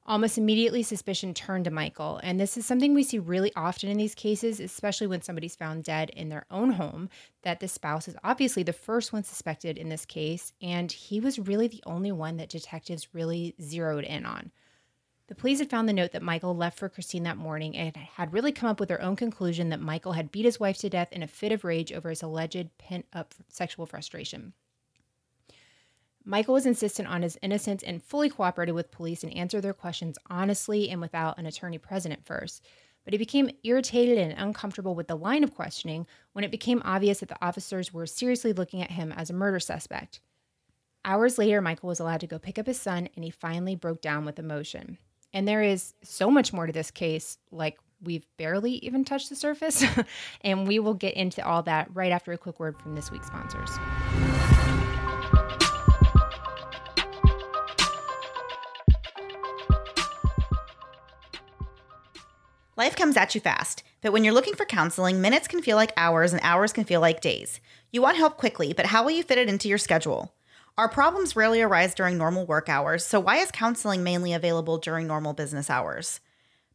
Almost 0.05 0.37
immediately, 0.37 0.83
suspicion 0.83 1.33
turned 1.33 1.63
to 1.63 1.71
Michael. 1.71 2.19
And 2.23 2.37
this 2.37 2.57
is 2.57 2.65
something 2.65 2.93
we 2.93 3.03
see 3.03 3.19
really 3.19 3.53
often 3.55 3.89
in 3.89 3.97
these 3.97 4.15
cases, 4.15 4.59
especially 4.59 5.07
when 5.07 5.21
somebody's 5.21 5.55
found 5.55 5.85
dead 5.85 6.09
in 6.09 6.27
their 6.27 6.45
own 6.51 6.71
home, 6.71 7.09
that 7.43 7.61
the 7.61 7.69
spouse 7.69 8.09
is 8.09 8.17
obviously 8.21 8.63
the 8.63 8.73
first 8.73 9.13
one 9.13 9.23
suspected 9.23 9.77
in 9.77 9.87
this 9.87 10.05
case. 10.05 10.51
And 10.61 10.91
he 10.91 11.21
was 11.21 11.39
really 11.39 11.69
the 11.69 11.83
only 11.85 12.11
one 12.11 12.35
that 12.37 12.49
detectives 12.49 13.13
really 13.13 13.55
zeroed 13.61 14.03
in 14.03 14.25
on. 14.25 14.51
The 15.27 15.35
police 15.35 15.59
had 15.59 15.69
found 15.69 15.87
the 15.87 15.93
note 15.93 16.11
that 16.11 16.21
Michael 16.21 16.53
left 16.53 16.77
for 16.77 16.89
Christine 16.89 17.23
that 17.23 17.37
morning 17.37 17.77
and 17.77 17.95
had 17.95 18.33
really 18.33 18.51
come 18.51 18.69
up 18.69 18.81
with 18.81 18.89
their 18.89 19.01
own 19.01 19.15
conclusion 19.15 19.69
that 19.69 19.79
Michael 19.79 20.11
had 20.11 20.33
beat 20.33 20.43
his 20.43 20.59
wife 20.59 20.77
to 20.79 20.89
death 20.89 21.13
in 21.13 21.23
a 21.23 21.27
fit 21.27 21.53
of 21.53 21.63
rage 21.63 21.93
over 21.93 22.09
his 22.09 22.21
alleged 22.21 22.77
pent 22.77 23.05
up 23.13 23.33
sexual 23.47 23.85
frustration. 23.85 24.51
Michael 26.25 26.53
was 26.53 26.65
insistent 26.65 27.09
on 27.09 27.21
his 27.21 27.37
innocence 27.41 27.83
and 27.83 28.01
fully 28.01 28.29
cooperated 28.29 28.75
with 28.75 28.91
police 28.91 29.23
and 29.23 29.35
answered 29.35 29.61
their 29.61 29.73
questions 29.73 30.17
honestly 30.29 30.89
and 30.89 31.01
without 31.01 31.37
an 31.37 31.45
attorney 31.45 31.77
present 31.77 32.25
first. 32.25 32.65
But 33.03 33.13
he 33.13 33.17
became 33.17 33.49
irritated 33.63 34.17
and 34.17 34.33
uncomfortable 34.37 34.95
with 34.95 35.07
the 35.07 35.15
line 35.15 35.43
of 35.43 35.53
questioning 35.53 36.07
when 36.31 36.45
it 36.45 36.51
became 36.51 36.81
obvious 36.85 37.19
that 37.19 37.27
the 37.27 37.45
officers 37.45 37.93
were 37.93 38.05
seriously 38.05 38.53
looking 38.53 38.81
at 38.81 38.91
him 38.91 39.11
as 39.11 39.29
a 39.29 39.33
murder 39.33 39.59
suspect. 39.59 40.21
Hours 41.03 41.37
later, 41.37 41.59
Michael 41.59 41.89
was 41.89 41.99
allowed 41.99 42.21
to 42.21 42.27
go 42.27 42.39
pick 42.39 42.57
up 42.57 42.67
his 42.67 42.79
son 42.79 43.09
and 43.15 43.25
he 43.25 43.29
finally 43.29 43.75
broke 43.75 44.01
down 44.01 44.23
with 44.23 44.39
emotion. 44.39 44.97
And 45.33 45.45
there 45.45 45.61
is 45.61 45.93
so 46.03 46.31
much 46.31 46.53
more 46.53 46.67
to 46.67 46.71
this 46.71 46.91
case, 46.91 47.37
like 47.51 47.77
we've 48.01 48.27
barely 48.37 48.73
even 48.75 49.03
touched 49.03 49.29
the 49.29 49.35
surface. 49.35 49.83
and 50.41 50.65
we 50.65 50.79
will 50.79 50.93
get 50.93 51.15
into 51.15 51.45
all 51.45 51.63
that 51.63 51.89
right 51.93 52.11
after 52.13 52.31
a 52.31 52.37
quick 52.37 52.59
word 52.59 52.77
from 52.77 52.95
this 52.95 53.11
week's 53.11 53.27
sponsors. 53.27 53.69
Life 62.75 62.95
comes 62.95 63.15
at 63.17 63.35
you 63.35 63.41
fast, 63.41 63.83
but 64.01 64.11
when 64.11 64.23
you're 64.23 64.33
looking 64.33 64.55
for 64.55 64.65
counseling, 64.65 65.21
minutes 65.21 65.47
can 65.47 65.61
feel 65.61 65.77
like 65.77 65.93
hours 65.95 66.33
and 66.33 66.41
hours 66.43 66.73
can 66.73 66.85
feel 66.85 66.99
like 66.99 67.21
days. 67.21 67.59
You 67.91 68.01
want 68.01 68.17
help 68.17 68.37
quickly, 68.37 68.73
but 68.73 68.87
how 68.87 69.03
will 69.03 69.11
you 69.11 69.21
fit 69.21 69.37
it 69.37 69.47
into 69.47 69.67
your 69.67 69.77
schedule? 69.77 70.33
Our 70.75 70.89
problems 70.89 71.35
rarely 71.35 71.61
arise 71.61 71.93
during 71.93 72.17
normal 72.17 72.47
work 72.47 72.69
hours, 72.69 73.05
so 73.05 73.19
why 73.19 73.37
is 73.37 73.51
counseling 73.51 74.01
mainly 74.03 74.33
available 74.33 74.79
during 74.79 75.05
normal 75.05 75.33
business 75.33 75.69
hours? 75.69 76.19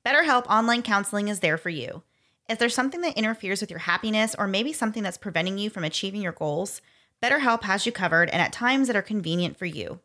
BetterHelp 0.06 0.46
Online 0.46 0.82
Counseling 0.82 1.26
is 1.26 1.40
there 1.40 1.58
for 1.58 1.70
you. 1.70 2.04
If 2.48 2.60
there's 2.60 2.74
something 2.74 3.00
that 3.00 3.18
interferes 3.18 3.60
with 3.60 3.70
your 3.70 3.80
happiness 3.80 4.36
or 4.38 4.46
maybe 4.46 4.72
something 4.72 5.02
that's 5.02 5.18
preventing 5.18 5.58
you 5.58 5.68
from 5.68 5.82
achieving 5.82 6.22
your 6.22 6.30
goals, 6.30 6.80
BetterHelp 7.20 7.64
has 7.64 7.86
you 7.86 7.90
covered 7.90 8.30
and 8.30 8.40
at 8.40 8.52
times 8.52 8.86
that 8.86 8.96
are 8.96 9.02
convenient 9.02 9.58
for 9.58 9.66
you. 9.66 9.98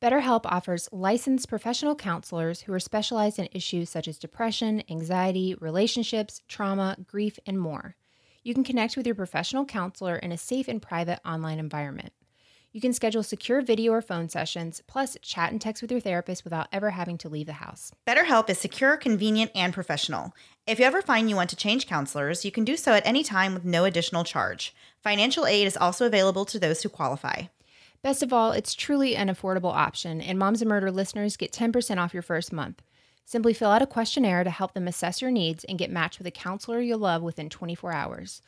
BetterHelp 0.00 0.46
offers 0.46 0.88
licensed 0.92 1.50
professional 1.50 1.94
counselors 1.94 2.62
who 2.62 2.72
are 2.72 2.80
specialized 2.80 3.38
in 3.38 3.50
issues 3.52 3.90
such 3.90 4.08
as 4.08 4.16
depression, 4.16 4.82
anxiety, 4.88 5.54
relationships, 5.60 6.40
trauma, 6.48 6.96
grief, 7.06 7.38
and 7.44 7.60
more. 7.60 7.96
You 8.42 8.54
can 8.54 8.64
connect 8.64 8.96
with 8.96 9.04
your 9.04 9.14
professional 9.14 9.66
counselor 9.66 10.16
in 10.16 10.32
a 10.32 10.38
safe 10.38 10.68
and 10.68 10.80
private 10.80 11.20
online 11.22 11.58
environment. 11.58 12.14
You 12.72 12.80
can 12.80 12.94
schedule 12.94 13.22
secure 13.22 13.60
video 13.60 13.92
or 13.92 14.00
phone 14.00 14.30
sessions, 14.30 14.80
plus 14.86 15.18
chat 15.20 15.52
and 15.52 15.60
text 15.60 15.82
with 15.82 15.90
your 15.90 16.00
therapist 16.00 16.44
without 16.44 16.68
ever 16.72 16.90
having 16.90 17.18
to 17.18 17.28
leave 17.28 17.46
the 17.46 17.54
house. 17.54 17.92
BetterHelp 18.06 18.48
is 18.48 18.58
secure, 18.58 18.96
convenient, 18.96 19.50
and 19.54 19.74
professional. 19.74 20.32
If 20.66 20.78
you 20.78 20.86
ever 20.86 21.02
find 21.02 21.28
you 21.28 21.36
want 21.36 21.50
to 21.50 21.56
change 21.56 21.86
counselors, 21.86 22.42
you 22.42 22.50
can 22.50 22.64
do 22.64 22.78
so 22.78 22.94
at 22.94 23.06
any 23.06 23.22
time 23.22 23.52
with 23.52 23.66
no 23.66 23.84
additional 23.84 24.24
charge. 24.24 24.74
Financial 25.02 25.44
aid 25.44 25.66
is 25.66 25.76
also 25.76 26.06
available 26.06 26.46
to 26.46 26.58
those 26.58 26.82
who 26.82 26.88
qualify. 26.88 27.42
Best 28.02 28.22
of 28.22 28.32
all, 28.32 28.52
it's 28.52 28.74
truly 28.74 29.14
an 29.14 29.28
affordable 29.28 29.74
option, 29.74 30.22
and 30.22 30.38
Moms 30.38 30.62
and 30.62 30.70
Murder 30.70 30.90
listeners 30.90 31.36
get 31.36 31.52
10% 31.52 31.98
off 31.98 32.14
your 32.14 32.22
first 32.22 32.50
month. 32.50 32.80
Simply 33.26 33.52
fill 33.52 33.70
out 33.70 33.82
a 33.82 33.86
questionnaire 33.86 34.42
to 34.42 34.48
help 34.48 34.72
them 34.72 34.88
assess 34.88 35.20
your 35.20 35.30
needs 35.30 35.64
and 35.64 35.78
get 35.78 35.90
matched 35.90 36.16
with 36.16 36.26
a 36.26 36.30
counselor 36.30 36.80
you'll 36.80 36.98
love 36.98 37.20
within 37.20 37.50
24 37.50 37.92
hours 37.92 38.40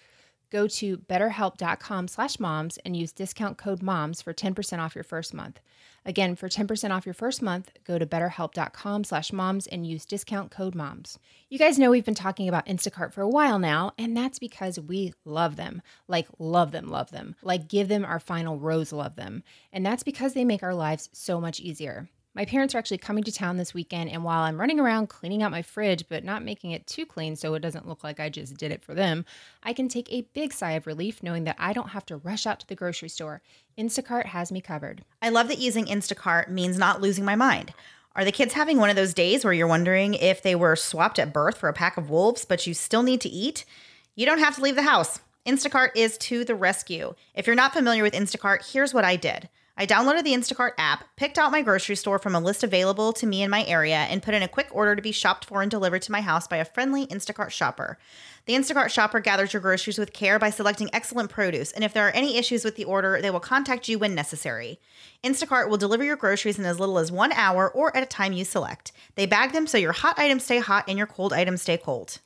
go 0.52 0.68
to 0.68 0.98
betterhelp.com 0.98 2.06
slash 2.08 2.38
moms 2.38 2.76
and 2.84 2.94
use 2.94 3.12
discount 3.12 3.56
code 3.56 3.82
moms 3.82 4.20
for 4.20 4.34
10% 4.34 4.78
off 4.78 4.94
your 4.94 5.02
first 5.02 5.32
month. 5.32 5.60
Again, 6.04 6.36
for 6.36 6.48
10% 6.48 6.90
off 6.90 7.06
your 7.06 7.14
first 7.14 7.40
month, 7.40 7.70
go 7.84 7.98
to 7.98 8.04
betterhelp.com 8.04 9.04
slash 9.04 9.32
moms 9.32 9.66
and 9.66 9.86
use 9.86 10.04
discount 10.04 10.50
code 10.50 10.74
moms. 10.74 11.18
You 11.48 11.58
guys 11.58 11.78
know 11.78 11.90
we've 11.90 12.04
been 12.04 12.14
talking 12.14 12.48
about 12.48 12.66
Instacart 12.66 13.12
for 13.12 13.22
a 13.22 13.28
while 13.28 13.58
now, 13.58 13.92
and 13.96 14.14
that's 14.14 14.38
because 14.38 14.78
we 14.78 15.14
love 15.24 15.56
them. 15.56 15.80
Like, 16.06 16.28
love 16.38 16.72
them, 16.72 16.88
love 16.88 17.10
them. 17.10 17.34
Like, 17.42 17.68
give 17.68 17.88
them 17.88 18.04
our 18.04 18.20
final 18.20 18.58
rose, 18.58 18.92
love 18.92 19.16
them. 19.16 19.42
And 19.72 19.86
that's 19.86 20.02
because 20.02 20.34
they 20.34 20.44
make 20.44 20.62
our 20.62 20.74
lives 20.74 21.08
so 21.12 21.40
much 21.40 21.60
easier. 21.60 22.10
My 22.34 22.46
parents 22.46 22.74
are 22.74 22.78
actually 22.78 22.96
coming 22.96 23.24
to 23.24 23.32
town 23.32 23.58
this 23.58 23.74
weekend, 23.74 24.08
and 24.08 24.24
while 24.24 24.40
I'm 24.40 24.58
running 24.58 24.80
around 24.80 25.10
cleaning 25.10 25.42
out 25.42 25.50
my 25.50 25.60
fridge, 25.60 26.06
but 26.08 26.24
not 26.24 26.42
making 26.42 26.70
it 26.70 26.86
too 26.86 27.04
clean 27.04 27.36
so 27.36 27.52
it 27.52 27.60
doesn't 27.60 27.86
look 27.86 28.02
like 28.02 28.18
I 28.18 28.30
just 28.30 28.56
did 28.56 28.72
it 28.72 28.82
for 28.82 28.94
them, 28.94 29.26
I 29.62 29.74
can 29.74 29.86
take 29.86 30.10
a 30.10 30.26
big 30.32 30.54
sigh 30.54 30.72
of 30.72 30.86
relief 30.86 31.22
knowing 31.22 31.44
that 31.44 31.56
I 31.58 31.74
don't 31.74 31.90
have 31.90 32.06
to 32.06 32.16
rush 32.16 32.46
out 32.46 32.58
to 32.60 32.66
the 32.66 32.74
grocery 32.74 33.10
store. 33.10 33.42
Instacart 33.76 34.24
has 34.26 34.50
me 34.50 34.62
covered. 34.62 35.04
I 35.20 35.28
love 35.28 35.48
that 35.48 35.58
using 35.58 35.84
Instacart 35.84 36.48
means 36.48 36.78
not 36.78 37.02
losing 37.02 37.26
my 37.26 37.36
mind. 37.36 37.74
Are 38.16 38.24
the 38.24 38.32
kids 38.32 38.54
having 38.54 38.78
one 38.78 38.88
of 38.88 38.96
those 38.96 39.12
days 39.12 39.44
where 39.44 39.52
you're 39.52 39.66
wondering 39.66 40.14
if 40.14 40.42
they 40.42 40.54
were 40.54 40.74
swapped 40.74 41.18
at 41.18 41.34
birth 41.34 41.58
for 41.58 41.68
a 41.68 41.74
pack 41.74 41.98
of 41.98 42.08
wolves, 42.08 42.46
but 42.46 42.66
you 42.66 42.72
still 42.72 43.02
need 43.02 43.20
to 43.20 43.28
eat? 43.28 43.66
You 44.14 44.24
don't 44.24 44.38
have 44.38 44.56
to 44.56 44.62
leave 44.62 44.76
the 44.76 44.82
house. 44.82 45.20
Instacart 45.46 45.90
is 45.96 46.16
to 46.18 46.46
the 46.46 46.54
rescue. 46.54 47.14
If 47.34 47.46
you're 47.46 47.56
not 47.56 47.74
familiar 47.74 48.02
with 48.02 48.14
Instacart, 48.14 48.72
here's 48.72 48.94
what 48.94 49.04
I 49.04 49.16
did. 49.16 49.50
I 49.74 49.86
downloaded 49.86 50.24
the 50.24 50.34
Instacart 50.34 50.72
app, 50.76 51.04
picked 51.16 51.38
out 51.38 51.50
my 51.50 51.62
grocery 51.62 51.96
store 51.96 52.18
from 52.18 52.34
a 52.34 52.40
list 52.40 52.62
available 52.62 53.12
to 53.14 53.26
me 53.26 53.42
in 53.42 53.50
my 53.50 53.64
area, 53.64 53.96
and 53.96 54.22
put 54.22 54.34
in 54.34 54.42
a 54.42 54.48
quick 54.48 54.68
order 54.70 54.94
to 54.94 55.00
be 55.00 55.12
shopped 55.12 55.46
for 55.46 55.62
and 55.62 55.70
delivered 55.70 56.02
to 56.02 56.12
my 56.12 56.20
house 56.20 56.46
by 56.46 56.58
a 56.58 56.64
friendly 56.64 57.06
Instacart 57.06 57.50
shopper. 57.50 57.98
The 58.44 58.52
Instacart 58.52 58.90
shopper 58.90 59.20
gathers 59.20 59.54
your 59.54 59.62
groceries 59.62 59.96
with 59.96 60.12
care 60.12 60.38
by 60.38 60.50
selecting 60.50 60.90
excellent 60.92 61.30
produce, 61.30 61.72
and 61.72 61.84
if 61.84 61.94
there 61.94 62.06
are 62.06 62.10
any 62.10 62.36
issues 62.36 62.66
with 62.66 62.76
the 62.76 62.84
order, 62.84 63.20
they 63.22 63.30
will 63.30 63.40
contact 63.40 63.88
you 63.88 63.98
when 63.98 64.14
necessary. 64.14 64.78
Instacart 65.24 65.70
will 65.70 65.78
deliver 65.78 66.04
your 66.04 66.16
groceries 66.16 66.58
in 66.58 66.66
as 66.66 66.78
little 66.78 66.98
as 66.98 67.10
one 67.10 67.32
hour 67.32 67.70
or 67.70 67.96
at 67.96 68.02
a 68.02 68.06
time 68.06 68.34
you 68.34 68.44
select. 68.44 68.92
They 69.14 69.24
bag 69.24 69.52
them 69.52 69.66
so 69.66 69.78
your 69.78 69.92
hot 69.92 70.18
items 70.18 70.44
stay 70.44 70.58
hot 70.58 70.84
and 70.86 70.98
your 70.98 71.06
cold 71.06 71.32
items 71.32 71.62
stay 71.62 71.78
cold. 71.78 72.20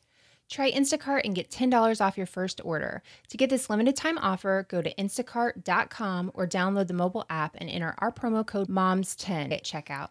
Try 0.48 0.70
Instacart 0.70 1.22
and 1.24 1.34
get 1.34 1.50
$10 1.50 2.00
off 2.00 2.16
your 2.16 2.26
first 2.26 2.60
order. 2.64 3.02
To 3.28 3.36
get 3.36 3.50
this 3.50 3.68
limited 3.68 3.96
time 3.96 4.18
offer, 4.18 4.66
go 4.68 4.80
to 4.80 4.94
instacart.com 4.94 6.30
or 6.34 6.46
download 6.46 6.86
the 6.86 6.94
mobile 6.94 7.26
app 7.28 7.56
and 7.58 7.68
enter 7.68 7.94
our 7.98 8.12
promo 8.12 8.46
code 8.46 8.68
MOMS10 8.68 9.52
at 9.52 9.64
checkout. 9.64 10.10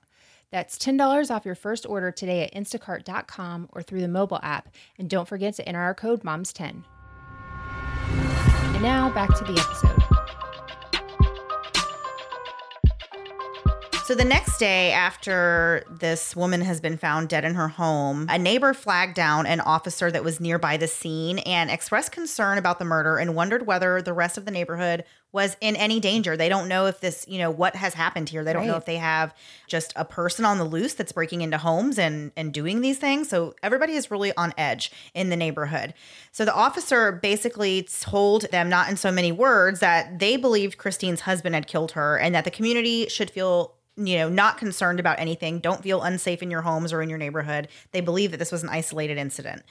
That's 0.52 0.78
$10 0.78 1.32
off 1.32 1.46
your 1.46 1.56
first 1.56 1.86
order 1.86 2.12
today 2.12 2.44
at 2.44 2.54
instacart.com 2.54 3.70
or 3.72 3.82
through 3.82 4.02
the 4.02 4.08
mobile 4.08 4.40
app. 4.44 4.70
And 4.98 5.10
don't 5.10 5.28
forget 5.28 5.56
to 5.56 5.68
enter 5.68 5.82
our 5.82 5.96
code 5.96 6.24
MOMS10. 6.24 6.84
And 8.10 8.82
now 8.82 9.10
back 9.14 9.36
to 9.38 9.44
the 9.44 9.60
episode. 9.60 10.15
So 14.06 14.14
the 14.14 14.24
next 14.24 14.60
day, 14.60 14.92
after 14.92 15.84
this 15.90 16.36
woman 16.36 16.62
has 16.62 16.80
been 16.80 16.96
found 16.96 17.28
dead 17.28 17.44
in 17.44 17.56
her 17.56 17.68
home, 17.68 18.28
a 18.30 18.38
neighbor 18.38 18.76
flagged 18.76 19.16
down 19.16 19.48
an 19.48 19.62
officer 19.62 20.12
that 20.12 20.24
was 20.24 20.40
nearby 20.40 20.78
the 20.78 20.88
scene 20.88 21.40
and 21.40 21.72
expressed 21.72 22.12
concern 22.12 22.60
about 22.60 22.78
the 22.78 22.86
murder 22.86 23.18
and 23.18 23.34
wondered 23.34 23.66
whether 23.66 24.04
the 24.04 24.14
rest 24.14 24.38
of 24.38 24.46
the 24.46 24.52
neighborhood 24.52 25.06
was 25.32 25.58
in 25.60 25.76
any 25.76 26.00
danger. 26.00 26.38
They 26.38 26.50
don't 26.50 26.68
know 26.68 26.86
if 26.86 27.02
this, 27.02 27.26
you 27.28 27.40
know, 27.40 27.50
what 27.50 27.76
has 27.76 27.96
happened 27.96 28.30
here. 28.30 28.44
They 28.44 28.54
don't 28.54 28.68
know 28.68 28.76
if 28.76 28.86
they 28.86 28.98
have 28.98 29.34
just 29.68 29.92
a 29.96 30.06
person 30.06 30.46
on 30.46 30.60
the 30.60 30.66
loose 30.66 30.94
that's 30.94 31.12
breaking 31.12 31.42
into 31.42 31.58
homes 31.58 31.98
and 31.98 32.32
and 32.38 32.54
doing 32.54 32.82
these 32.82 33.00
things. 33.00 33.30
So 33.30 33.56
everybody 33.64 33.94
is 33.94 34.12
really 34.12 34.32
on 34.38 34.54
edge 34.56 34.92
in 35.16 35.30
the 35.30 35.36
neighborhood. 35.36 35.96
So 36.32 36.46
the 36.46 36.54
officer 36.54 37.12
basically 37.12 37.82
told 37.82 38.44
them 38.52 38.70
not 38.70 38.88
in 38.88 38.98
so 38.98 39.12
many 39.12 39.32
words 39.32 39.80
that 39.80 40.20
they 40.20 40.38
believed 40.38 40.78
Christine's 40.78 41.22
husband 41.22 41.56
had 41.56 41.66
killed 41.66 41.94
her 41.94 42.20
and 42.20 42.36
that 42.36 42.46
the 42.46 42.52
community 42.52 43.08
should 43.10 43.32
feel 43.32 43.74
you 43.98 44.18
know, 44.18 44.30
not 44.30 44.58
concerned 44.58 45.00
about 45.00 45.20
anything. 45.20 45.60
Don't 45.60 45.84
feel 45.84 46.02
unsafe 46.02 46.42
in 46.44 46.52
your 46.52 46.62
homes 46.62 46.92
or 46.92 47.02
in 47.02 47.10
your 47.10 47.18
neighborhood. 47.18 47.68
They 47.92 48.02
believe 48.02 48.32
that 48.32 48.38
this 48.38 48.52
was 48.52 48.64
an 48.64 48.70
isolated 48.70 49.18
incident. 49.18 49.64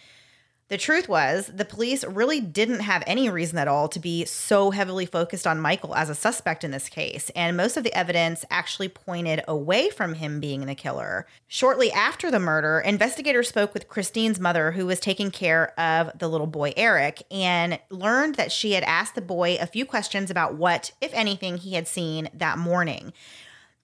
The 0.69 0.79
truth 0.79 1.11
was, 1.11 1.51
the 1.55 1.67
police 1.67 2.05
really 2.05 2.41
didn't 2.41 2.81
have 2.81 3.05
any 3.07 3.29
reason 3.29 3.59
at 3.59 3.69
all 3.69 3.87
to 3.89 4.01
be 4.01 4.25
so 4.25 4.71
heavily 4.71 5.05
focused 5.05 5.47
on 5.47 5.61
Michael 5.61 5.95
as 5.95 6.09
a 6.09 6.15
suspect 6.15 6.65
in 6.65 6.71
this 6.71 6.89
case, 6.89 7.31
and 7.37 7.55
most 7.55 7.77
of 7.77 7.85
the 7.85 7.93
evidence 7.93 8.47
actually 8.51 8.89
pointed 8.89 9.45
away 9.47 9.91
from 9.91 10.15
him 10.15 10.41
being 10.41 10.65
the 10.65 10.75
killer. 10.75 11.27
Shortly 11.47 11.93
after 11.93 12.31
the 12.31 12.39
murder, 12.39 12.81
investigators 12.81 13.51
spoke 13.51 13.75
with 13.75 13.89
Christine's 13.89 14.41
mother, 14.41 14.73
who 14.73 14.87
was 14.87 15.01
taking 15.01 15.31
care 15.31 15.79
of 15.79 16.19
the 16.19 16.29
little 16.29 16.47
boy 16.47 16.73
Eric, 16.79 17.23
and 17.31 17.79
learned 17.91 18.37
that 18.37 18.51
she 18.51 18.73
had 18.73 18.85
asked 18.85 19.17
the 19.17 19.21
boy 19.21 19.59
a 19.61 19.67
few 19.67 19.85
questions 19.85 20.31
about 20.31 20.55
what, 20.55 20.93
if 21.03 21.13
anything, 21.13 21.59
he 21.59 21.75
had 21.75 21.87
seen 21.87 22.31
that 22.33 22.57
morning. 22.57 23.13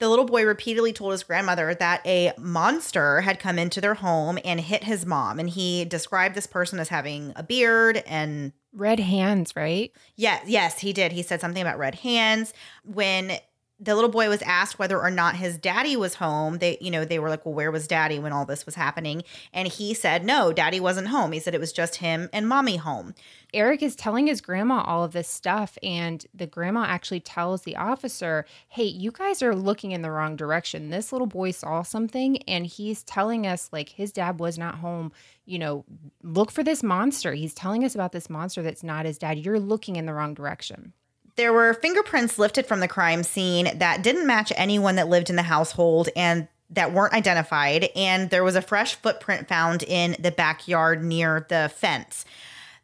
The 0.01 0.09
little 0.09 0.25
boy 0.25 0.45
repeatedly 0.45 0.93
told 0.93 1.11
his 1.11 1.21
grandmother 1.21 1.75
that 1.75 2.01
a 2.07 2.33
monster 2.35 3.21
had 3.21 3.39
come 3.39 3.59
into 3.59 3.79
their 3.79 3.93
home 3.93 4.39
and 4.43 4.59
hit 4.59 4.83
his 4.83 5.05
mom. 5.05 5.39
And 5.39 5.47
he 5.47 5.85
described 5.85 6.33
this 6.33 6.47
person 6.47 6.79
as 6.79 6.89
having 6.89 7.33
a 7.35 7.43
beard 7.43 8.01
and 8.07 8.51
Red 8.73 8.99
hands, 8.99 9.55
right? 9.55 9.91
yeah, 10.15 10.39
yes, 10.47 10.79
he 10.79 10.91
did. 10.91 11.11
He 11.11 11.21
said 11.21 11.39
something 11.39 11.61
about 11.61 11.77
red 11.77 11.93
hands. 11.93 12.51
When 12.83 13.33
the 13.79 13.95
little 13.95 14.09
boy 14.09 14.29
was 14.29 14.43
asked 14.43 14.77
whether 14.77 14.99
or 14.99 15.09
not 15.09 15.35
his 15.35 15.57
daddy 15.57 15.95
was 15.95 16.15
home, 16.15 16.59
they, 16.59 16.77
you 16.79 16.91
know, 16.91 17.03
they 17.03 17.17
were 17.19 17.29
like, 17.29 17.45
"Well, 17.45 17.55
where 17.55 17.71
was 17.71 17.87
daddy 17.87 18.19
when 18.19 18.31
all 18.31 18.45
this 18.45 18.65
was 18.65 18.75
happening?" 18.75 19.23
And 19.53 19.67
he 19.67 19.93
said, 19.95 20.23
"No, 20.23 20.53
daddy 20.53 20.79
wasn't 20.79 21.07
home." 21.07 21.31
He 21.31 21.39
said 21.39 21.55
it 21.55 21.59
was 21.59 21.73
just 21.73 21.95
him 21.95 22.29
and 22.31 22.47
mommy 22.47 22.77
home. 22.77 23.15
Eric 23.53 23.83
is 23.83 23.95
telling 23.95 24.27
his 24.27 24.39
grandma 24.39 24.81
all 24.81 25.03
of 25.03 25.11
this 25.11 25.27
stuff, 25.27 25.77
and 25.83 26.25
the 26.33 26.47
grandma 26.47 26.85
actually 26.85 27.19
tells 27.19 27.63
the 27.63 27.75
officer, 27.75 28.45
Hey, 28.69 28.85
you 28.85 29.11
guys 29.11 29.41
are 29.41 29.55
looking 29.55 29.91
in 29.91 30.01
the 30.01 30.11
wrong 30.11 30.35
direction. 30.35 30.89
This 30.89 31.11
little 31.11 31.27
boy 31.27 31.51
saw 31.51 31.83
something, 31.83 32.41
and 32.43 32.65
he's 32.65 33.03
telling 33.03 33.45
us, 33.45 33.69
like, 33.73 33.89
his 33.89 34.11
dad 34.11 34.39
was 34.39 34.57
not 34.57 34.75
home. 34.75 35.11
You 35.45 35.59
know, 35.59 35.85
look 36.23 36.51
for 36.51 36.63
this 36.63 36.81
monster. 36.81 37.33
He's 37.33 37.53
telling 37.53 37.83
us 37.83 37.93
about 37.93 38.13
this 38.13 38.29
monster 38.29 38.61
that's 38.61 38.83
not 38.83 39.05
his 39.05 39.17
dad. 39.17 39.39
You're 39.39 39.59
looking 39.59 39.97
in 39.97 40.05
the 40.05 40.13
wrong 40.13 40.33
direction. 40.33 40.93
There 41.35 41.53
were 41.53 41.73
fingerprints 41.73 42.37
lifted 42.37 42.65
from 42.65 42.79
the 42.79 42.87
crime 42.87 43.23
scene 43.23 43.77
that 43.77 44.03
didn't 44.03 44.27
match 44.27 44.51
anyone 44.55 44.95
that 44.95 45.09
lived 45.09 45.29
in 45.29 45.35
the 45.35 45.43
household 45.43 46.09
and 46.15 46.47
that 46.69 46.93
weren't 46.93 47.13
identified. 47.13 47.89
And 47.95 48.29
there 48.29 48.43
was 48.43 48.55
a 48.55 48.61
fresh 48.61 48.95
footprint 48.95 49.47
found 49.47 49.83
in 49.83 50.15
the 50.19 50.31
backyard 50.31 51.03
near 51.03 51.45
the 51.49 51.71
fence. 51.75 52.25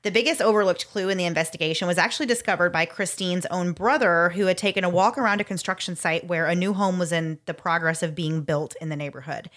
The 0.07 0.11
biggest 0.11 0.41
overlooked 0.41 0.89
clue 0.89 1.09
in 1.09 1.17
the 1.17 1.25
investigation 1.25 1.85
was 1.85 1.97
actually 1.97 2.27
discovered 2.27 2.71
by 2.71 2.85
Christine's 2.85 3.45
own 3.47 3.73
brother, 3.73 4.29
who 4.29 4.45
had 4.45 4.57
taken 4.57 4.85
a 4.85 4.89
walk 4.89 5.17
around 5.17 5.41
a 5.41 5.43
construction 5.43 5.97
site 5.97 6.25
where 6.25 6.45
a 6.45 6.55
new 6.55 6.71
home 6.71 6.97
was 6.97 7.11
in 7.11 7.39
the 7.45 7.53
progress 7.53 8.01
of 8.01 8.15
being 8.15 8.43
built 8.43 8.73
in 8.79 8.87
the 8.87 8.95
neighborhood. 8.95 9.49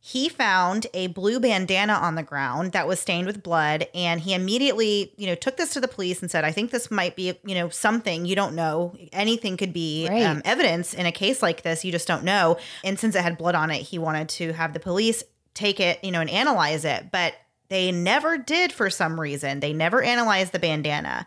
He 0.00 0.30
found 0.30 0.86
a 0.94 1.08
blue 1.08 1.38
bandana 1.38 1.92
on 1.92 2.14
the 2.14 2.22
ground 2.22 2.72
that 2.72 2.88
was 2.88 2.98
stained 2.98 3.26
with 3.26 3.42
blood, 3.42 3.88
and 3.94 4.22
he 4.22 4.32
immediately, 4.32 5.12
you 5.18 5.26
know, 5.26 5.34
took 5.34 5.58
this 5.58 5.74
to 5.74 5.80
the 5.82 5.86
police 5.86 6.22
and 6.22 6.30
said, 6.30 6.46
"I 6.46 6.50
think 6.50 6.70
this 6.70 6.90
might 6.90 7.14
be, 7.14 7.38
you 7.44 7.54
know, 7.54 7.68
something 7.68 8.24
you 8.24 8.34
don't 8.34 8.54
know. 8.54 8.96
Anything 9.12 9.58
could 9.58 9.74
be 9.74 10.08
Right. 10.08 10.22
um, 10.22 10.40
evidence 10.46 10.94
in 10.94 11.04
a 11.04 11.12
case 11.12 11.42
like 11.42 11.60
this. 11.60 11.84
You 11.84 11.92
just 11.92 12.08
don't 12.08 12.24
know." 12.24 12.56
And 12.82 12.98
since 12.98 13.14
it 13.14 13.20
had 13.20 13.36
blood 13.36 13.54
on 13.54 13.70
it, 13.70 13.82
he 13.82 13.98
wanted 13.98 14.30
to 14.30 14.54
have 14.54 14.72
the 14.72 14.80
police 14.80 15.22
take 15.52 15.78
it, 15.78 16.02
you 16.02 16.10
know, 16.10 16.22
and 16.22 16.30
analyze 16.30 16.86
it, 16.86 17.12
but 17.12 17.34
they 17.70 17.90
never 17.90 18.36
did 18.36 18.72
for 18.72 18.90
some 18.90 19.18
reason. 19.18 19.60
They 19.60 19.72
never 19.72 20.02
analyzed 20.02 20.52
the 20.52 20.58
bandana. 20.58 21.26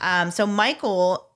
Um, 0.00 0.32
so 0.32 0.46
Michael 0.46 1.28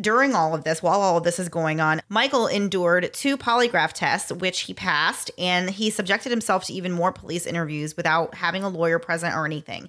during 0.00 0.34
all 0.34 0.54
of 0.54 0.64
this, 0.64 0.82
while 0.82 1.00
all 1.00 1.16
of 1.16 1.24
this 1.24 1.38
is 1.38 1.48
going 1.48 1.80
on, 1.80 2.02
Michael 2.08 2.46
endured 2.46 3.12
two 3.14 3.36
polygraph 3.36 3.92
tests, 3.92 4.32
which 4.32 4.60
he 4.60 4.74
passed, 4.74 5.30
and 5.38 5.70
he 5.70 5.88
subjected 5.88 6.30
himself 6.30 6.64
to 6.64 6.74
even 6.74 6.92
more 6.92 7.12
police 7.12 7.46
interviews 7.46 7.96
without 7.96 8.34
having 8.34 8.62
a 8.62 8.68
lawyer 8.68 8.98
present 8.98 9.34
or 9.34 9.46
anything. 9.46 9.88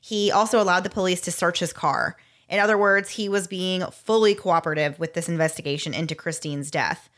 He 0.00 0.32
also 0.32 0.60
allowed 0.60 0.82
the 0.82 0.90
police 0.90 1.20
to 1.22 1.32
search 1.32 1.60
his 1.60 1.72
car. 1.72 2.16
In 2.48 2.60
other 2.60 2.78
words, 2.78 3.10
he 3.10 3.28
was 3.28 3.46
being 3.46 3.84
fully 3.90 4.34
cooperative 4.34 4.98
with 4.98 5.14
this 5.14 5.28
investigation 5.28 5.94
into 5.94 6.14
Christine's 6.14 6.70
death. 6.70 7.08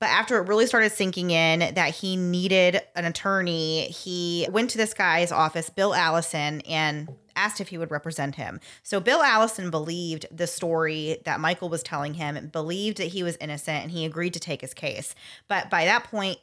But 0.00 0.10
after 0.10 0.38
it 0.38 0.48
really 0.48 0.66
started 0.66 0.90
sinking 0.90 1.30
in 1.30 1.74
that 1.74 1.94
he 1.94 2.16
needed 2.16 2.82
an 2.94 3.04
attorney, 3.04 3.88
he 3.88 4.46
went 4.50 4.70
to 4.70 4.78
this 4.78 4.94
guy's 4.94 5.32
office, 5.32 5.70
Bill 5.70 5.92
Allison, 5.94 6.60
and 6.62 7.14
asked 7.34 7.60
if 7.60 7.68
he 7.68 7.78
would 7.78 7.90
represent 7.90 8.36
him. 8.36 8.60
So 8.82 9.00
Bill 9.00 9.22
Allison 9.22 9.70
believed 9.70 10.26
the 10.30 10.46
story 10.46 11.18
that 11.24 11.40
Michael 11.40 11.68
was 11.68 11.82
telling 11.82 12.14
him, 12.14 12.48
believed 12.48 12.98
that 12.98 13.08
he 13.08 13.22
was 13.22 13.36
innocent, 13.40 13.82
and 13.82 13.90
he 13.90 14.04
agreed 14.04 14.34
to 14.34 14.40
take 14.40 14.60
his 14.60 14.74
case. 14.74 15.14
But 15.48 15.68
by 15.68 15.84
that 15.86 16.04
point, 16.04 16.38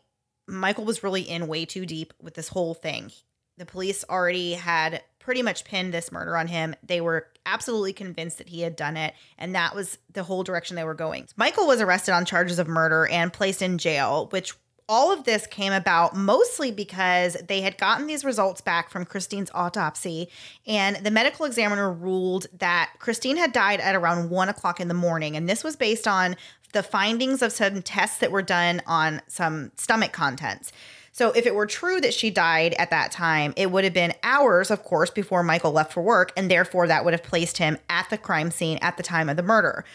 Michael 0.47 0.85
was 0.85 1.03
really 1.03 1.21
in 1.21 1.47
way 1.47 1.65
too 1.65 1.85
deep 1.85 2.13
with 2.21 2.33
this 2.33 2.49
whole 2.49 2.73
thing. 2.73 3.11
The 3.57 3.65
police 3.65 4.03
already 4.09 4.53
had 4.53 5.01
pretty 5.25 5.41
much 5.41 5.65
pinned 5.65 5.91
this 5.91 6.11
murder 6.11 6.37
on 6.37 6.45
him. 6.45 6.75
They 6.83 7.01
were 7.01 7.25
absolutely 7.47 7.93
convinced 7.93 8.37
that 8.37 8.49
he 8.49 8.61
had 8.61 8.75
done 8.75 8.95
it, 8.95 9.15
and 9.39 9.55
that 9.55 9.73
was 9.73 9.97
the 10.13 10.21
whole 10.21 10.43
direction 10.43 10.75
they 10.75 10.83
were 10.83 10.93
going. 10.93 11.27
Michael 11.35 11.65
was 11.65 11.81
arrested 11.81 12.13
on 12.13 12.25
charges 12.25 12.59
of 12.59 12.67
murder 12.67 13.07
and 13.07 13.33
placed 13.33 13.63
in 13.63 13.79
jail, 13.79 14.27
which 14.29 14.53
all 14.87 15.11
of 15.11 15.23
this 15.23 15.47
came 15.47 15.73
about 15.73 16.15
mostly 16.15 16.71
because 16.71 17.35
they 17.47 17.61
had 17.61 17.75
gotten 17.79 18.05
these 18.05 18.23
results 18.23 18.61
back 18.61 18.91
from 18.91 19.03
Christine's 19.03 19.49
autopsy, 19.55 20.29
and 20.67 20.97
the 20.97 21.09
medical 21.09 21.47
examiner 21.47 21.91
ruled 21.91 22.45
that 22.59 22.91
Christine 22.99 23.37
had 23.37 23.51
died 23.51 23.79
at 23.79 23.95
around 23.95 24.29
one 24.29 24.47
o'clock 24.47 24.79
in 24.79 24.89
the 24.89 24.93
morning. 24.93 25.35
And 25.35 25.49
this 25.49 25.63
was 25.63 25.75
based 25.75 26.07
on 26.07 26.35
the 26.73 26.83
findings 26.83 27.41
of 27.41 27.51
some 27.51 27.81
tests 27.81 28.19
that 28.19 28.31
were 28.31 28.43
done 28.43 28.83
on 28.85 29.23
some 29.27 29.71
stomach 29.75 30.11
contents. 30.11 30.71
So, 31.17 31.31
if 31.31 31.45
it 31.45 31.55
were 31.55 31.65
true 31.65 32.01
that 32.01 32.13
she 32.13 32.29
died 32.29 32.73
at 32.73 32.89
that 32.89 33.09
time, 33.09 33.53
it 33.55 33.71
would 33.71 33.85
have 33.85 33.93
been 33.93 34.13
hours, 34.21 34.69
of 34.69 34.83
course, 34.83 35.09
before 35.09 35.43
Michael 35.43 35.71
left 35.71 35.93
for 35.93 36.01
work, 36.01 36.33
and 36.35 36.51
therefore 36.51 36.87
that 36.87 37.05
would 37.05 37.13
have 37.13 37.23
placed 37.23 37.57
him 37.57 37.77
at 37.89 38.09
the 38.09 38.17
crime 38.17 38.51
scene 38.51 38.77
at 38.81 38.97
the 38.97 39.03
time 39.03 39.29
of 39.29 39.37
the 39.37 39.41
murder. 39.41 39.85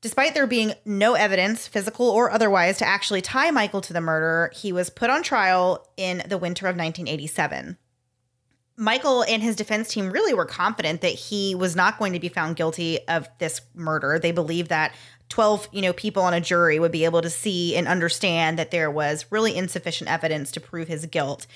Despite 0.00 0.34
there 0.34 0.48
being 0.48 0.72
no 0.84 1.14
evidence, 1.14 1.68
physical 1.68 2.10
or 2.10 2.32
otherwise, 2.32 2.78
to 2.78 2.84
actually 2.84 3.20
tie 3.20 3.52
Michael 3.52 3.82
to 3.82 3.92
the 3.92 4.00
murder, 4.00 4.50
he 4.52 4.72
was 4.72 4.90
put 4.90 5.10
on 5.10 5.22
trial 5.22 5.86
in 5.96 6.24
the 6.28 6.38
winter 6.38 6.66
of 6.66 6.74
1987. 6.74 7.78
Michael 8.76 9.22
and 9.22 9.44
his 9.44 9.54
defense 9.54 9.90
team 9.90 10.10
really 10.10 10.34
were 10.34 10.44
confident 10.44 11.02
that 11.02 11.14
he 11.14 11.54
was 11.54 11.76
not 11.76 12.00
going 12.00 12.14
to 12.14 12.18
be 12.18 12.28
found 12.28 12.56
guilty 12.56 12.98
of 13.06 13.28
this 13.38 13.60
murder. 13.74 14.18
They 14.18 14.32
believed 14.32 14.70
that 14.70 14.92
12, 15.32 15.70
you 15.72 15.80
know, 15.80 15.94
people 15.94 16.22
on 16.22 16.34
a 16.34 16.40
jury 16.42 16.78
would 16.78 16.92
be 16.92 17.06
able 17.06 17.22
to 17.22 17.30
see 17.30 17.74
and 17.74 17.88
understand 17.88 18.58
that 18.58 18.70
there 18.70 18.90
was 18.90 19.24
really 19.30 19.56
insufficient 19.56 20.10
evidence 20.10 20.52
to 20.52 20.60
prove 20.60 20.88
his 20.88 21.06
guilt. 21.06 21.46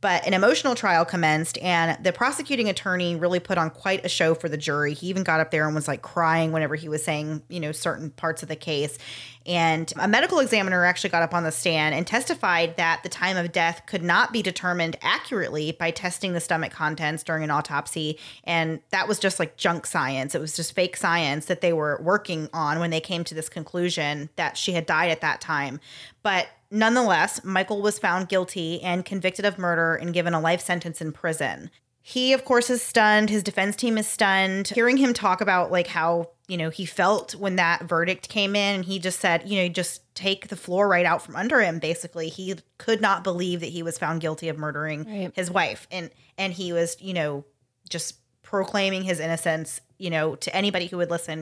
But 0.00 0.24
an 0.24 0.34
emotional 0.34 0.76
trial 0.76 1.04
commenced, 1.04 1.58
and 1.58 2.02
the 2.04 2.12
prosecuting 2.12 2.68
attorney 2.68 3.16
really 3.16 3.40
put 3.40 3.58
on 3.58 3.70
quite 3.70 4.04
a 4.04 4.08
show 4.08 4.34
for 4.34 4.48
the 4.48 4.56
jury. 4.56 4.94
He 4.94 5.08
even 5.08 5.24
got 5.24 5.40
up 5.40 5.50
there 5.50 5.66
and 5.66 5.74
was 5.74 5.88
like 5.88 6.00
crying 6.00 6.52
whenever 6.52 6.76
he 6.76 6.88
was 6.88 7.02
saying, 7.02 7.42
you 7.48 7.58
know, 7.58 7.72
certain 7.72 8.10
parts 8.10 8.42
of 8.42 8.48
the 8.48 8.54
case. 8.54 8.98
And 9.46 9.92
a 9.98 10.08
medical 10.08 10.38
examiner 10.38 10.84
actually 10.84 11.10
got 11.10 11.22
up 11.22 11.34
on 11.34 11.44
the 11.44 11.52
stand 11.52 11.94
and 11.94 12.06
testified 12.06 12.76
that 12.76 13.02
the 13.02 13.08
time 13.08 13.36
of 13.36 13.52
death 13.52 13.82
could 13.86 14.02
not 14.02 14.32
be 14.32 14.42
determined 14.42 14.96
accurately 15.02 15.72
by 15.72 15.90
testing 15.90 16.32
the 16.32 16.40
stomach 16.40 16.72
contents 16.72 17.22
during 17.22 17.44
an 17.44 17.50
autopsy. 17.50 18.18
And 18.44 18.80
that 18.90 19.06
was 19.06 19.18
just 19.18 19.38
like 19.38 19.56
junk 19.56 19.86
science. 19.86 20.34
It 20.34 20.40
was 20.40 20.56
just 20.56 20.74
fake 20.74 20.96
science 20.96 21.46
that 21.46 21.60
they 21.60 21.72
were 21.72 22.00
working 22.02 22.48
on 22.52 22.78
when 22.78 22.90
they 22.90 23.00
came 23.00 23.24
to 23.24 23.34
this 23.34 23.48
conclusion 23.48 24.30
that 24.36 24.56
she 24.56 24.72
had 24.72 24.86
died 24.86 25.10
at 25.10 25.20
that 25.20 25.40
time. 25.40 25.78
But 26.22 26.48
nonetheless, 26.70 27.44
Michael 27.44 27.82
was 27.82 27.98
found 27.98 28.28
guilty 28.28 28.80
and 28.82 29.04
convicted 29.04 29.44
of 29.44 29.58
murder 29.58 29.94
and 29.94 30.14
given 30.14 30.32
a 30.32 30.40
life 30.40 30.60
sentence 30.62 31.02
in 31.02 31.12
prison. 31.12 31.70
He, 32.06 32.34
of 32.34 32.44
course, 32.44 32.68
is 32.68 32.82
stunned. 32.82 33.30
His 33.30 33.42
defense 33.42 33.76
team 33.76 33.96
is 33.96 34.06
stunned. 34.06 34.68
Hearing 34.68 34.98
him 34.98 35.14
talk 35.14 35.40
about 35.40 35.72
like 35.72 35.86
how, 35.86 36.30
you 36.48 36.56
know, 36.56 36.70
he 36.70 36.84
felt 36.84 37.34
when 37.34 37.56
that 37.56 37.84
verdict 37.84 38.28
came 38.28 38.54
in, 38.54 38.82
he 38.82 38.98
just 38.98 39.18
said, 39.20 39.48
you 39.48 39.62
know, 39.62 39.68
just 39.68 40.02
take 40.14 40.48
the 40.48 40.56
floor 40.56 40.86
right 40.88 41.06
out 41.06 41.22
from 41.22 41.36
under 41.36 41.60
him, 41.60 41.78
basically. 41.78 42.28
He 42.28 42.54
could 42.78 43.00
not 43.00 43.24
believe 43.24 43.60
that 43.60 43.70
he 43.70 43.82
was 43.82 43.98
found 43.98 44.20
guilty 44.20 44.48
of 44.48 44.58
murdering 44.58 45.04
Right. 45.04 45.32
his 45.34 45.50
wife. 45.50 45.86
And 45.90 46.10
and 46.36 46.52
he 46.52 46.72
was, 46.72 46.96
you 47.00 47.14
know, 47.14 47.44
just 47.88 48.16
proclaiming 48.42 49.02
his 49.04 49.20
innocence, 49.20 49.80
you 49.98 50.10
know, 50.10 50.34
to 50.36 50.54
anybody 50.54 50.86
who 50.86 50.98
would 50.98 51.10
listen. 51.10 51.40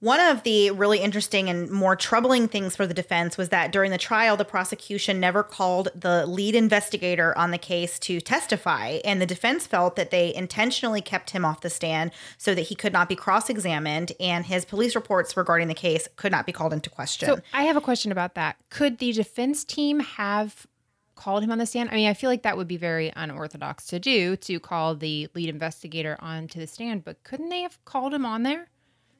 One 0.00 0.18
of 0.18 0.44
the 0.44 0.70
really 0.70 0.98
interesting 0.98 1.50
and 1.50 1.70
more 1.70 1.94
troubling 1.94 2.48
things 2.48 2.74
for 2.74 2.86
the 2.86 2.94
defense 2.94 3.36
was 3.36 3.50
that 3.50 3.70
during 3.70 3.90
the 3.90 3.98
trial, 3.98 4.34
the 4.34 4.46
prosecution 4.46 5.20
never 5.20 5.42
called 5.42 5.90
the 5.94 6.24
lead 6.26 6.54
investigator 6.54 7.36
on 7.36 7.50
the 7.50 7.58
case 7.58 7.98
to 8.00 8.18
testify. 8.18 9.00
And 9.04 9.20
the 9.20 9.26
defense 9.26 9.66
felt 9.66 9.96
that 9.96 10.10
they 10.10 10.34
intentionally 10.34 11.02
kept 11.02 11.30
him 11.30 11.44
off 11.44 11.60
the 11.60 11.68
stand 11.68 12.12
so 12.38 12.54
that 12.54 12.62
he 12.62 12.74
could 12.74 12.94
not 12.94 13.10
be 13.10 13.14
cross 13.14 13.50
examined 13.50 14.12
and 14.18 14.46
his 14.46 14.64
police 14.64 14.94
reports 14.94 15.36
regarding 15.36 15.68
the 15.68 15.74
case 15.74 16.08
could 16.16 16.32
not 16.32 16.46
be 16.46 16.52
called 16.52 16.72
into 16.72 16.88
question. 16.88 17.28
So 17.28 17.40
I 17.52 17.64
have 17.64 17.76
a 17.76 17.82
question 17.82 18.10
about 18.10 18.34
that. 18.36 18.56
Could 18.70 18.98
the 18.98 19.12
defense 19.12 19.64
team 19.64 20.00
have 20.00 20.66
called 21.14 21.44
him 21.44 21.50
on 21.50 21.58
the 21.58 21.66
stand? 21.66 21.90
I 21.90 21.96
mean, 21.96 22.08
I 22.08 22.14
feel 22.14 22.30
like 22.30 22.44
that 22.44 22.56
would 22.56 22.68
be 22.68 22.78
very 22.78 23.12
unorthodox 23.14 23.84
to 23.88 24.00
do 24.00 24.36
to 24.36 24.58
call 24.60 24.94
the 24.94 25.28
lead 25.34 25.50
investigator 25.50 26.16
onto 26.20 26.58
the 26.58 26.66
stand, 26.66 27.04
but 27.04 27.22
couldn't 27.22 27.50
they 27.50 27.60
have 27.60 27.84
called 27.84 28.14
him 28.14 28.24
on 28.24 28.44
there? 28.44 28.68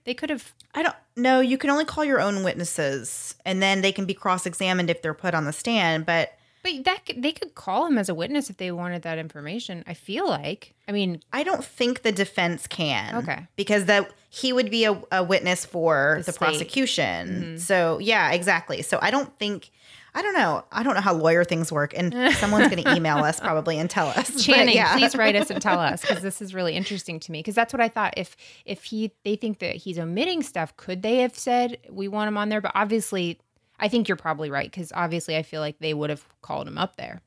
They 0.05 0.15
could 0.15 0.31
have. 0.31 0.53
I 0.75 0.83
don't 0.83 0.95
know. 1.17 1.41
You 1.41 1.59
can 1.59 1.71
only 1.71 1.85
call 1.85 2.05
your 2.05 2.21
own 2.21 2.43
witnesses 2.45 3.35
and 3.45 3.63
then 3.63 3.81
they 3.83 3.93
can 3.93 4.05
be 4.07 4.15
cross 4.15 4.47
examined 4.47 4.89
if 4.91 5.03
they're 5.03 5.15
put 5.15 5.35
on 5.35 5.45
the 5.45 5.53
stand. 5.53 6.07
But 6.07 6.33
But 6.63 6.85
that 6.85 7.07
could- 7.07 7.23
they 7.23 7.33
could 7.33 7.55
call 7.55 7.87
him 7.87 7.99
as 7.99 8.09
a 8.09 8.15
witness 8.15 8.51
if 8.51 8.57
they 8.57 8.71
wanted 8.71 9.03
that 9.03 9.19
information. 9.19 9.83
I 9.87 9.95
feel 9.95 10.29
like. 10.29 10.75
I 10.89 10.93
mean, 10.93 11.23
I 11.33 11.43
don't 11.43 11.65
think 11.65 12.03
the 12.03 12.13
defense 12.13 12.67
can. 12.67 13.17
Okay. 13.17 13.47
Because 13.57 13.87
that 13.87 14.11
he 14.29 14.53
would 14.53 14.71
be 14.71 14.85
a, 14.85 15.01
a 15.11 15.25
witness 15.25 15.65
for 15.65 16.17
The 16.19 16.27
the, 16.27 16.33
state. 16.33 16.45
Mm-hmm. 16.45 16.45
prosecution. 16.45 17.59
So 17.59 17.99
yeah, 17.99 18.31
exactly. 18.31 18.83
So 18.83 18.99
I 19.03 19.11
don't 19.11 19.37
think 19.39 19.71
I 20.14 20.23
don't 20.23 20.35
know. 20.35 20.64
I 20.73 20.83
don't 20.83 20.94
know 20.94 21.01
how 21.01 21.14
lawyer 21.14 21.44
things 21.44 21.70
work, 21.70 21.92
and 21.96 22.12
someone's 22.37 22.68
going 22.68 22.83
to 22.83 22.94
email 22.94 23.18
us 23.18 23.40
probably 23.40 23.79
and 23.79 23.88
tell 23.88 24.09
us. 24.09 24.44
Channing, 24.44 24.75
yeah. 24.75 24.96
please 24.96 25.14
write 25.14 25.37
us 25.37 25.51
and 25.51 25.61
tell 25.61 25.79
us 25.81 26.01
because 26.01 26.23
this 26.23 26.42
is 26.42 26.55
really 26.55 26.75
interesting 26.75 27.20
to 27.20 27.33
me. 27.33 27.40
Because 27.40 27.55
that's 27.55 27.73
what 27.73 27.81
I 27.81 27.88
thought. 27.88 28.14
If 28.16 28.37
if 28.64 28.85
he 28.85 29.12
they 29.25 29.37
think 29.37 29.59
that 29.61 29.77
he's 29.77 29.99
omitting 29.99 30.42
stuff, 30.42 30.77
could 30.77 31.03
they 31.03 31.18
have 31.18 31.37
said 31.37 31.79
we 31.88 32.09
want 32.09 32.29
him 32.29 32.37
on 32.37 32.49
there? 32.49 32.61
But 32.61 32.73
obviously, 32.75 33.40
I 33.79 33.88
think 33.88 34.09
you're 34.09 34.16
probably 34.16 34.51
right 34.51 34.70
because 34.70 34.92
obviously 34.94 35.37
I 35.37 35.42
feel 35.42 35.61
like 35.61 35.79
they 35.79 35.94
would 35.94 36.11
have 36.11 36.25
called 36.42 36.68
him 36.68 36.79
up 36.79 36.96
there. 36.96 37.23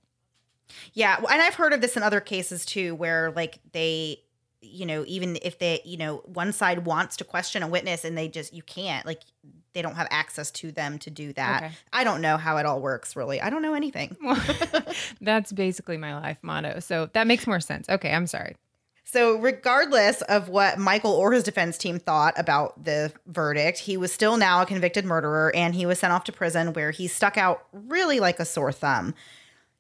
Yeah, 0.94 1.18
and 1.18 1.42
I've 1.42 1.56
heard 1.56 1.74
of 1.74 1.82
this 1.82 1.98
in 1.98 2.04
other 2.04 2.20
cases 2.20 2.66
too, 2.66 2.96
where 2.96 3.32
like 3.32 3.60
they, 3.74 4.23
you 4.64 4.86
know, 4.86 5.04
even 5.08 5.38
if 5.42 5.60
they, 5.60 5.82
you 5.84 5.98
know, 5.98 6.18
one 6.26 6.52
side 6.54 6.86
wants 6.86 7.18
to 7.18 7.24
question 7.24 7.62
a 7.64 7.68
witness 7.68 8.06
and 8.06 8.18
they 8.18 8.28
just 8.28 8.54
you 8.54 8.64
can't 8.64 9.06
like 9.06 9.22
they 9.74 9.82
don't 9.82 9.96
have 9.96 10.08
access 10.12 10.52
to 10.52 10.72
them 10.72 11.00
to 11.00 11.10
do 11.10 11.34
that. 11.34 11.64
Okay. 11.64 11.74
I 11.92 12.04
don't 12.04 12.22
know 12.22 12.38
how 12.38 12.58
it 12.58 12.66
all 12.66 12.80
works 12.80 13.16
really. 13.16 13.42
I 13.42 13.50
don't 13.50 13.62
know 13.62 13.74
anything. 13.74 14.16
that's 15.22 15.52
basically 15.52 15.98
my 15.98 16.18
life 16.18 16.38
motto. 16.42 16.80
So 16.80 17.10
that 17.14 17.28
makes 17.28 17.48
more 17.48 17.60
sense. 17.60 17.90
Okay, 17.90 18.12
I'm 18.12 18.28
sorry. 18.28 18.56
So, 19.06 19.38
regardless 19.38 20.24
of 20.24 20.50
what 20.50 20.80
Michael 20.80 21.12
or 21.12 21.34
his 21.34 21.44
defense 21.44 21.78
team 21.78 22.00
thought 22.00 22.34
about 22.36 22.84
the 22.84 23.12
verdict, 23.28 23.78
he 23.78 23.96
was 23.96 24.12
still 24.12 24.38
now 24.38 24.64
a 24.64 24.66
convicted 24.66 25.06
murderer 25.06 25.52
and 25.54 25.76
he 25.76 25.86
was 25.86 26.00
sent 26.00 26.14
off 26.14 26.24
to 26.24 26.32
prison 26.32 26.74
where 26.74 26.90
he 26.90 27.08
stuck 27.08 27.38
out 27.38 27.68
really 27.72 28.20
like 28.20 28.40
a 28.40 28.46
sore 28.46 28.72
thumb. 28.72 29.14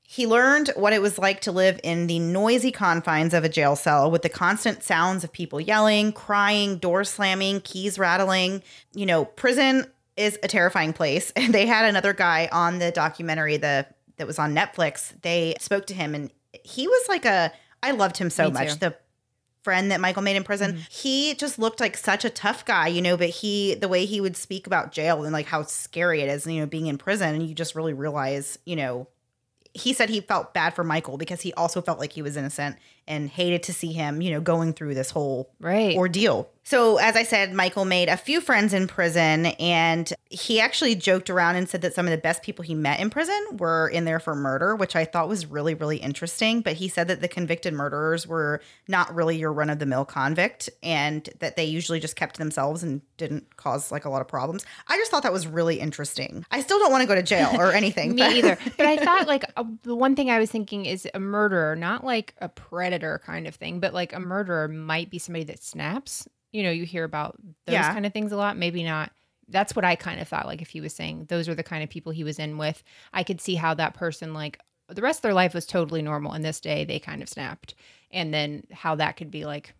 He 0.05 0.27
learned 0.27 0.71
what 0.75 0.93
it 0.93 1.01
was 1.01 1.17
like 1.17 1.41
to 1.41 1.51
live 1.51 1.79
in 1.83 2.07
the 2.07 2.19
noisy 2.19 2.71
confines 2.71 3.33
of 3.33 3.43
a 3.43 3.49
jail 3.49 3.75
cell 3.75 4.11
with 4.11 4.21
the 4.21 4.29
constant 4.29 4.83
sounds 4.83 5.23
of 5.23 5.31
people 5.31 5.59
yelling, 5.59 6.11
crying, 6.11 6.77
doors 6.77 7.09
slamming, 7.09 7.61
keys 7.61 7.97
rattling. 7.97 8.61
You 8.93 9.05
know, 9.05 9.25
prison 9.25 9.87
is 10.17 10.37
a 10.43 10.47
terrifying 10.47 10.93
place. 10.93 11.31
And 11.35 11.53
they 11.53 11.65
had 11.65 11.85
another 11.85 12.13
guy 12.13 12.49
on 12.51 12.79
the 12.79 12.91
documentary 12.91 13.57
the 13.57 13.87
that 14.17 14.27
was 14.27 14.37
on 14.39 14.53
Netflix. 14.53 15.13
They 15.21 15.55
spoke 15.59 15.87
to 15.87 15.93
him 15.93 16.13
and 16.13 16.31
he 16.63 16.87
was 16.87 17.09
like 17.09 17.25
a 17.25 17.51
I 17.81 17.91
loved 17.91 18.17
him 18.17 18.29
so 18.29 18.45
Me 18.45 18.51
much. 18.51 18.73
too. 18.73 18.79
The 18.79 18.95
friend 19.63 19.91
that 19.91 20.01
Michael 20.01 20.21
made 20.21 20.35
in 20.35 20.43
prison, 20.43 20.73
mm-hmm. 20.73 20.81
he 20.89 21.35
just 21.35 21.57
looked 21.57 21.79
like 21.79 21.97
such 21.97 22.25
a 22.25 22.29
tough 22.29 22.65
guy, 22.65 22.87
you 22.87 23.01
know, 23.01 23.17
but 23.17 23.29
he 23.29 23.75
the 23.75 23.87
way 23.87 24.05
he 24.05 24.21
would 24.21 24.37
speak 24.37 24.67
about 24.67 24.91
jail 24.91 25.23
and 25.23 25.33
like 25.33 25.47
how 25.47 25.63
scary 25.63 26.21
it 26.21 26.29
is, 26.29 26.45
you 26.45 26.59
know, 26.59 26.65
being 26.65 26.87
in 26.87 26.97
prison 26.97 27.33
and 27.33 27.47
you 27.47 27.55
just 27.55 27.75
really 27.75 27.93
realize, 27.93 28.59
you 28.65 28.75
know, 28.75 29.07
he 29.73 29.93
said 29.93 30.09
he 30.09 30.21
felt 30.21 30.53
bad 30.53 30.75
for 30.75 30.83
Michael 30.83 31.17
because 31.17 31.41
he 31.41 31.53
also 31.53 31.81
felt 31.81 31.99
like 31.99 32.13
he 32.13 32.21
was 32.21 32.37
innocent 32.37 32.77
and 33.07 33.29
hated 33.29 33.63
to 33.63 33.73
see 33.73 33.91
him, 33.91 34.21
you 34.21 34.31
know, 34.31 34.41
going 34.41 34.73
through 34.73 34.95
this 34.95 35.11
whole 35.11 35.49
Right. 35.59 35.95
ordeal. 35.97 36.49
So, 36.65 36.95
as 36.95 37.17
I 37.17 37.23
said, 37.23 37.53
Michael 37.53 37.83
made 37.83 38.07
a 38.07 38.15
few 38.15 38.39
friends 38.39 38.73
in 38.73 38.87
prison 38.87 39.47
and 39.59 40.13
he 40.29 40.61
actually 40.61 40.95
joked 40.95 41.29
around 41.29 41.57
and 41.57 41.67
said 41.67 41.81
that 41.81 41.93
some 41.93 42.05
of 42.07 42.11
the 42.11 42.17
best 42.17 42.41
people 42.41 42.63
he 42.63 42.73
met 42.73 43.01
in 43.01 43.09
prison 43.09 43.37
were 43.57 43.89
in 43.89 44.05
there 44.05 44.21
for 44.21 44.33
murder, 44.33 44.73
which 44.73 44.95
I 44.95 45.03
thought 45.03 45.27
was 45.27 45.45
really, 45.45 45.73
really 45.73 45.97
interesting. 45.97 46.61
But 46.61 46.75
he 46.77 46.87
said 46.87 47.09
that 47.09 47.19
the 47.19 47.27
convicted 47.27 47.73
murderers 47.73 48.25
were 48.25 48.61
not 48.87 49.13
really 49.13 49.35
your 49.37 49.51
run 49.51 49.69
of 49.69 49.79
the 49.79 49.85
mill 49.85 50.05
convict 50.05 50.69
and 50.81 51.27
that 51.39 51.57
they 51.57 51.65
usually 51.65 51.99
just 51.99 52.15
kept 52.15 52.35
to 52.35 52.39
themselves 52.39 52.81
and 52.81 53.01
didn't 53.17 53.57
cause 53.57 53.91
like 53.91 54.05
a 54.05 54.09
lot 54.09 54.21
of 54.21 54.29
problems. 54.29 54.65
I 54.87 54.95
just 54.95 55.11
thought 55.11 55.23
that 55.23 55.33
was 55.33 55.45
really 55.45 55.81
interesting. 55.81 56.45
I 56.49 56.61
still 56.61 56.79
don't 56.79 56.93
want 56.93 57.01
to 57.01 57.07
go 57.07 57.15
to 57.15 57.23
jail 57.23 57.49
or 57.59 57.71
anything. 57.73 58.15
Me 58.15 58.21
but- 58.21 58.31
either. 58.37 58.57
But 58.77 58.85
I 58.87 58.95
thought 59.03 59.27
like 59.27 59.43
uh, 59.57 59.65
the 59.83 59.97
one 59.97 60.15
thing 60.15 60.29
I 60.29 60.39
was 60.39 60.49
thinking 60.49 60.85
is 60.85 61.05
a 61.13 61.19
murderer, 61.19 61.75
not 61.75 62.05
like 62.05 62.35
a 62.39 62.47
predator 62.47 62.92
kind 63.25 63.47
of 63.47 63.55
thing, 63.55 63.79
but 63.79 63.93
like 63.93 64.13
a 64.13 64.19
murderer 64.19 64.67
might 64.67 65.09
be 65.09 65.19
somebody 65.19 65.45
that 65.45 65.61
snaps. 65.63 66.27
You 66.51 66.63
know, 66.63 66.71
you 66.71 66.85
hear 66.85 67.03
about 67.03 67.35
those 67.65 67.73
Yeah. 67.73 67.93
kind 67.93 68.05
of 68.05 68.13
things 68.13 68.31
a 68.31 68.37
lot. 68.37 68.57
Maybe 68.57 68.83
not. 68.83 69.11
That's 69.49 69.75
what 69.75 69.83
I 69.85 69.95
kind 69.95 70.21
of 70.21 70.27
thought. 70.27 70.45
Like 70.45 70.61
if 70.61 70.69
he 70.69 70.81
was 70.81 70.93
saying 70.93 71.25
those 71.29 71.49
are 71.49 71.55
the 71.55 71.63
kind 71.63 71.83
of 71.83 71.89
people 71.89 72.11
he 72.11 72.23
was 72.23 72.39
in 72.39 72.57
with, 72.57 72.83
I 73.13 73.23
could 73.23 73.41
see 73.41 73.55
how 73.55 73.73
that 73.75 73.93
person 73.93 74.33
like 74.33 74.59
the 74.87 75.01
rest 75.01 75.19
of 75.19 75.21
their 75.23 75.33
life 75.33 75.53
was 75.53 75.65
totally 75.65 76.01
normal, 76.01 76.33
and 76.33 76.43
this 76.45 76.59
day 76.59 76.83
they 76.85 76.99
kind 76.99 77.21
of 77.23 77.29
snapped, 77.29 77.73
and 78.11 78.33
then 78.33 78.63
how 78.71 78.95
that 78.95 79.17
could 79.17 79.31
be 79.31 79.45
like 79.45 79.73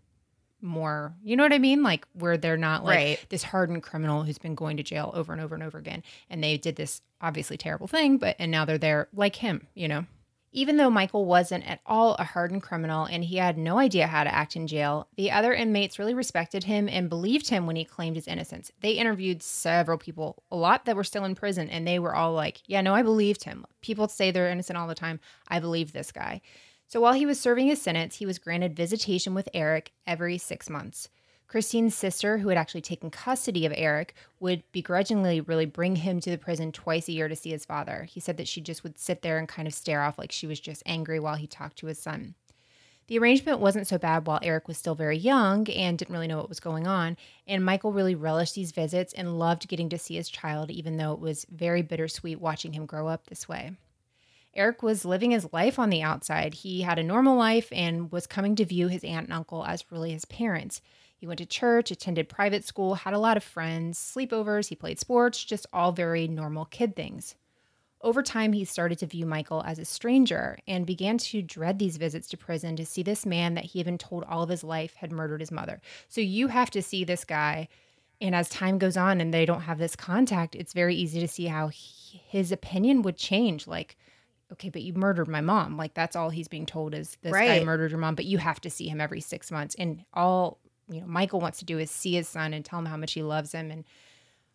more 0.62 1.14
you 1.22 1.36
know 1.36 1.44
what 1.44 1.52
i 1.52 1.58
mean 1.58 1.84
like 1.84 2.08
where 2.14 2.38
they're 2.38 2.56
not 2.56 2.86
like 2.86 2.96
Right. 2.96 3.26
this 3.28 3.44
hardened 3.44 3.84
criminal 3.84 4.24
who's 4.24 4.38
been 4.38 4.56
going 4.56 4.78
to 4.78 4.84
jail 4.84 5.12
over 5.14 5.34
and 5.34 5.42
over 5.42 5.54
and 5.54 5.62
over 5.64 5.78
again 5.78 6.04
and 6.30 6.42
they 6.42 6.58
did 6.58 6.78
this 6.78 7.02
obviously 7.20 7.58
terrible 7.58 7.88
thing 7.88 8.18
but 8.18 8.38
and 8.40 8.50
now 8.50 8.64
they're 8.64 8.78
there 8.78 9.10
like 9.14 9.36
him 9.36 9.68
you 9.74 9.90
know 9.90 10.06
even 10.54 10.78
though 10.78 10.90
michael 10.90 11.26
wasn't 11.26 11.68
at 11.68 11.82
all 11.86 12.16
a 12.16 12.24
hardened 12.24 12.64
criminal 12.64 13.06
and 13.06 13.26
he 13.26 13.38
had 13.38 13.58
no 13.58 13.78
idea 13.78 14.08
how 14.08 14.24
to 14.24 14.34
act 14.34 14.56
in 14.56 14.68
jail 14.68 15.08
the 15.18 15.32
other 15.32 15.54
inmates 15.54 16.00
really 16.00 16.14
respected 16.14 16.64
him 16.64 16.88
and 16.88 17.10
believed 17.10 17.50
him 17.50 17.66
when 17.66 17.76
he 17.76 17.86
claimed 17.86 18.16
his 18.16 18.28
innocence. 18.28 18.72
They 18.82 18.94
interviewed 18.94 19.44
several 19.44 19.98
people 19.98 20.44
a 20.52 20.56
lot 20.56 20.86
that 20.86 20.96
were 20.96 21.04
still 21.04 21.26
in 21.26 21.36
prison 21.36 21.70
and 21.70 21.88
they 21.88 22.00
were 22.00 22.16
all 22.16 22.34
like 22.34 22.62
yeah 22.66 22.82
no 22.82 22.94
i 22.94 23.02
believed 23.02 23.44
him. 23.44 23.66
People 23.82 24.08
say 24.08 24.32
they're 24.32 24.50
innocent 24.50 24.78
all 24.78 24.88
the 24.88 24.96
time. 24.96 25.20
I 25.48 25.60
believe 25.60 25.92
this 25.92 26.12
guy. 26.12 26.42
So 26.88 27.02
while 27.02 27.14
he 27.14 27.26
was 27.26 27.40
serving 27.40 27.68
his 27.68 27.82
sentence, 27.82 28.18
he 28.18 28.26
was 28.26 28.38
granted 28.38 28.76
visitation 28.76 29.34
with 29.34 29.50
Eric 29.54 29.94
every 30.06 30.38
six 30.38 30.70
months. 30.70 31.10
Christine's 31.48 31.96
sister, 31.96 32.40
who 32.40 32.50
had 32.50 32.58
actually 32.58 32.82
taken 32.82 33.12
custody 33.12 33.66
of 33.66 33.74
Eric, 33.76 34.16
would 34.40 34.64
begrudgingly 34.72 35.42
really 35.42 35.66
bring 35.66 35.98
him 35.98 36.20
to 36.20 36.32
the 36.32 36.38
prison 36.38 36.72
twice 36.72 37.08
a 37.08 37.12
year 37.12 37.28
to 37.28 37.36
see 37.36 37.52
his 37.52 37.66
father. 37.66 38.08
He 38.10 38.20
said 38.20 38.38
that 38.38 38.48
she 38.48 38.60
just 38.60 38.84
would 38.84 38.98
sit 38.98 39.22
there 39.22 39.38
and 39.38 39.48
kind 39.48 39.68
of 39.68 39.74
stare 39.74 40.02
off 40.02 40.18
like 40.18 40.32
she 40.32 40.48
was 40.48 40.60
just 40.60 40.82
angry 40.86 41.20
while 41.20 41.36
he 41.36 41.46
talked 41.46 41.78
to 41.78 41.88
his 41.88 42.00
son. 42.00 42.36
The 43.08 43.20
arrangement 43.20 43.60
wasn't 43.60 43.88
so 43.88 43.98
bad 43.98 44.26
while 44.26 44.40
Eric 44.42 44.68
was 44.68 44.78
still 44.78 44.96
very 44.96 45.18
young 45.18 45.70
and 45.70 45.98
didn't 45.98 46.14
really 46.14 46.28
know 46.28 46.38
what 46.38 46.50
was 46.50 46.62
going 46.62 46.88
on. 46.88 47.18
And 47.46 47.64
Michael 47.64 47.92
really 47.92 48.16
relished 48.16 48.56
these 48.56 48.72
visits 48.72 49.14
and 49.14 49.38
loved 49.38 49.68
getting 49.68 49.90
to 49.90 50.00
see 50.00 50.16
his 50.16 50.30
child, 50.30 50.72
even 50.72 50.96
though 50.96 51.12
it 51.12 51.20
was 51.20 51.46
very 51.52 51.82
bittersweet 51.82 52.40
watching 52.40 52.74
him 52.74 52.86
grow 52.86 53.08
up 53.08 53.28
this 53.28 53.48
way. 53.48 53.74
Eric 54.56 54.84
was 54.84 55.04
living 55.04 55.32
his 55.32 55.52
life 55.52 55.80
on 55.80 55.90
the 55.90 56.02
outside. 56.02 56.54
He 56.54 56.82
had 56.82 57.00
a 57.00 57.04
normal 57.04 57.36
life 57.36 57.68
and 57.72 58.12
was 58.12 58.28
coming 58.28 58.56
to 58.56 58.66
view 58.66 58.88
his 58.88 59.04
aunt 59.04 59.26
and 59.26 59.34
uncle 59.34 59.66
as 59.66 59.92
really 59.92 60.12
his 60.12 60.26
parents. 60.26 60.82
He 61.24 61.28
went 61.28 61.38
to 61.38 61.46
church, 61.46 61.90
attended 61.90 62.28
private 62.28 62.66
school, 62.66 62.96
had 62.96 63.14
a 63.14 63.18
lot 63.18 63.38
of 63.38 63.46
friends, 63.46 63.98
sleepovers, 63.98 64.68
he 64.68 64.76
played 64.76 65.00
sports, 65.00 65.42
just 65.42 65.66
all 65.72 65.94
very 65.94 66.28
normal 66.28 66.66
kid 66.66 66.98
things. 66.98 67.36
Over 68.02 68.22
time, 68.22 68.52
he 68.52 68.66
started 68.66 69.00
to 69.00 69.06
view 69.06 69.26
Michael 69.26 69.64
as 69.66 69.80
a 69.80 69.86
stranger 69.86 70.60
and 70.68 70.86
began 70.86 71.18
to 71.20 71.42
dread 71.42 71.80
these 71.80 71.96
visits 71.96 72.28
to 72.28 72.38
prison 72.38 72.76
to 72.76 72.86
see 72.86 73.04
this 73.04 73.26
man 73.26 73.54
that 73.54 73.64
he 73.64 73.80
had 73.80 73.86
been 73.86 73.98
told 73.98 74.26
all 74.26 74.44
of 74.44 74.50
his 74.50 74.66
life 74.66 74.96
had 74.96 75.14
murdered 75.14 75.40
his 75.40 75.50
mother. 75.50 75.80
So 76.10 76.20
you 76.20 76.50
have 76.50 76.70
to 76.72 76.82
see 76.82 77.06
this 77.06 77.24
guy. 77.24 77.70
And 78.20 78.36
as 78.36 78.50
time 78.50 78.78
goes 78.78 78.98
on 78.98 79.22
and 79.22 79.34
they 79.34 79.46
don't 79.46 79.62
have 79.62 79.78
this 79.78 79.96
contact, 79.96 80.56
it's 80.56 80.74
very 80.74 80.94
easy 80.94 81.22
to 81.22 81.28
see 81.30 81.46
how 81.46 81.70
he, 81.70 82.22
his 82.28 82.52
opinion 82.52 83.02
would 83.04 83.16
change. 83.16 83.66
Like, 83.66 83.96
okay, 84.52 84.68
but 84.68 84.82
you 84.82 84.92
murdered 84.92 85.30
my 85.30 85.40
mom. 85.40 85.78
Like 85.78 85.94
that's 85.94 86.18
all 86.18 86.32
he's 86.32 86.50
being 86.50 86.66
told 86.66 86.94
is 86.94 87.18
this 87.22 87.32
guy 87.32 87.64
murdered 87.64 87.92
your 87.92 88.00
mom, 88.02 88.16
but 88.16 88.26
you 88.26 88.40
have 88.40 88.60
to 88.60 88.70
see 88.70 88.90
him 88.90 89.00
every 89.00 89.22
six 89.22 89.52
months. 89.52 89.74
And 89.76 90.04
all 90.14 90.60
you 90.90 91.02
know, 91.02 91.08
Michael 91.08 91.40
wants 91.40 91.60
to 91.60 91.66
do 91.66 91.80
is 91.80 91.90
see 91.92 92.14
his 92.14 92.28
son 92.28 92.54
and 92.54 92.64
tell 92.64 92.80
him 92.80 92.86
how 92.86 92.98
much 92.98 93.14
he 93.14 93.24
loves 93.24 93.52
him. 93.52 93.72
And 93.72 93.84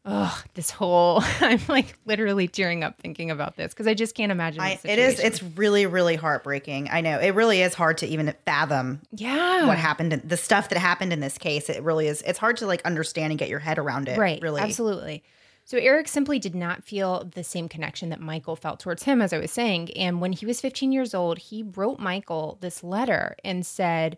oh, 0.05 0.43
this 0.55 0.71
whole 0.71 1.23
I'm 1.41 1.61
like 1.69 1.99
literally 2.07 2.49
tearing 2.49 2.85
up 2.85 3.01
thinking 3.01 3.31
about 3.31 3.57
this 3.57 3.73
because 3.73 3.87
I 3.87 3.95
just 3.95 4.15
can't 4.15 4.33
imagine. 4.33 4.61
I, 4.61 4.79
it 4.85 4.99
is. 4.99 5.21
It's 5.21 5.43
really, 5.43 5.87
really 5.87 6.17
heartbreaking. 6.17 6.89
I 6.91 7.01
know 7.01 7.19
it 7.19 7.31
really 7.31 7.63
is 7.63 7.75
hard 7.75 7.99
to 7.99 8.07
even 8.07 8.35
fathom 8.45 9.01
yeah. 9.13 9.67
what 9.67 9.79
happened. 9.79 10.13
The 10.25 10.37
stuff 10.37 10.69
that 10.71 10.79
happened 10.79 11.13
in 11.13 11.21
this 11.21 11.39
case. 11.39 11.69
It 11.69 11.83
really 11.83 12.07
is. 12.07 12.23
It's 12.23 12.39
hard 12.39 12.57
to 12.59 12.67
like 12.67 12.83
understand 12.85 13.33
and 13.33 13.39
get 13.39 13.49
your 13.49 13.61
head 13.61 13.79
around 13.79 14.09
it. 14.09 14.19
Right. 14.19 14.41
Really. 14.43 14.61
Absolutely. 14.61 15.23
So 15.69 15.77
Eric 15.77 16.09
simply 16.09 16.39
did 16.39 16.55
not 16.55 16.83
feel 16.83 17.31
the 17.35 17.45
same 17.45 17.69
connection 17.69 18.09
that 18.09 18.21
Michael 18.21 18.57
felt 18.57 18.81
towards 18.81 19.03
him, 19.03 19.21
as 19.21 19.35
I 19.35 19.39
was 19.39 19.51
saying. 19.51 19.91
And 19.97 20.19
when 20.19 20.33
he 20.33 20.47
was 20.47 20.63
15 20.63 20.93
years 20.93 21.13
old, 21.13 21.37
he 21.37 21.63
wrote 21.63 21.99
Michael 21.99 22.57
this 22.63 22.83
letter 22.83 23.37
and 23.45 23.67
said, 23.67 24.17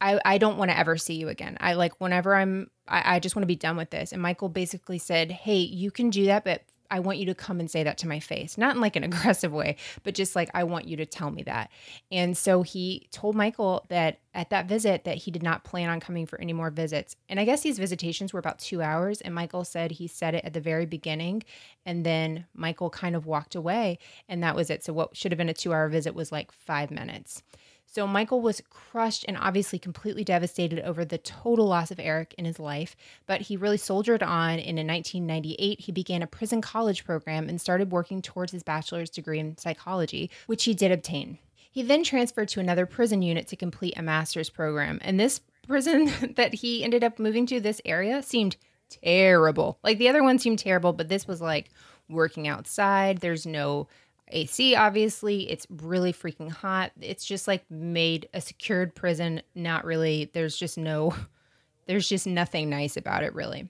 I, 0.00 0.20
I 0.24 0.38
don't 0.38 0.58
want 0.58 0.70
to 0.70 0.78
ever 0.78 0.96
see 0.96 1.14
you 1.14 1.28
again. 1.28 1.56
I 1.60 1.74
like 1.74 2.00
whenever 2.00 2.34
I'm 2.34 2.70
I, 2.88 3.16
I 3.16 3.18
just 3.18 3.34
want 3.34 3.42
to 3.42 3.48
be 3.48 3.56
done 3.56 3.76
with 3.76 3.90
this. 3.90 4.12
And 4.12 4.22
Michael 4.22 4.48
basically 4.48 4.98
said, 4.98 5.30
Hey, 5.30 5.58
you 5.58 5.90
can 5.90 6.10
do 6.10 6.26
that, 6.26 6.44
but 6.44 6.62
I 6.90 7.00
want 7.00 7.18
you 7.18 7.26
to 7.26 7.34
come 7.34 7.60
and 7.60 7.70
say 7.70 7.82
that 7.82 7.98
to 7.98 8.08
my 8.08 8.20
face. 8.20 8.56
Not 8.56 8.76
in 8.76 8.80
like 8.80 8.96
an 8.96 9.04
aggressive 9.12 9.52
way, 9.52 9.76
but 10.02 10.14
just 10.14 10.36
like, 10.36 10.50
I 10.54 10.64
want 10.64 10.86
you 10.86 10.96
to 10.98 11.06
tell 11.06 11.30
me 11.30 11.42
that. 11.44 11.70
And 12.10 12.36
so 12.36 12.62
he 12.62 13.08
told 13.10 13.34
Michael 13.34 13.86
that 13.88 14.20
at 14.34 14.50
that 14.50 14.66
visit 14.66 15.04
that 15.04 15.16
he 15.16 15.30
did 15.30 15.42
not 15.42 15.64
plan 15.64 15.88
on 15.88 16.00
coming 16.00 16.26
for 16.26 16.40
any 16.40 16.52
more 16.52 16.70
visits. 16.70 17.16
And 17.28 17.40
I 17.40 17.44
guess 17.44 17.62
these 17.62 17.78
visitations 17.78 18.32
were 18.32 18.38
about 18.38 18.58
two 18.58 18.82
hours. 18.82 19.20
And 19.20 19.34
Michael 19.34 19.64
said 19.64 19.92
he 19.92 20.06
said 20.06 20.34
it 20.34 20.44
at 20.44 20.52
the 20.52 20.60
very 20.60 20.86
beginning. 20.86 21.42
And 21.84 22.04
then 22.04 22.46
Michael 22.54 22.90
kind 22.90 23.16
of 23.16 23.26
walked 23.26 23.54
away 23.54 23.98
and 24.28 24.42
that 24.42 24.56
was 24.56 24.70
it. 24.70 24.84
So 24.84 24.92
what 24.92 25.16
should 25.16 25.32
have 25.32 25.38
been 25.38 25.48
a 25.48 25.54
two 25.54 25.72
hour 25.72 25.88
visit 25.88 26.14
was 26.14 26.32
like 26.32 26.52
five 26.52 26.90
minutes. 26.90 27.42
So 27.86 28.06
Michael 28.06 28.40
was 28.40 28.62
crushed 28.68 29.24
and 29.26 29.38
obviously 29.38 29.78
completely 29.78 30.24
devastated 30.24 30.80
over 30.80 31.04
the 31.04 31.18
total 31.18 31.66
loss 31.66 31.90
of 31.90 32.00
Eric 32.00 32.34
in 32.36 32.44
his 32.44 32.58
life, 32.58 32.96
but 33.26 33.42
he 33.42 33.56
really 33.56 33.78
soldiered 33.78 34.22
on 34.22 34.58
and 34.58 34.78
in 34.78 34.86
1998 34.86 35.80
he 35.80 35.92
began 35.92 36.22
a 36.22 36.26
prison 36.26 36.60
college 36.60 37.04
program 37.04 37.48
and 37.48 37.60
started 37.60 37.92
working 37.92 38.20
towards 38.20 38.52
his 38.52 38.62
bachelor's 38.62 39.08
degree 39.08 39.38
in 39.38 39.56
psychology, 39.56 40.30
which 40.46 40.64
he 40.64 40.74
did 40.74 40.92
obtain. 40.92 41.38
He 41.70 41.82
then 41.82 42.04
transferred 42.04 42.48
to 42.48 42.60
another 42.60 42.86
prison 42.86 43.22
unit 43.22 43.46
to 43.48 43.56
complete 43.56 43.94
a 43.96 44.02
master's 44.02 44.50
program, 44.50 44.98
and 45.02 45.20
this 45.20 45.40
prison 45.66 46.10
that 46.36 46.54
he 46.54 46.82
ended 46.82 47.04
up 47.04 47.18
moving 47.18 47.46
to 47.46 47.60
this 47.60 47.80
area 47.84 48.22
seemed 48.22 48.56
terrible. 48.88 49.78
Like 49.82 49.98
the 49.98 50.08
other 50.08 50.22
one 50.22 50.38
seemed 50.38 50.58
terrible, 50.58 50.92
but 50.92 51.08
this 51.08 51.26
was 51.26 51.40
like 51.40 51.70
working 52.08 52.48
outside. 52.48 53.18
There's 53.18 53.46
no 53.46 53.88
AC, 54.28 54.74
obviously. 54.74 55.50
It's 55.50 55.66
really 55.70 56.12
freaking 56.12 56.50
hot. 56.50 56.92
It's 57.00 57.24
just 57.24 57.46
like 57.46 57.70
made 57.70 58.28
a 58.34 58.40
secured 58.40 58.94
prison. 58.94 59.42
Not 59.54 59.84
really, 59.84 60.30
there's 60.32 60.56
just 60.56 60.78
no, 60.78 61.14
there's 61.86 62.08
just 62.08 62.26
nothing 62.26 62.68
nice 62.70 62.96
about 62.96 63.22
it, 63.22 63.34
really. 63.34 63.68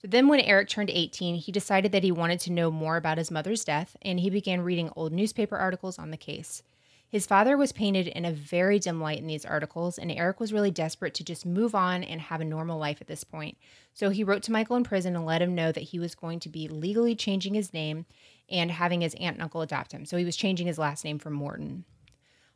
So 0.00 0.08
then, 0.08 0.28
when 0.28 0.40
Eric 0.40 0.68
turned 0.68 0.90
18, 0.90 1.34
he 1.34 1.52
decided 1.52 1.92
that 1.92 2.04
he 2.04 2.12
wanted 2.12 2.40
to 2.40 2.52
know 2.52 2.70
more 2.70 2.96
about 2.96 3.18
his 3.18 3.30
mother's 3.30 3.64
death 3.64 3.96
and 4.00 4.18
he 4.18 4.30
began 4.30 4.62
reading 4.62 4.90
old 4.96 5.12
newspaper 5.12 5.58
articles 5.58 5.98
on 5.98 6.10
the 6.10 6.16
case. 6.16 6.62
His 7.10 7.26
father 7.26 7.56
was 7.56 7.72
painted 7.72 8.06
in 8.06 8.24
a 8.24 8.32
very 8.32 8.78
dim 8.78 9.00
light 9.00 9.18
in 9.18 9.26
these 9.26 9.44
articles, 9.44 9.98
and 9.98 10.12
Eric 10.12 10.38
was 10.38 10.52
really 10.52 10.70
desperate 10.70 11.12
to 11.14 11.24
just 11.24 11.44
move 11.44 11.74
on 11.74 12.04
and 12.04 12.20
have 12.20 12.40
a 12.40 12.44
normal 12.44 12.78
life 12.78 12.98
at 13.00 13.08
this 13.08 13.24
point. 13.24 13.58
So 13.92 14.10
he 14.10 14.22
wrote 14.22 14.44
to 14.44 14.52
Michael 14.52 14.76
in 14.76 14.84
prison 14.84 15.16
and 15.16 15.26
let 15.26 15.42
him 15.42 15.56
know 15.56 15.72
that 15.72 15.80
he 15.80 15.98
was 15.98 16.14
going 16.14 16.38
to 16.38 16.48
be 16.48 16.68
legally 16.68 17.16
changing 17.16 17.54
his 17.54 17.74
name 17.74 18.06
and 18.50 18.70
having 18.70 19.00
his 19.00 19.14
aunt 19.14 19.36
and 19.36 19.42
uncle 19.42 19.62
adopt 19.62 19.92
him. 19.92 20.04
So 20.04 20.16
he 20.16 20.24
was 20.24 20.36
changing 20.36 20.66
his 20.66 20.78
last 20.78 21.04
name 21.04 21.18
from 21.18 21.34
Morton. 21.34 21.84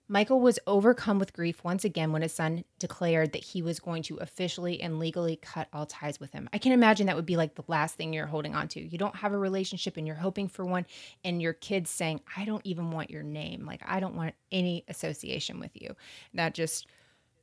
Michael 0.06 0.40
was 0.40 0.58
overcome 0.66 1.18
with 1.18 1.32
grief 1.32 1.64
once 1.64 1.82
again 1.82 2.12
when 2.12 2.20
his 2.20 2.34
son 2.34 2.64
declared 2.78 3.32
that 3.32 3.42
he 3.42 3.62
was 3.62 3.80
going 3.80 4.02
to 4.02 4.18
officially 4.18 4.78
and 4.82 4.98
legally 4.98 5.36
cut 5.36 5.66
all 5.72 5.86
ties 5.86 6.20
with 6.20 6.30
him. 6.32 6.46
I 6.52 6.58
can 6.58 6.72
imagine 6.72 7.06
that 7.06 7.16
would 7.16 7.24
be 7.24 7.38
like 7.38 7.54
the 7.54 7.64
last 7.68 7.94
thing 7.94 8.12
you're 8.12 8.26
holding 8.26 8.54
on 8.54 8.68
to. 8.68 8.80
You 8.80 8.98
don't 8.98 9.16
have 9.16 9.32
a 9.32 9.38
relationship 9.38 9.96
and 9.96 10.06
you're 10.06 10.16
hoping 10.16 10.46
for 10.46 10.66
one, 10.66 10.84
and 11.24 11.40
your 11.40 11.54
kid's 11.54 11.88
saying, 11.88 12.20
I 12.36 12.44
don't 12.44 12.64
even 12.66 12.90
want 12.90 13.08
your 13.08 13.22
name. 13.22 13.64
Like, 13.64 13.80
I 13.86 13.98
don't 13.98 14.14
want 14.14 14.34
any 14.52 14.84
association 14.88 15.58
with 15.58 15.70
you. 15.72 15.96
That 16.34 16.52
just 16.52 16.86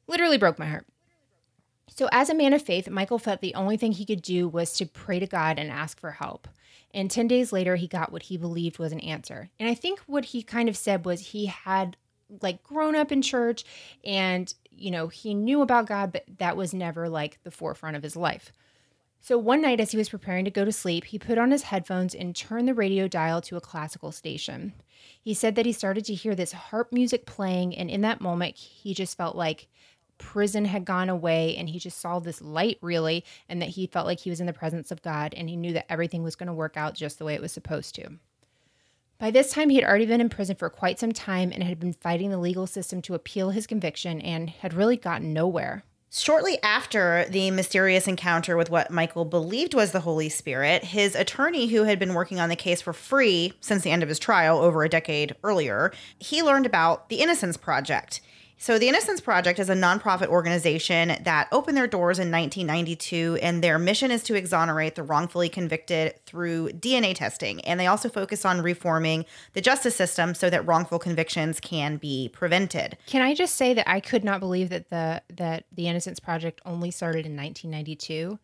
literally 0.06 0.38
broke 0.38 0.60
my 0.60 0.68
heart. 0.68 0.86
So, 1.93 2.08
as 2.12 2.30
a 2.30 2.36
man 2.36 2.54
of 2.54 2.62
faith, 2.62 2.89
Michael 2.89 3.19
felt 3.19 3.41
the 3.41 3.54
only 3.54 3.75
thing 3.75 3.91
he 3.91 4.06
could 4.06 4.21
do 4.21 4.47
was 4.47 4.73
to 4.73 4.86
pray 4.86 5.19
to 5.19 5.27
God 5.27 5.60
and 5.60 5.69
ask 5.69 5.99
for 5.99 6.12
help. 6.12 6.47
And 6.93 7.12
10 7.12 7.27
days 7.27 7.51
later, 7.51 7.75
he 7.75 7.88
got 7.88 8.12
what 8.12 8.23
he 8.23 8.38
believed 8.38 8.80
was 8.80 8.91
an 8.91 8.99
answer. 9.01 9.49
And 9.60 9.69
I 9.69 9.73
think 9.73 9.99
what 10.08 10.25
he 10.25 10.41
kind 10.41 10.69
of 10.69 10.77
said 10.77 11.06
was 11.06 11.19
he 11.19 11.45
had 11.47 11.97
like 12.41 12.63
grown 12.63 12.95
up 12.95 13.12
in 13.12 13.21
church 13.21 13.65
and, 14.06 14.54
you 14.71 14.89
know, 14.89 15.10
he 15.10 15.34
knew 15.34 15.62
about 15.62 15.88
God, 15.88 16.13
but 16.13 16.23
that 16.38 16.56
was 16.56 16.73
never 16.73 17.10
like 17.10 17.39
the 17.43 17.51
forefront 17.51 17.97
of 17.97 18.04
his 18.04 18.15
life. 18.15 18.54
So 19.19 19.38
one 19.38 19.62
night, 19.62 19.80
as 19.80 19.91
he 19.91 19.97
was 19.97 20.10
preparing 20.10 20.45
to 20.45 20.51
go 20.51 20.65
to 20.65 20.71
sleep, 20.71 21.06
he 21.06 21.19
put 21.19 21.38
on 21.38 21.51
his 21.51 21.63
headphones 21.63 22.15
and 22.15 22.36
turned 22.36 22.67
the 22.67 22.73
radio 22.73 23.08
dial 23.08 23.41
to 23.41 23.58
a 23.58 23.62
classical 23.62 24.12
station. 24.12 24.73
He 25.21 25.36
said 25.36 25.56
that 25.56 25.65
he 25.65 25.73
started 25.73 26.06
to 26.06 26.15
hear 26.15 26.34
this 26.34 26.54
harp 26.54 26.91
music 26.91 27.27
playing, 27.27 27.77
and 27.77 27.91
in 27.91 28.01
that 28.01 28.21
moment, 28.21 28.56
he 28.56 28.95
just 28.95 29.15
felt 29.15 29.36
like 29.36 29.67
prison 30.22 30.66
had 30.66 30.86
gone 30.86 31.10
away 31.10 31.56
and 31.58 31.68
he 31.68 31.80
just 31.80 32.00
saw 32.00 32.20
this 32.20 32.42
light 32.42 32.78
really 32.82 33.26
and 33.50 33.62
that 33.62 33.70
he 33.70 33.88
felt 33.88 34.06
like 34.06 34.20
he 34.20 34.30
was 34.30 34.40
in 34.40 34.46
the 34.46 34.54
presence 34.54 34.92
of 34.92 35.02
God 35.02 35.34
and 35.36 35.50
he 35.50 35.56
knew 35.56 35.74
that 35.74 35.92
everything 35.92 36.22
was 36.22 36.36
going 36.36 36.48
to 36.48 36.54
work 36.54 36.78
out 36.78 36.94
just 36.94 37.18
the 37.18 37.26
way 37.26 37.34
it 37.34 37.42
was 37.42 37.52
supposed 37.52 37.96
to. 37.96 38.12
By 39.18 39.32
this 39.32 39.52
time, 39.52 39.70
he 39.70 39.76
had 39.76 39.86
already 39.86 40.06
been 40.06 40.22
in 40.22 40.30
prison 40.30 40.56
for 40.56 40.70
quite 40.70 41.00
some 41.00 41.12
time 41.12 41.52
and 41.52 41.64
had 41.64 41.80
been 41.80 41.94
fighting 41.94 42.30
the 42.30 42.38
legal 42.38 42.68
system 42.68 43.02
to 43.04 43.16
appeal 43.16 43.50
his 43.50 43.68
conviction 43.68 44.22
and 44.22 44.50
had 44.50 44.74
really 44.74 44.98
gotten 44.98 45.34
nowhere. 45.34 45.84
Shortly 46.14 46.62
after 46.62 47.26
the 47.30 47.52
mysterious 47.52 48.08
encounter 48.08 48.58
with 48.58 48.70
what 48.70 48.92
Michael 48.92 49.26
believed 49.26 49.74
was 49.74 49.92
the 49.92 50.02
Holy 50.02 50.28
Spirit, 50.28 50.84
his 50.84 51.16
attorney, 51.16 51.68
who 51.68 51.84
had 51.84 52.00
been 52.00 52.14
working 52.14 52.40
on 52.40 52.50
the 52.50 52.56
case 52.56 52.82
for 52.82 52.94
free 52.94 53.54
since 53.62 53.84
the 53.84 53.92
end 53.92 54.04
of 54.04 54.10
his 54.10 54.20
trial 54.20 54.60
over 54.60 54.84
a 54.84 54.90
decade 54.90 55.36
earlier, 55.44 55.92
he 56.20 56.44
learned 56.44 56.66
about 56.66 57.10
the 57.10 57.22
Innocence 57.22 57.58
Project. 57.58 58.22
So, 58.62 58.78
the 58.78 58.88
Innocence 58.88 59.21
Project 59.21 59.58
is 59.58 59.71
a 59.71 59.74
nonprofit 59.74 60.28
organization 60.28 61.17
that 61.24 61.47
opened 61.52 61.76
their 61.76 61.88
doors 61.88 62.19
in 62.19 62.30
1992, 62.30 63.39
and 63.41 63.63
their 63.63 63.80
mission 63.80 64.12
is 64.12 64.21
to 64.26 64.36
exonerate 64.36 64.93
the 64.93 65.02
wrongfully 65.02 65.50
convicted 65.50 66.24
through 66.28 66.69
DNA 66.74 67.15
testing. 67.15 67.62
And 67.62 67.80
they 67.80 67.88
also 67.88 68.08
focus 68.08 68.45
on 68.45 68.62
reforming 68.62 69.26
the 69.54 69.62
justice 69.62 69.95
system 69.95 70.36
so 70.36 70.47
that 70.52 70.67
wrongful 70.67 71.00
convictions 71.00 71.60
can 71.60 71.97
be 71.97 72.30
prevented. 72.32 73.00
Can 73.08 73.24
I 73.24 73.34
just 73.34 73.56
say 73.56 73.74
that 73.74 73.89
I 73.89 74.00
could 74.00 74.24
not 74.24 74.39
believe 74.39 74.69
that 74.69 74.91
the 74.91 75.24
that 75.38 75.65
the 75.71 75.88
Innocence 75.88 76.19
Project 76.19 76.62
only 76.63 76.91
started 76.91 77.26
in 77.26 77.36
1992? 77.36 78.38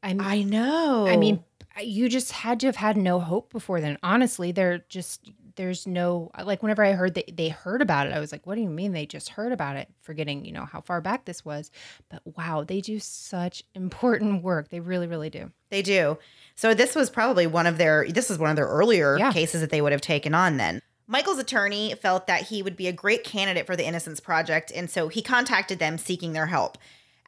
I'm, 0.00 0.20
I 0.20 0.44
know. 0.44 1.08
I 1.08 1.16
mean, 1.16 1.42
you 1.82 2.08
just 2.08 2.30
had 2.30 2.60
to 2.60 2.66
have 2.66 2.76
had 2.76 2.96
no 2.96 3.18
hope 3.18 3.50
before 3.50 3.80
then. 3.80 3.98
Honestly, 4.00 4.52
they're 4.52 4.84
just 4.88 5.28
there's 5.56 5.86
no 5.86 6.30
like 6.42 6.62
whenever 6.62 6.84
I 6.84 6.92
heard 6.92 7.14
that 7.14 7.36
they 7.36 7.48
heard 7.48 7.82
about 7.82 8.06
it, 8.06 8.12
I 8.12 8.20
was 8.20 8.32
like, 8.32 8.46
what 8.46 8.54
do 8.54 8.60
you 8.60 8.68
mean 8.68 8.92
they 8.92 9.06
just 9.06 9.30
heard 9.30 9.52
about 9.52 9.76
it? 9.76 9.88
Forgetting, 10.00 10.44
you 10.44 10.52
know, 10.52 10.64
how 10.64 10.80
far 10.80 11.00
back 11.00 11.24
this 11.24 11.44
was. 11.44 11.70
But 12.08 12.22
wow, 12.36 12.64
they 12.64 12.80
do 12.80 12.98
such 12.98 13.64
important 13.74 14.42
work. 14.42 14.68
They 14.68 14.80
really, 14.80 15.06
really 15.06 15.30
do. 15.30 15.50
They 15.70 15.82
do. 15.82 16.18
So 16.54 16.74
this 16.74 16.94
was 16.94 17.10
probably 17.10 17.46
one 17.46 17.66
of 17.66 17.78
their 17.78 18.06
this 18.08 18.28
was 18.28 18.38
one 18.38 18.50
of 18.50 18.56
their 18.56 18.68
earlier 18.68 19.18
yeah. 19.18 19.32
cases 19.32 19.60
that 19.60 19.70
they 19.70 19.80
would 19.80 19.92
have 19.92 20.00
taken 20.00 20.34
on 20.34 20.56
then. 20.56 20.80
Michael's 21.08 21.38
attorney 21.38 21.94
felt 21.94 22.26
that 22.26 22.42
he 22.42 22.62
would 22.62 22.76
be 22.76 22.88
a 22.88 22.92
great 22.92 23.22
candidate 23.22 23.66
for 23.66 23.76
the 23.76 23.86
Innocence 23.86 24.18
Project, 24.18 24.72
and 24.74 24.90
so 24.90 25.06
he 25.06 25.22
contacted 25.22 25.78
them 25.78 25.98
seeking 25.98 26.32
their 26.32 26.46
help. 26.46 26.78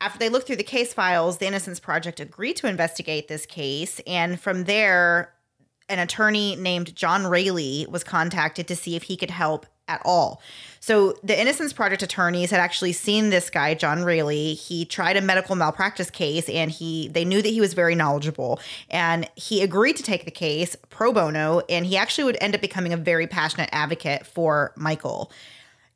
After 0.00 0.18
they 0.18 0.28
looked 0.28 0.48
through 0.48 0.56
the 0.56 0.64
case 0.64 0.92
files, 0.92 1.38
the 1.38 1.46
Innocence 1.46 1.78
Project 1.78 2.18
agreed 2.18 2.56
to 2.56 2.68
investigate 2.68 3.28
this 3.28 3.46
case, 3.46 4.00
and 4.06 4.40
from 4.40 4.64
there, 4.64 5.32
an 5.88 5.98
attorney 5.98 6.56
named 6.56 6.94
John 6.94 7.26
Raley 7.26 7.86
was 7.88 8.04
contacted 8.04 8.68
to 8.68 8.76
see 8.76 8.96
if 8.96 9.04
he 9.04 9.16
could 9.16 9.30
help 9.30 9.66
at 9.88 10.02
all. 10.04 10.40
So 10.80 11.14
the 11.24 11.38
Innocence 11.38 11.72
Project 11.72 12.02
attorneys 12.02 12.50
had 12.50 12.60
actually 12.60 12.92
seen 12.92 13.30
this 13.30 13.50
guy, 13.50 13.74
John 13.74 14.04
Raley. 14.04 14.54
He 14.54 14.84
tried 14.84 15.16
a 15.16 15.20
medical 15.20 15.56
malpractice 15.56 16.10
case 16.10 16.48
and 16.48 16.70
he 16.70 17.08
they 17.08 17.24
knew 17.24 17.42
that 17.42 17.48
he 17.48 17.60
was 17.60 17.74
very 17.74 17.94
knowledgeable 17.94 18.60
and 18.90 19.28
he 19.34 19.62
agreed 19.62 19.96
to 19.96 20.02
take 20.02 20.24
the 20.24 20.30
case 20.30 20.76
pro 20.90 21.12
bono 21.12 21.62
and 21.68 21.86
he 21.86 21.96
actually 21.96 22.24
would 22.24 22.38
end 22.40 22.54
up 22.54 22.60
becoming 22.60 22.92
a 22.92 22.96
very 22.96 23.26
passionate 23.26 23.70
advocate 23.72 24.26
for 24.26 24.72
Michael. 24.76 25.32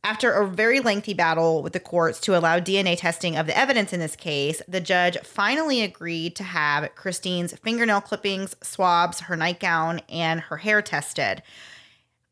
After 0.05 0.33
a 0.33 0.49
very 0.49 0.81
lengthy 0.81 1.15
battle 1.15 1.63
with 1.63 1.75
the 1.75 1.81
courts 1.81 2.19
to 2.23 2.37
allow 2.37 2.59
DNA 2.59 2.99
testing 2.99 3.37
of 3.37 3.47
the 3.47 3.57
evidence 3.57 3.93
in 3.93 4.01
this 4.01 4.17
case, 4.17 4.61
the 4.67 4.81
judge 4.81 5.17
finally 5.23 5.81
agreed 5.81 6.35
to 6.37 6.43
have 6.43 6.93
Christine's 6.97 7.53
fingernail 7.59 8.01
clippings, 8.01 8.57
swabs, 8.63 9.21
her 9.21 9.37
nightgown, 9.37 10.01
and 10.09 10.41
her 10.41 10.57
hair 10.57 10.83
tested. 10.83 11.43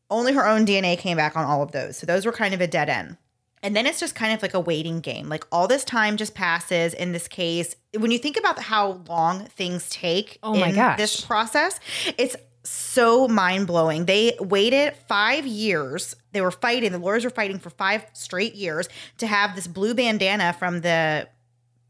Only 0.09 0.33
her 0.33 0.45
own 0.45 0.65
DNA 0.65 0.97
came 0.97 1.15
back 1.15 1.37
on 1.37 1.45
all 1.45 1.63
of 1.63 1.71
those. 1.71 1.95
So 1.95 2.05
those 2.05 2.25
were 2.25 2.33
kind 2.33 2.53
of 2.53 2.59
a 2.59 2.67
dead 2.67 2.89
end. 2.89 3.15
And 3.63 3.73
then 3.73 3.85
it's 3.85 3.99
just 3.99 4.15
kind 4.15 4.33
of 4.33 4.41
like 4.41 4.53
a 4.53 4.59
waiting 4.59 4.99
game. 4.99 5.29
Like 5.29 5.45
all 5.49 5.67
this 5.67 5.85
time 5.85 6.17
just 6.17 6.35
passes 6.35 6.93
in 6.93 7.13
this 7.13 7.29
case. 7.29 7.75
When 7.97 8.11
you 8.11 8.17
think 8.17 8.35
about 8.35 8.59
how 8.59 9.01
long 9.07 9.45
things 9.45 9.87
take 9.89 10.39
oh 10.43 10.55
my 10.55 10.71
gosh. 10.71 10.97
this 10.97 11.21
process, 11.21 11.79
it's 12.17 12.35
so 12.63 13.27
mind 13.27 13.67
blowing. 13.67 14.05
They 14.05 14.35
waited 14.39 14.95
five 15.07 15.45
years. 15.45 16.15
They 16.31 16.41
were 16.41 16.51
fighting, 16.51 16.91
the 16.91 16.99
lawyers 16.99 17.23
were 17.23 17.31
fighting 17.31 17.59
for 17.59 17.69
five 17.69 18.05
straight 18.13 18.55
years 18.55 18.87
to 19.17 19.27
have 19.27 19.55
this 19.55 19.67
blue 19.67 19.93
bandana 19.93 20.53
from 20.53 20.81
the 20.81 21.27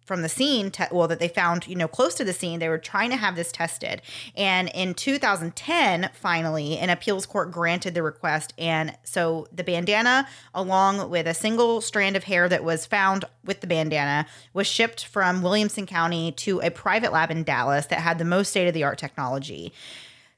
from 0.04 0.24
the 0.24 0.30
scene 0.30 0.72
te- 0.72 0.84
well 0.91 1.08
that 1.08 1.20
they 1.20 1.28
found 1.28 1.68
you 1.68 1.76
know 1.76 1.88
close 1.88 2.16
to 2.16 2.24
the 2.24 2.34
scene. 2.34 2.60
They 2.60 2.68
were 2.68 2.78
trying 2.78 3.12
to 3.12 3.16
have 3.16 3.36
this 3.36 3.52
tested. 3.52 4.02
And 4.36 4.70
in 4.74 4.93
2010 4.93 6.10
finally 6.14 6.78
an 6.78 6.89
appeals 6.89 7.26
court 7.26 7.52
granted 7.52 7.93
the 7.93 8.04
request. 8.04 8.54
And 8.58 8.98
so 9.04 9.48
the 9.54 9.64
bandana 9.64 10.28
along 10.54 11.10
with 11.10 11.28
a 11.28 11.34
single 11.34 11.82
strand 11.82 12.16
of 12.16 12.26
hair 12.26 12.50
that 12.50 12.64
was 12.64 12.86
found 12.86 13.26
with 13.46 13.62
the 13.62 13.68
bandana 13.68 14.26
was 14.54 14.68
shipped 14.68 15.06
from 15.06 15.41
williamson 15.41 15.86
county 15.86 16.32
to 16.34 16.60
a 16.62 16.70
private 16.70 17.12
lab 17.12 17.32
in 17.32 17.43
dallas 17.43 17.86
that 17.86 18.00
had 18.00 18.18
the 18.18 18.26
most 18.26 18.50
state 18.50 18.68
of 18.68 18.74
the 18.74 18.84
art 18.84 18.98
technology 18.98 19.72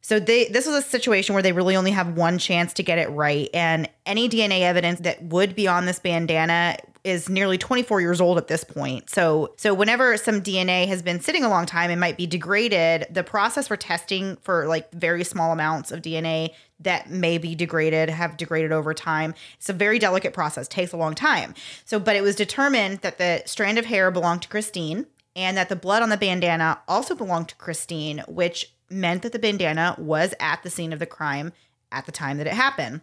so 0.04 0.20
they 0.20 0.49
this 0.49 0.68
was 0.68 0.76
a 0.76 0.82
situation 0.82 1.34
where 1.34 1.41
they 1.41 1.54
really 1.54 1.76
only 1.76 1.91
have 1.91 2.16
one 2.16 2.38
chance 2.38 2.74
to 2.74 2.84
get 2.84 2.99
it 2.99 3.10
right 3.10 3.49
and 3.54 3.89
any 4.06 4.30
DNA 4.30 4.62
evidence 4.62 4.99
that 4.99 5.24
would 5.24 5.56
be 5.56 5.68
on 5.68 5.86
this 5.86 5.97
bandana 5.97 6.78
is 7.06 7.28
nearly 7.30 7.58
24 7.58 7.99
years 7.99 8.22
old 8.22 8.38
at 8.38 8.47
this 8.47 8.64
point. 8.64 9.10
So 9.10 9.54
so 9.58 9.74
whenever 9.74 10.16
some 10.18 10.41
DNA 10.41 10.88
has 10.88 11.01
been 11.01 11.20
sitting 11.20 11.43
a 11.43 11.49
long 11.49 11.66
time 11.66 11.89
and 11.89 11.99
might 11.99 12.18
be 12.18 12.28
degraded, 12.28 13.08
the 13.10 13.24
process 13.24 13.68
for 13.68 13.78
testing 13.78 14.38
for 14.41 14.68
like 14.68 14.91
very 14.91 15.24
small 15.24 15.51
amounts 15.51 15.91
of 15.91 16.01
DNA 16.01 16.49
that 16.82 17.10
may 17.10 17.38
be 17.38 17.56
degraded, 17.56 18.10
have 18.10 18.36
degraded 18.36 18.74
over 18.74 18.93
time. 18.93 19.34
It's 19.58 19.70
a 19.70 19.74
very 19.74 19.99
delicate 19.99 20.34
process, 20.34 20.68
takes 20.68 20.91
a 20.91 20.97
long 20.97 21.16
time. 21.16 21.54
So 21.86 21.97
but 21.97 22.18
it 22.18 22.22
was 22.22 22.36
determined 22.36 22.99
that 22.99 23.18
the 23.18 23.43
strand 23.45 23.78
of 23.78 23.86
hair 23.86 24.12
belonged 24.12 24.41
to 24.41 24.49
Christine 24.49 25.06
and 25.36 25.58
that 25.58 25.70
the 25.70 25.76
blood 25.76 26.04
on 26.04 26.10
the 26.10 26.18
bandana 26.18 26.80
also 26.88 27.16
belonged 27.16 27.49
to 27.49 27.56
Christine, 27.56 28.24
which 28.28 28.74
meant 28.94 29.22
that 29.24 29.32
the 29.32 29.39
bandana 29.39 29.96
was 29.98 30.34
at 30.39 30.64
the 30.64 30.70
scene 30.70 30.94
of 30.94 31.00
the 31.00 31.06
crime 31.06 31.52
at 31.91 32.06
the 32.06 32.12
time 32.12 32.38
that 32.38 32.48
it 32.48 32.54
happened. 32.54 33.02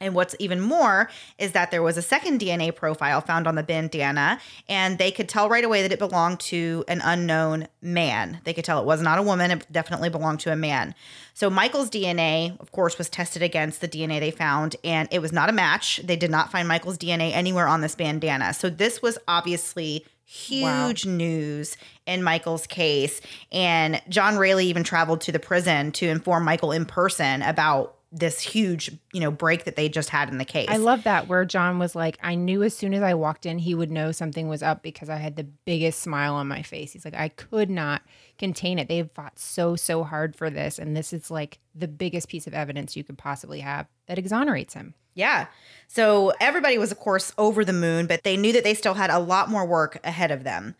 And 0.00 0.14
what's 0.14 0.36
even 0.38 0.60
more 0.60 1.08
is 1.38 1.52
that 1.52 1.70
there 1.70 1.82
was 1.82 1.96
a 1.96 2.02
second 2.02 2.40
DNA 2.40 2.74
profile 2.74 3.20
found 3.20 3.46
on 3.46 3.54
the 3.54 3.62
bandana, 3.62 4.38
and 4.68 4.98
they 4.98 5.10
could 5.10 5.28
tell 5.28 5.48
right 5.48 5.64
away 5.64 5.82
that 5.82 5.92
it 5.92 5.98
belonged 5.98 6.40
to 6.40 6.84
an 6.88 7.00
unknown 7.02 7.68
man. 7.80 8.40
They 8.44 8.52
could 8.52 8.64
tell 8.64 8.80
it 8.80 8.86
was 8.86 9.00
not 9.00 9.18
a 9.18 9.22
woman, 9.22 9.50
it 9.50 9.66
definitely 9.72 10.10
belonged 10.10 10.40
to 10.40 10.52
a 10.52 10.56
man. 10.56 10.94
So 11.34 11.50
Michael's 11.50 11.90
DNA, 11.90 12.58
of 12.60 12.72
course, 12.72 12.98
was 12.98 13.08
tested 13.08 13.42
against 13.42 13.80
the 13.80 13.88
DNA 13.88 14.20
they 14.20 14.30
found, 14.30 14.76
and 14.84 15.08
it 15.10 15.20
was 15.20 15.32
not 15.32 15.48
a 15.48 15.52
match. 15.52 16.00
They 16.04 16.16
did 16.16 16.30
not 16.30 16.50
find 16.50 16.68
Michael's 16.68 16.98
DNA 16.98 17.32
anywhere 17.32 17.66
on 17.66 17.80
this 17.80 17.94
bandana. 17.94 18.54
So 18.54 18.70
this 18.70 19.00
was 19.00 19.18
obviously 19.28 20.04
huge 20.26 21.06
wow. 21.06 21.12
news 21.12 21.76
in 22.04 22.22
Michael's 22.22 22.66
case. 22.66 23.20
And 23.52 24.02
John 24.08 24.36
Raley 24.36 24.66
even 24.66 24.82
traveled 24.82 25.20
to 25.22 25.32
the 25.32 25.38
prison 25.38 25.92
to 25.92 26.08
inform 26.08 26.44
Michael 26.44 26.72
in 26.72 26.84
person 26.84 27.42
about 27.42 27.95
this 28.18 28.40
huge, 28.40 28.90
you 29.12 29.20
know, 29.20 29.30
break 29.30 29.64
that 29.64 29.76
they 29.76 29.88
just 29.88 30.08
had 30.08 30.30
in 30.30 30.38
the 30.38 30.44
case. 30.44 30.68
I 30.70 30.78
love 30.78 31.04
that 31.04 31.28
where 31.28 31.44
John 31.44 31.78
was 31.78 31.94
like, 31.94 32.18
I 32.22 32.34
knew 32.34 32.62
as 32.62 32.74
soon 32.74 32.94
as 32.94 33.02
I 33.02 33.14
walked 33.14 33.44
in, 33.44 33.58
he 33.58 33.74
would 33.74 33.90
know 33.90 34.10
something 34.10 34.48
was 34.48 34.62
up 34.62 34.82
because 34.82 35.10
I 35.10 35.16
had 35.16 35.36
the 35.36 35.44
biggest 35.44 36.00
smile 36.00 36.34
on 36.34 36.48
my 36.48 36.62
face. 36.62 36.92
He's 36.92 37.04
like, 37.04 37.14
I 37.14 37.28
could 37.28 37.68
not 37.68 38.02
contain 38.38 38.78
it. 38.78 38.88
They've 38.88 39.10
fought 39.10 39.38
so, 39.38 39.76
so 39.76 40.02
hard 40.02 40.34
for 40.34 40.48
this. 40.48 40.78
And 40.78 40.96
this 40.96 41.12
is 41.12 41.30
like 41.30 41.58
the 41.74 41.88
biggest 41.88 42.28
piece 42.28 42.46
of 42.46 42.54
evidence 42.54 42.96
you 42.96 43.04
could 43.04 43.18
possibly 43.18 43.60
have 43.60 43.86
that 44.06 44.18
exonerates 44.18 44.72
him. 44.72 44.94
Yeah. 45.14 45.46
So 45.88 46.32
everybody 46.40 46.78
was, 46.78 46.92
of 46.92 46.98
course, 46.98 47.32
over 47.36 47.64
the 47.64 47.72
moon, 47.72 48.06
but 48.06 48.24
they 48.24 48.36
knew 48.36 48.52
that 48.52 48.64
they 48.64 48.74
still 48.74 48.94
had 48.94 49.10
a 49.10 49.18
lot 49.18 49.50
more 49.50 49.66
work 49.66 49.98
ahead 50.04 50.30
of 50.30 50.44
them. 50.44 50.74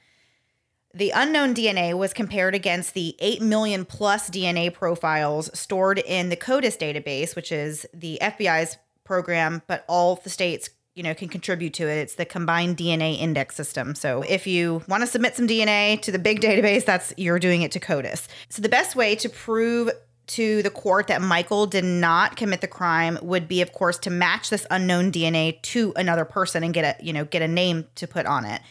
The 0.97 1.11
unknown 1.11 1.55
DNA 1.55 1.93
was 1.93 2.15
compared 2.15 2.55
against 2.55 2.95
the 2.95 3.17
8 3.19 3.43
million 3.43 3.85
plus 3.85 4.31
DNA 4.31 4.73
profiles 4.73 5.51
stored 5.53 5.99
in 5.99 6.31
the 6.31 6.37
CODIS 6.37 6.79
database, 6.79 7.37
which 7.37 7.53
is 7.53 7.87
the 7.93 8.19
FBI's 8.23 8.79
program, 9.05 9.61
but 9.67 9.85
all 9.89 10.17
the 10.17 10.31
states 10.31 10.71
you 10.95 11.03
know 11.03 11.13
can 11.13 11.29
contribute 11.29 11.75
to 11.75 11.87
it. 11.87 11.99
It's 11.99 12.15
the 12.15 12.25
combined 12.25 12.79
DNA 12.79 13.21
index 13.21 13.57
system. 13.57 13.95
So 13.95 14.23
if 14.23 14.47
you 14.47 14.83
want 14.89 15.03
to 15.03 15.07
submit 15.07 15.37
some 15.37 15.47
DNA 15.47 16.01
to 16.01 16.11
the 16.11 16.19
big 16.19 16.41
database, 16.41 16.87
that's 16.87 17.13
you're 17.19 17.39
doing 17.39 17.61
it 17.61 17.73
to 17.73 17.79
CODIS. 17.79 18.27
So 18.49 18.63
the 18.63 18.71
best 18.71 18.97
way 18.97 19.17
to 19.17 19.29
prove 19.29 19.91
to 20.29 20.63
the 20.63 20.71
court 20.71 21.09
that 21.09 21.21
Michael 21.21 21.67
did 21.67 21.85
not 21.85 22.37
commit 22.37 22.63
the 22.63 22.69
crime 22.69 23.19
would 23.21 23.47
be 23.47 23.61
of 23.61 23.75
course 23.75 23.99
to 23.99 24.09
match 24.09 24.49
this 24.49 24.67
unknown 24.71 25.13
DNA 25.13 25.61
to 25.61 25.93
another 25.95 26.25
person 26.25 26.65
and 26.65 26.73
get 26.73 26.99
a, 26.99 27.05
you 27.05 27.13
know, 27.13 27.27
get 27.27 27.43
a 27.43 27.49
name 27.49 27.85
to 27.97 28.07
put 28.07 28.25
on 28.25 28.47
it. 28.47 28.63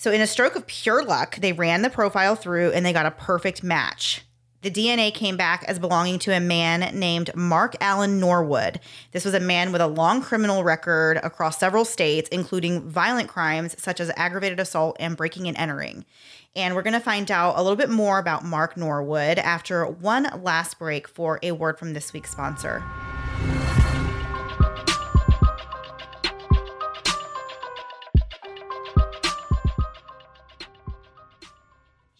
So, 0.00 0.12
in 0.12 0.20
a 0.20 0.28
stroke 0.28 0.54
of 0.54 0.68
pure 0.68 1.04
luck, 1.04 1.36
they 1.36 1.52
ran 1.52 1.82
the 1.82 1.90
profile 1.90 2.36
through 2.36 2.70
and 2.70 2.86
they 2.86 2.92
got 2.92 3.04
a 3.04 3.10
perfect 3.10 3.64
match. 3.64 4.22
The 4.62 4.70
DNA 4.70 5.12
came 5.12 5.36
back 5.36 5.64
as 5.64 5.80
belonging 5.80 6.20
to 6.20 6.36
a 6.36 6.40
man 6.40 6.96
named 6.96 7.34
Mark 7.34 7.74
Allen 7.80 8.20
Norwood. 8.20 8.78
This 9.10 9.24
was 9.24 9.34
a 9.34 9.40
man 9.40 9.72
with 9.72 9.80
a 9.80 9.88
long 9.88 10.22
criminal 10.22 10.62
record 10.62 11.16
across 11.24 11.58
several 11.58 11.84
states, 11.84 12.28
including 12.30 12.88
violent 12.88 13.28
crimes 13.28 13.74
such 13.80 13.98
as 13.98 14.12
aggravated 14.16 14.60
assault 14.60 14.96
and 15.00 15.16
breaking 15.16 15.48
and 15.48 15.56
entering. 15.56 16.04
And 16.54 16.76
we're 16.76 16.82
going 16.82 16.94
to 16.94 17.00
find 17.00 17.28
out 17.30 17.56
a 17.56 17.62
little 17.62 17.76
bit 17.76 17.90
more 17.90 18.20
about 18.20 18.44
Mark 18.44 18.76
Norwood 18.76 19.38
after 19.38 19.84
one 19.84 20.28
last 20.42 20.78
break 20.78 21.08
for 21.08 21.40
a 21.42 21.52
word 21.52 21.76
from 21.76 21.92
this 21.92 22.12
week's 22.12 22.30
sponsor. 22.30 22.84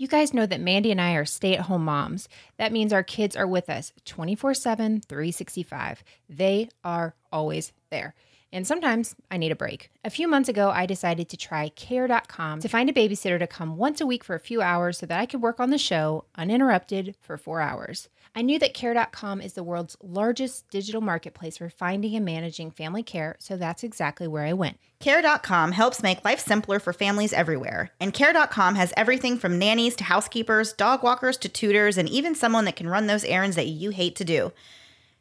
You 0.01 0.07
guys 0.07 0.32
know 0.32 0.46
that 0.46 0.61
Mandy 0.61 0.92
and 0.92 1.01
I 1.01 1.14
are 1.14 1.24
stay 1.24 1.57
at 1.57 1.62
home 1.62 1.84
moms. 1.84 2.28
That 2.57 2.70
means 2.70 2.92
our 2.92 3.03
kids 3.03 3.34
are 3.34 3.49
with 3.49 3.68
us 3.68 3.92
24 4.05 4.55
7, 4.55 5.01
365. 5.01 6.05
They 6.28 6.68
are 6.84 7.16
always 7.32 7.72
there. 7.90 8.14
And 8.53 8.66
sometimes 8.66 9.14
I 9.30 9.36
need 9.36 9.53
a 9.53 9.57
break. 9.57 9.90
A 10.05 10.11
few 10.11 10.26
months 10.26 10.49
ago, 10.49 10.70
I 10.70 10.86
decided 10.86 11.28
to 11.28 11.36
try 11.36 11.68
care.com 11.70 12.61
to 12.61 12.68
find 12.68 12.88
a 12.88 12.92
babysitter 12.94 13.38
to 13.38 13.46
come 13.46 13.76
once 13.76 14.01
a 14.01 14.07
week 14.07 14.24
for 14.24 14.34
a 14.34 14.40
few 14.40 14.62
hours 14.62 14.99
so 14.99 15.07
that 15.07 15.20
I 15.20 15.26
could 15.26 15.42
work 15.42 15.61
on 15.61 15.70
the 15.70 15.78
show 15.78 16.24
uninterrupted 16.36 17.14
for 17.20 17.36
four 17.36 17.61
hours. 17.61 18.09
I 18.34 18.42
knew 18.42 18.59
that 18.59 18.74
care.com 18.74 19.40
is 19.40 19.55
the 19.55 19.62
world's 19.62 19.96
largest 20.03 20.68
digital 20.70 21.01
marketplace 21.01 21.59
for 21.59 21.68
finding 21.68 22.14
and 22.14 22.24
managing 22.24 22.70
family 22.70 23.03
care, 23.03 23.36
so 23.38 23.57
that's 23.57 23.82
exactly 23.82 24.28
where 24.28 24.44
I 24.44 24.53
went. 24.53 24.78
Care.com 25.01 25.72
helps 25.72 26.03
make 26.03 26.24
life 26.24 26.40
simpler 26.40 26.78
for 26.78 26.92
families 26.92 27.32
everywhere. 27.32 27.90
And 28.01 28.12
Care.com 28.12 28.74
has 28.76 28.92
everything 28.96 29.38
from 29.38 29.59
nannies 29.59 29.96
to 29.96 30.05
housekeepers, 30.05 30.72
dog 30.72 31.03
walkers 31.03 31.36
to 31.38 31.49
tutors, 31.49 31.99
and 31.99 32.09
even 32.09 32.34
someone 32.34 32.64
that 32.66 32.76
can 32.76 32.88
run 32.88 33.07
those 33.07 33.24
errands 33.24 33.57
that 33.57 33.66
you 33.66 33.90
hate 33.90 34.16
to 34.16 34.24
do. 34.24 34.53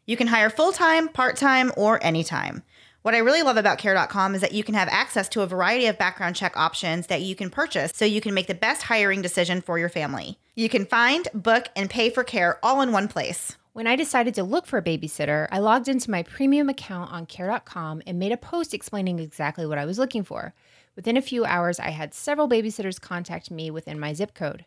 You 0.06 0.16
can 0.16 0.28
hire 0.28 0.50
full 0.50 0.72
time, 0.72 1.10
part 1.10 1.36
time, 1.36 1.72
or 1.76 2.02
anytime. 2.04 2.64
What 3.08 3.16
I 3.16 3.20
really 3.20 3.42
love 3.42 3.56
about 3.56 3.78
care.com 3.78 4.36
is 4.36 4.42
that 4.42 4.52
you 4.52 4.66
can 4.66 4.76
have 4.76 4.90
access 4.90 5.30
to 5.30 5.40
a 5.40 5.48
variety 5.48 5.86
of 5.86 5.98
background 5.98 6.36
check 6.36 6.58
options 6.58 7.08
that 7.08 7.22
you 7.22 7.36
can 7.36 7.50
purchase 7.50 7.94
so 7.96 8.04
you 8.04 8.20
can 8.20 8.34
make 8.34 8.48
the 8.48 8.54
best 8.54 8.82
hiring 8.82 9.22
decision 9.22 9.62
for 9.62 9.80
your 9.80 9.88
family. 9.88 10.38
You 10.56 10.68
can 10.68 10.86
find, 10.86 11.26
book, 11.34 11.70
and 11.74 11.90
pay 11.90 12.10
for 12.10 12.26
care 12.26 12.60
all 12.62 12.82
in 12.82 12.92
one 12.92 13.08
place. 13.08 13.56
When 13.72 13.88
I 13.88 13.96
decided 13.96 14.36
to 14.36 14.44
look 14.44 14.66
for 14.66 14.78
a 14.78 14.84
babysitter, 14.84 15.48
I 15.54 15.60
logged 15.60 15.88
into 15.88 16.12
my 16.12 16.22
premium 16.22 16.68
account 16.68 17.14
on 17.14 17.28
care.com 17.28 18.02
and 18.06 18.20
made 18.20 18.34
a 18.34 18.36
post 18.36 18.74
explaining 18.74 19.20
exactly 19.20 19.66
what 19.66 19.78
I 19.78 19.86
was 19.86 19.98
looking 19.98 20.26
for. 20.26 20.54
Within 20.98 21.16
a 21.16 21.22
few 21.22 21.46
hours, 21.46 21.80
I 21.80 21.92
had 21.92 22.14
several 22.14 22.50
babysitters 22.50 23.00
contact 23.00 23.50
me 23.50 23.72
within 23.72 24.02
my 24.02 24.12
zip 24.12 24.34
code. 24.34 24.66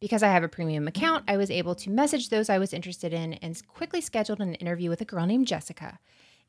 Because 0.00 0.22
I 0.22 0.28
have 0.28 0.42
a 0.42 0.48
premium 0.48 0.88
account, 0.88 1.24
I 1.28 1.36
was 1.36 1.50
able 1.50 1.74
to 1.74 1.90
message 1.90 2.30
those 2.30 2.48
I 2.48 2.58
was 2.58 2.72
interested 2.72 3.12
in 3.12 3.34
and 3.34 3.60
quickly 3.68 4.00
scheduled 4.00 4.40
an 4.40 4.54
interview 4.54 4.88
with 4.88 5.02
a 5.02 5.04
girl 5.04 5.26
named 5.26 5.46
Jessica. 5.46 5.98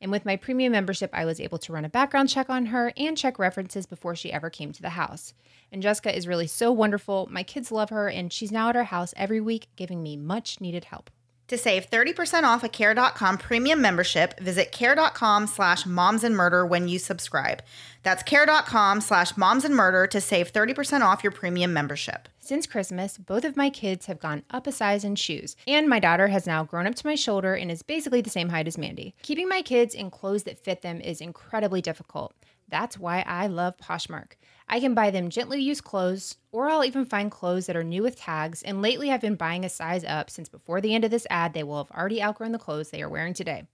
And 0.00 0.10
with 0.10 0.26
my 0.26 0.36
premium 0.36 0.72
membership, 0.72 1.10
I 1.12 1.24
was 1.24 1.40
able 1.40 1.58
to 1.58 1.72
run 1.72 1.84
a 1.84 1.88
background 1.88 2.28
check 2.28 2.50
on 2.50 2.66
her 2.66 2.92
and 2.96 3.16
check 3.16 3.38
references 3.38 3.86
before 3.86 4.14
she 4.14 4.32
ever 4.32 4.50
came 4.50 4.72
to 4.72 4.82
the 4.82 4.90
house. 4.90 5.34
And 5.72 5.82
Jessica 5.82 6.14
is 6.14 6.28
really 6.28 6.46
so 6.46 6.70
wonderful. 6.72 7.28
My 7.30 7.42
kids 7.42 7.72
love 7.72 7.90
her, 7.90 8.08
and 8.08 8.32
she's 8.32 8.52
now 8.52 8.68
at 8.68 8.76
our 8.76 8.84
house 8.84 9.14
every 9.16 9.40
week 9.40 9.68
giving 9.76 10.02
me 10.02 10.16
much 10.16 10.60
needed 10.60 10.84
help. 10.84 11.10
To 11.48 11.58
save 11.58 11.90
30% 11.90 12.44
off 12.44 12.64
a 12.64 12.70
care.com 12.70 13.36
premium 13.36 13.80
membership, 13.80 14.40
visit 14.40 14.72
care.com 14.72 15.46
slash 15.46 15.84
moms 15.84 16.24
and 16.24 16.34
murder 16.34 16.64
when 16.64 16.88
you 16.88 16.98
subscribe. 16.98 17.62
That's 18.02 18.22
care.com 18.22 19.02
slash 19.02 19.36
moms 19.36 19.64
and 19.64 19.76
murder 19.76 20.06
to 20.06 20.20
save 20.22 20.52
30% 20.52 21.02
off 21.02 21.22
your 21.22 21.32
premium 21.32 21.74
membership. 21.74 22.28
Since 22.40 22.66
Christmas, 22.66 23.18
both 23.18 23.44
of 23.44 23.56
my 23.56 23.68
kids 23.68 24.06
have 24.06 24.20
gone 24.20 24.42
up 24.50 24.66
a 24.66 24.72
size 24.72 25.04
in 25.04 25.16
shoes, 25.16 25.54
and 25.66 25.88
my 25.88 25.98
daughter 25.98 26.28
has 26.28 26.46
now 26.46 26.64
grown 26.64 26.86
up 26.86 26.94
to 26.94 27.06
my 27.06 27.14
shoulder 27.14 27.54
and 27.54 27.70
is 27.70 27.82
basically 27.82 28.22
the 28.22 28.30
same 28.30 28.48
height 28.48 28.66
as 28.66 28.78
Mandy. 28.78 29.14
Keeping 29.22 29.48
my 29.48 29.60
kids 29.60 29.94
in 29.94 30.10
clothes 30.10 30.44
that 30.44 30.58
fit 30.58 30.80
them 30.80 31.00
is 31.00 31.20
incredibly 31.20 31.82
difficult. 31.82 32.34
That's 32.68 32.98
why 32.98 33.22
I 33.26 33.46
love 33.46 33.76
Poshmark. 33.76 34.32
I 34.68 34.80
can 34.80 34.94
buy 34.94 35.10
them 35.10 35.28
gently 35.28 35.60
used 35.60 35.84
clothes, 35.84 36.36
or 36.50 36.68
I'll 36.68 36.84
even 36.84 37.04
find 37.04 37.30
clothes 37.30 37.66
that 37.66 37.76
are 37.76 37.84
new 37.84 38.02
with 38.02 38.18
tags. 38.18 38.62
And 38.62 38.82
lately, 38.82 39.10
I've 39.10 39.20
been 39.20 39.34
buying 39.34 39.64
a 39.64 39.68
size 39.68 40.04
up 40.04 40.30
since 40.30 40.48
before 40.48 40.80
the 40.80 40.94
end 40.94 41.04
of 41.04 41.10
this 41.10 41.26
ad, 41.30 41.52
they 41.52 41.62
will 41.62 41.84
have 41.84 41.90
already 41.90 42.22
outgrown 42.22 42.52
the 42.52 42.58
clothes 42.58 42.90
they 42.90 43.02
are 43.02 43.08
wearing 43.08 43.34
today. 43.34 43.64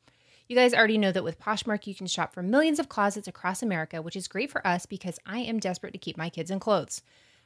You 0.49 0.57
guys 0.57 0.74
already 0.74 0.99
know 0.99 1.12
that 1.12 1.22
with 1.22 1.38
Poshmark, 1.38 1.86
you 1.86 1.95
can 1.95 2.09
shop 2.09 2.34
for 2.34 2.43
millions 2.43 2.80
of 2.80 2.88
closets 2.88 3.28
across 3.28 3.62
America, 3.62 4.03
which 4.03 4.16
is 4.16 4.26
great 4.26 4.51
for 4.51 4.66
us 4.66 4.84
because 4.84 5.20
I 5.24 5.38
am 5.38 5.61
desperate 5.61 5.93
to 5.93 5.99
keep 5.99 6.16
my 6.16 6.28
kids 6.28 6.51
in 6.51 6.59
clothes. 6.59 7.03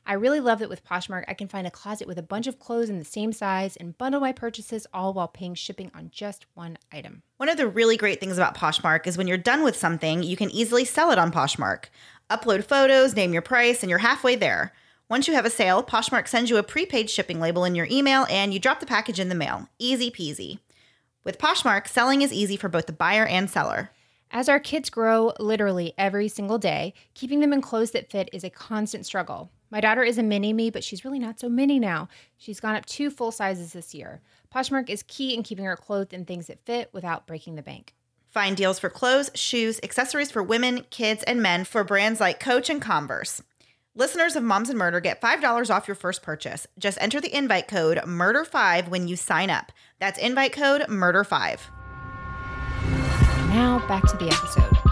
I 0.06 0.14
really 0.14 0.40
love 0.40 0.58
that 0.58 0.68
with 0.68 0.84
Poshmark, 0.84 1.24
I 1.28 1.34
can 1.34 1.48
find 1.48 1.66
a 1.66 1.70
closet 1.70 2.06
with 2.06 2.18
a 2.18 2.22
bunch 2.22 2.46
of 2.46 2.58
clothes 2.58 2.90
in 2.90 2.98
the 2.98 3.06
same 3.06 3.32
size 3.32 3.74
and 3.76 3.96
bundle 3.96 4.20
my 4.20 4.32
purchases 4.32 4.86
all 4.92 5.14
while 5.14 5.28
paying 5.28 5.54
shipping 5.54 5.90
on 5.94 6.10
just 6.12 6.44
one 6.52 6.76
item. 6.92 7.22
One 7.38 7.48
of 7.48 7.56
the 7.56 7.66
really 7.66 7.96
great 7.96 8.20
things 8.20 8.36
about 8.36 8.54
Poshmark 8.54 9.06
is 9.06 9.16
when 9.16 9.26
you're 9.26 9.38
done 9.38 9.64
with 9.64 9.76
something, 9.76 10.22
you 10.22 10.36
can 10.36 10.50
easily 10.50 10.84
sell 10.84 11.10
it 11.10 11.18
on 11.18 11.32
Poshmark. 11.32 11.86
Upload 12.30 12.64
photos, 12.64 13.14
name 13.14 13.32
your 13.32 13.42
price, 13.42 13.82
and 13.82 13.90
you're 13.90 13.98
halfway 13.98 14.34
there. 14.34 14.72
Once 15.10 15.28
you 15.28 15.34
have 15.34 15.44
a 15.44 15.50
sale, 15.50 15.82
Poshmark 15.82 16.26
sends 16.26 16.48
you 16.48 16.56
a 16.56 16.62
prepaid 16.62 17.10
shipping 17.10 17.38
label 17.38 17.64
in 17.64 17.74
your 17.74 17.86
email 17.90 18.26
and 18.30 18.54
you 18.54 18.58
drop 18.58 18.80
the 18.80 18.86
package 18.86 19.20
in 19.20 19.28
the 19.28 19.34
mail. 19.34 19.68
Easy 19.78 20.10
peasy. 20.10 20.58
With 21.22 21.38
Poshmark, 21.38 21.86
selling 21.86 22.22
is 22.22 22.32
easy 22.32 22.56
for 22.56 22.70
both 22.70 22.86
the 22.86 22.92
buyer 22.92 23.26
and 23.26 23.50
seller. 23.50 23.90
As 24.30 24.48
our 24.48 24.58
kids 24.58 24.88
grow 24.88 25.34
literally 25.38 25.92
every 25.98 26.28
single 26.28 26.58
day, 26.58 26.94
keeping 27.12 27.40
them 27.40 27.52
in 27.52 27.60
clothes 27.60 27.90
that 27.90 28.10
fit 28.10 28.30
is 28.32 28.42
a 28.42 28.50
constant 28.50 29.04
struggle. 29.04 29.50
My 29.70 29.80
daughter 29.80 30.02
is 30.02 30.16
a 30.16 30.22
mini 30.22 30.54
me, 30.54 30.70
but 30.70 30.82
she's 30.82 31.04
really 31.04 31.18
not 31.18 31.38
so 31.38 31.50
mini 31.50 31.78
now. 31.78 32.08
She's 32.38 32.60
gone 32.60 32.74
up 32.74 32.86
two 32.86 33.10
full 33.10 33.32
sizes 33.32 33.74
this 33.74 33.94
year. 33.94 34.22
Poshmark 34.52 34.88
is 34.88 35.02
key 35.02 35.34
in 35.34 35.42
keeping 35.42 35.66
her 35.66 35.76
clothed 35.76 36.14
in 36.14 36.24
things 36.24 36.46
that 36.46 36.64
fit 36.64 36.88
without 36.94 37.26
breaking 37.26 37.56
the 37.56 37.62
bank. 37.62 37.94
Find 38.34 38.56
deals 38.56 38.80
for 38.80 38.90
clothes, 38.90 39.30
shoes, 39.34 39.78
accessories 39.84 40.32
for 40.32 40.42
women, 40.42 40.86
kids, 40.90 41.22
and 41.22 41.40
men 41.40 41.62
for 41.62 41.84
brands 41.84 42.18
like 42.18 42.40
Coach 42.40 42.68
and 42.68 42.82
Converse. 42.82 43.40
Listeners 43.94 44.34
of 44.34 44.42
Moms 44.42 44.68
and 44.68 44.76
Murder 44.76 44.98
get 44.98 45.20
$5 45.20 45.70
off 45.72 45.86
your 45.86 45.94
first 45.94 46.20
purchase. 46.20 46.66
Just 46.76 46.98
enter 47.00 47.20
the 47.20 47.32
invite 47.32 47.68
code 47.68 47.98
MURDER5 47.98 48.88
when 48.88 49.06
you 49.06 49.14
sign 49.14 49.50
up. 49.50 49.70
That's 50.00 50.18
invite 50.18 50.52
code 50.52 50.82
MURDER5. 50.88 51.60
Now 53.50 53.84
back 53.86 54.02
to 54.08 54.16
the 54.16 54.26
episode. 54.26 54.83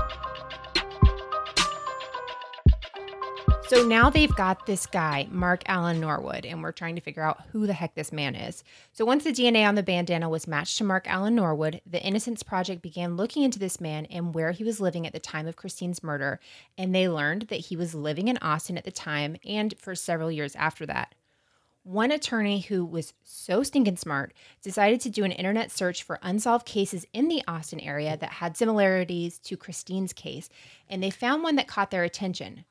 So 3.72 3.86
now 3.86 4.10
they've 4.10 4.36
got 4.36 4.66
this 4.66 4.84
guy, 4.84 5.28
Mark 5.30 5.62
Allen 5.64 5.98
Norwood, 5.98 6.44
and 6.44 6.62
we're 6.62 6.72
trying 6.72 6.94
to 6.96 7.00
figure 7.00 7.22
out 7.22 7.40
who 7.52 7.66
the 7.66 7.72
heck 7.72 7.94
this 7.94 8.12
man 8.12 8.34
is. 8.34 8.62
So 8.92 9.06
once 9.06 9.24
the 9.24 9.32
DNA 9.32 9.66
on 9.66 9.76
the 9.76 9.82
bandana 9.82 10.28
was 10.28 10.46
matched 10.46 10.76
to 10.76 10.84
Mark 10.84 11.08
Allen 11.08 11.34
Norwood, 11.34 11.80
the 11.86 12.02
Innocence 12.02 12.42
Project 12.42 12.82
began 12.82 13.16
looking 13.16 13.44
into 13.44 13.58
this 13.58 13.80
man 13.80 14.04
and 14.10 14.34
where 14.34 14.52
he 14.52 14.62
was 14.62 14.78
living 14.78 15.06
at 15.06 15.14
the 15.14 15.18
time 15.18 15.46
of 15.46 15.56
Christine's 15.56 16.02
murder, 16.02 16.38
and 16.76 16.94
they 16.94 17.08
learned 17.08 17.44
that 17.44 17.60
he 17.60 17.74
was 17.74 17.94
living 17.94 18.28
in 18.28 18.36
Austin 18.42 18.76
at 18.76 18.84
the 18.84 18.90
time 18.90 19.38
and 19.42 19.74
for 19.78 19.94
several 19.94 20.30
years 20.30 20.54
after 20.54 20.84
that. 20.84 21.14
One 21.82 22.12
attorney 22.12 22.60
who 22.60 22.84
was 22.84 23.14
so 23.24 23.62
stinking 23.62 23.96
smart 23.96 24.34
decided 24.60 25.00
to 25.00 25.08
do 25.08 25.24
an 25.24 25.32
internet 25.32 25.70
search 25.70 26.02
for 26.02 26.18
unsolved 26.20 26.66
cases 26.66 27.06
in 27.14 27.28
the 27.28 27.42
Austin 27.48 27.80
area 27.80 28.18
that 28.18 28.32
had 28.32 28.54
similarities 28.54 29.38
to 29.38 29.56
Christine's 29.56 30.12
case, 30.12 30.50
and 30.90 31.02
they 31.02 31.08
found 31.08 31.42
one 31.42 31.56
that 31.56 31.68
caught 31.68 31.90
their 31.90 32.04
attention. 32.04 32.66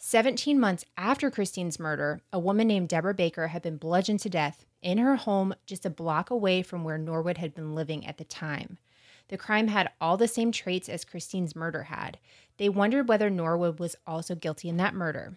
17 0.00 0.60
months 0.60 0.84
after 0.96 1.28
Christine's 1.28 1.80
murder, 1.80 2.20
a 2.32 2.38
woman 2.38 2.68
named 2.68 2.88
Deborah 2.88 3.14
Baker 3.14 3.48
had 3.48 3.62
been 3.62 3.76
bludgeoned 3.76 4.20
to 4.20 4.30
death 4.30 4.64
in 4.80 4.98
her 4.98 5.16
home 5.16 5.54
just 5.66 5.84
a 5.84 5.90
block 5.90 6.30
away 6.30 6.62
from 6.62 6.84
where 6.84 6.98
Norwood 6.98 7.38
had 7.38 7.52
been 7.52 7.74
living 7.74 8.06
at 8.06 8.16
the 8.16 8.24
time. 8.24 8.78
The 9.26 9.36
crime 9.36 9.68
had 9.68 9.90
all 10.00 10.16
the 10.16 10.28
same 10.28 10.52
traits 10.52 10.88
as 10.88 11.04
Christine's 11.04 11.56
murder 11.56 11.84
had. 11.84 12.18
They 12.58 12.68
wondered 12.68 13.08
whether 13.08 13.28
Norwood 13.28 13.80
was 13.80 13.96
also 14.06 14.36
guilty 14.36 14.68
in 14.68 14.76
that 14.76 14.94
murder. 14.94 15.36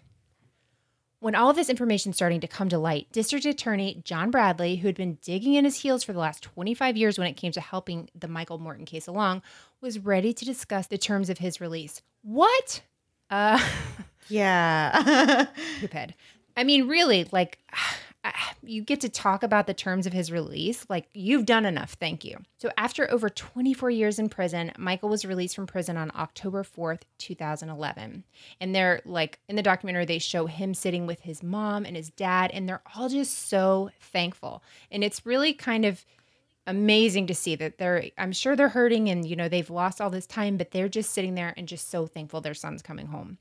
When 1.19 1.35
all 1.35 1.49
of 1.49 1.55
this 1.55 1.69
information 1.69 2.13
starting 2.13 2.39
to 2.41 2.47
come 2.47 2.69
to 2.69 2.79
light, 2.79 3.11
District 3.11 3.45
Attorney 3.45 4.01
John 4.05 4.31
Bradley, 4.31 4.77
who 4.77 4.87
had 4.87 4.95
been 4.95 5.17
digging 5.21 5.55
in 5.55 5.65
his 5.65 5.81
heels 5.81 6.03
for 6.03 6.13
the 6.13 6.19
last 6.19 6.41
25 6.43 6.97
years 6.97 7.19
when 7.19 7.27
it 7.27 7.37
came 7.37 7.51
to 7.51 7.61
helping 7.61 8.09
the 8.15 8.27
Michael 8.27 8.57
Morton 8.59 8.85
case 8.85 9.07
along, 9.07 9.41
was 9.81 9.99
ready 9.99 10.33
to 10.33 10.45
discuss 10.45 10.87
the 10.87 10.97
terms 10.97 11.29
of 11.29 11.39
his 11.39 11.59
release. 11.59 12.01
What? 12.21 12.81
Uh 13.29 13.59
Yeah. 14.31 15.47
stupid. 15.77 16.15
I 16.55 16.63
mean, 16.63 16.87
really, 16.87 17.27
like, 17.31 17.59
you 18.63 18.83
get 18.83 19.01
to 19.01 19.09
talk 19.09 19.43
about 19.43 19.67
the 19.67 19.73
terms 19.73 20.05
of 20.05 20.13
his 20.13 20.31
release. 20.31 20.85
Like, 20.89 21.07
you've 21.13 21.45
done 21.45 21.65
enough. 21.65 21.93
Thank 21.93 22.23
you. 22.23 22.37
So, 22.57 22.69
after 22.77 23.09
over 23.11 23.29
24 23.29 23.89
years 23.89 24.19
in 24.19 24.29
prison, 24.29 24.71
Michael 24.77 25.09
was 25.09 25.25
released 25.25 25.55
from 25.55 25.67
prison 25.67 25.97
on 25.97 26.11
October 26.15 26.63
4th, 26.63 27.01
2011. 27.17 28.23
And 28.59 28.75
they're 28.75 29.01
like, 29.05 29.39
in 29.49 29.55
the 29.55 29.63
documentary, 29.63 30.05
they 30.05 30.19
show 30.19 30.45
him 30.45 30.73
sitting 30.73 31.07
with 31.07 31.21
his 31.21 31.41
mom 31.41 31.85
and 31.85 31.95
his 31.95 32.09
dad, 32.09 32.51
and 32.53 32.67
they're 32.67 32.83
all 32.95 33.09
just 33.09 33.49
so 33.49 33.89
thankful. 33.99 34.63
And 34.91 35.03
it's 35.03 35.25
really 35.25 35.53
kind 35.53 35.85
of 35.85 36.05
amazing 36.67 37.25
to 37.25 37.33
see 37.33 37.55
that 37.55 37.79
they're 37.79 38.05
i'm 38.19 38.31
sure 38.31 38.55
they're 38.55 38.69
hurting 38.69 39.09
and 39.09 39.25
you 39.25 39.35
know 39.35 39.49
they've 39.49 39.71
lost 39.71 39.99
all 39.99 40.11
this 40.11 40.27
time 40.27 40.57
but 40.57 40.69
they're 40.69 40.87
just 40.87 41.09
sitting 41.11 41.33
there 41.33 41.55
and 41.57 41.67
just 41.67 41.89
so 41.89 42.05
thankful 42.05 42.39
their 42.39 42.53
son's 42.53 42.83
coming 42.83 43.07
home 43.07 43.39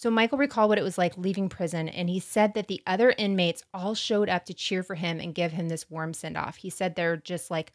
so 0.00 0.10
Michael 0.10 0.38
recalled 0.38 0.70
what 0.70 0.78
it 0.78 0.82
was 0.82 0.96
like 0.96 1.18
leaving 1.18 1.50
prison, 1.50 1.86
and 1.86 2.08
he 2.08 2.20
said 2.20 2.54
that 2.54 2.68
the 2.68 2.80
other 2.86 3.12
inmates 3.18 3.62
all 3.74 3.94
showed 3.94 4.30
up 4.30 4.46
to 4.46 4.54
cheer 4.54 4.82
for 4.82 4.94
him 4.94 5.20
and 5.20 5.34
give 5.34 5.52
him 5.52 5.68
this 5.68 5.90
warm 5.90 6.14
send 6.14 6.38
off. 6.38 6.56
He 6.56 6.70
said 6.70 6.94
they're 6.94 7.18
just 7.18 7.50
like, 7.50 7.74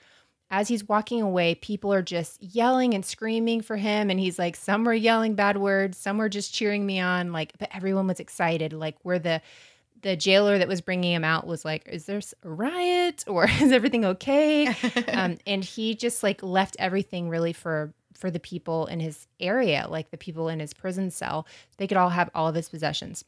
as 0.49 0.67
he's 0.67 0.89
walking 0.89 1.21
away, 1.21 1.53
people 1.53 1.93
are 1.93 2.01
just 2.01 2.41
yelling 2.41 2.95
and 2.95 3.05
screaming 3.05 3.61
for 3.61 3.77
him. 3.77 4.09
And 4.09 4.19
he's 4.19 4.39
like, 4.39 4.55
some 4.55 4.85
were 4.85 4.93
yelling 4.95 5.35
bad 5.35 5.57
words, 5.57 5.99
some 5.99 6.17
were 6.17 6.27
just 6.27 6.51
cheering 6.51 6.83
me 6.83 6.99
on. 6.99 7.31
Like, 7.31 7.53
but 7.59 7.69
everyone 7.71 8.07
was 8.07 8.19
excited. 8.19 8.73
Like, 8.73 8.95
where 9.03 9.19
the 9.19 9.39
the 10.01 10.15
jailer 10.15 10.57
that 10.57 10.67
was 10.67 10.81
bringing 10.81 11.13
him 11.13 11.23
out 11.23 11.45
was 11.45 11.63
like, 11.63 11.87
"Is 11.87 12.07
there 12.07 12.21
a 12.41 12.49
riot 12.49 13.23
or 13.27 13.47
is 13.61 13.71
everything 13.71 14.03
okay?" 14.03 14.65
um, 15.13 15.37
and 15.45 15.63
he 15.63 15.93
just 15.93 16.23
like 16.23 16.41
left 16.41 16.75
everything 16.79 17.29
really 17.29 17.53
for 17.53 17.93
for 18.17 18.31
the 18.31 18.39
people 18.39 18.85
in 18.87 18.99
his 18.99 19.27
area, 19.39 19.87
like 19.89 20.11
the 20.11 20.17
people 20.17 20.47
in 20.49 20.59
his 20.59 20.73
prison 20.73 21.11
cell. 21.11 21.45
They 21.77 21.87
could 21.87 21.97
all 21.97 22.09
have 22.09 22.29
all 22.33 22.47
of 22.47 22.55
his 22.55 22.69
possessions. 22.69 23.25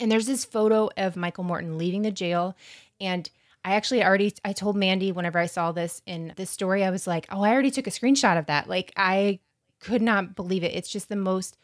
And 0.00 0.10
there's 0.10 0.26
this 0.26 0.44
photo 0.44 0.90
of 0.96 1.16
Michael 1.16 1.44
Morton 1.44 1.78
leaving 1.78 2.02
the 2.02 2.10
jail. 2.10 2.56
And 3.00 3.28
I 3.64 3.74
actually 3.74 4.04
already 4.04 4.34
I 4.44 4.52
told 4.52 4.76
Mandy 4.76 5.12
whenever 5.12 5.38
I 5.38 5.46
saw 5.46 5.72
this 5.72 6.02
in 6.06 6.32
this 6.36 6.50
story, 6.50 6.84
I 6.84 6.90
was 6.90 7.06
like, 7.06 7.26
oh, 7.30 7.42
I 7.42 7.52
already 7.52 7.70
took 7.70 7.86
a 7.86 7.90
screenshot 7.90 8.38
of 8.38 8.46
that. 8.46 8.68
Like 8.68 8.92
I 8.96 9.40
could 9.80 10.02
not 10.02 10.34
believe 10.34 10.64
it. 10.64 10.74
It's 10.74 10.90
just 10.90 11.08
the 11.08 11.16
most 11.16 11.56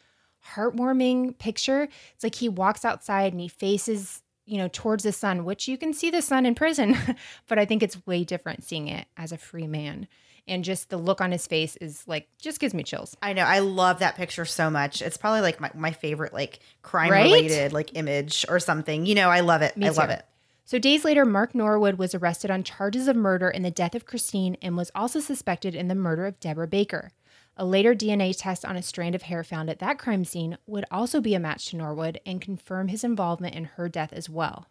heartwarming 0.55 1.37
picture. 1.37 1.87
It's 2.15 2.23
like 2.23 2.35
he 2.35 2.49
walks 2.49 2.85
outside 2.85 3.33
and 3.33 3.41
he 3.41 3.47
faces 3.47 4.23
you 4.45 4.57
know 4.57 4.67
towards 4.67 5.03
the 5.03 5.11
sun 5.11 5.45
which 5.45 5.67
you 5.67 5.77
can 5.77 5.93
see 5.93 6.09
the 6.09 6.21
sun 6.21 6.45
in 6.45 6.55
prison 6.55 6.97
but 7.47 7.59
i 7.59 7.63
think 7.63 7.83
it's 7.83 8.05
way 8.05 8.23
different 8.23 8.63
seeing 8.63 8.87
it 8.87 9.05
as 9.15 9.31
a 9.31 9.37
free 9.37 9.67
man 9.67 10.07
and 10.47 10.63
just 10.63 10.89
the 10.89 10.97
look 10.97 11.21
on 11.21 11.31
his 11.31 11.47
face 11.47 11.75
is 11.77 12.03
like 12.07 12.27
just 12.37 12.59
gives 12.59 12.73
me 12.73 12.83
chills. 12.83 13.15
I 13.21 13.33
know. 13.33 13.43
I 13.43 13.59
love 13.59 13.99
that 13.99 14.15
picture 14.15 14.45
so 14.45 14.69
much. 14.69 15.01
It's 15.01 15.17
probably 15.17 15.41
like 15.41 15.59
my, 15.59 15.71
my 15.73 15.91
favorite 15.91 16.33
like 16.33 16.59
crime 16.81 17.11
related 17.11 17.73
like 17.73 17.95
image 17.95 18.45
or 18.49 18.59
something. 18.59 19.05
You 19.05 19.15
know, 19.15 19.29
I 19.29 19.41
love 19.41 19.61
it. 19.61 19.77
Me 19.77 19.87
I 19.87 19.89
too. 19.89 19.95
love 19.95 20.09
it. 20.09 20.25
So 20.65 20.79
days 20.79 21.03
later, 21.03 21.25
Mark 21.25 21.53
Norwood 21.53 21.97
was 21.97 22.15
arrested 22.15 22.49
on 22.49 22.63
charges 22.63 23.07
of 23.07 23.15
murder 23.15 23.49
in 23.49 23.61
the 23.61 23.71
death 23.71 23.93
of 23.93 24.05
Christine 24.05 24.55
and 24.61 24.77
was 24.77 24.91
also 24.95 25.19
suspected 25.19 25.75
in 25.75 25.87
the 25.89 25.95
murder 25.95 26.25
of 26.25 26.39
Deborah 26.39 26.67
Baker. 26.67 27.11
A 27.57 27.65
later 27.65 27.93
DNA 27.93 28.33
test 28.37 28.63
on 28.63 28.77
a 28.77 28.81
strand 28.81 29.13
of 29.13 29.23
hair 29.23 29.43
found 29.43 29.69
at 29.69 29.79
that 29.79 29.99
crime 29.99 30.23
scene 30.23 30.57
would 30.65 30.85
also 30.89 31.19
be 31.19 31.35
a 31.35 31.39
match 31.39 31.69
to 31.69 31.75
Norwood 31.75 32.21
and 32.25 32.39
confirm 32.39 32.87
his 32.87 33.03
involvement 33.03 33.55
in 33.55 33.65
her 33.65 33.89
death 33.89 34.13
as 34.13 34.29
well. 34.29 34.67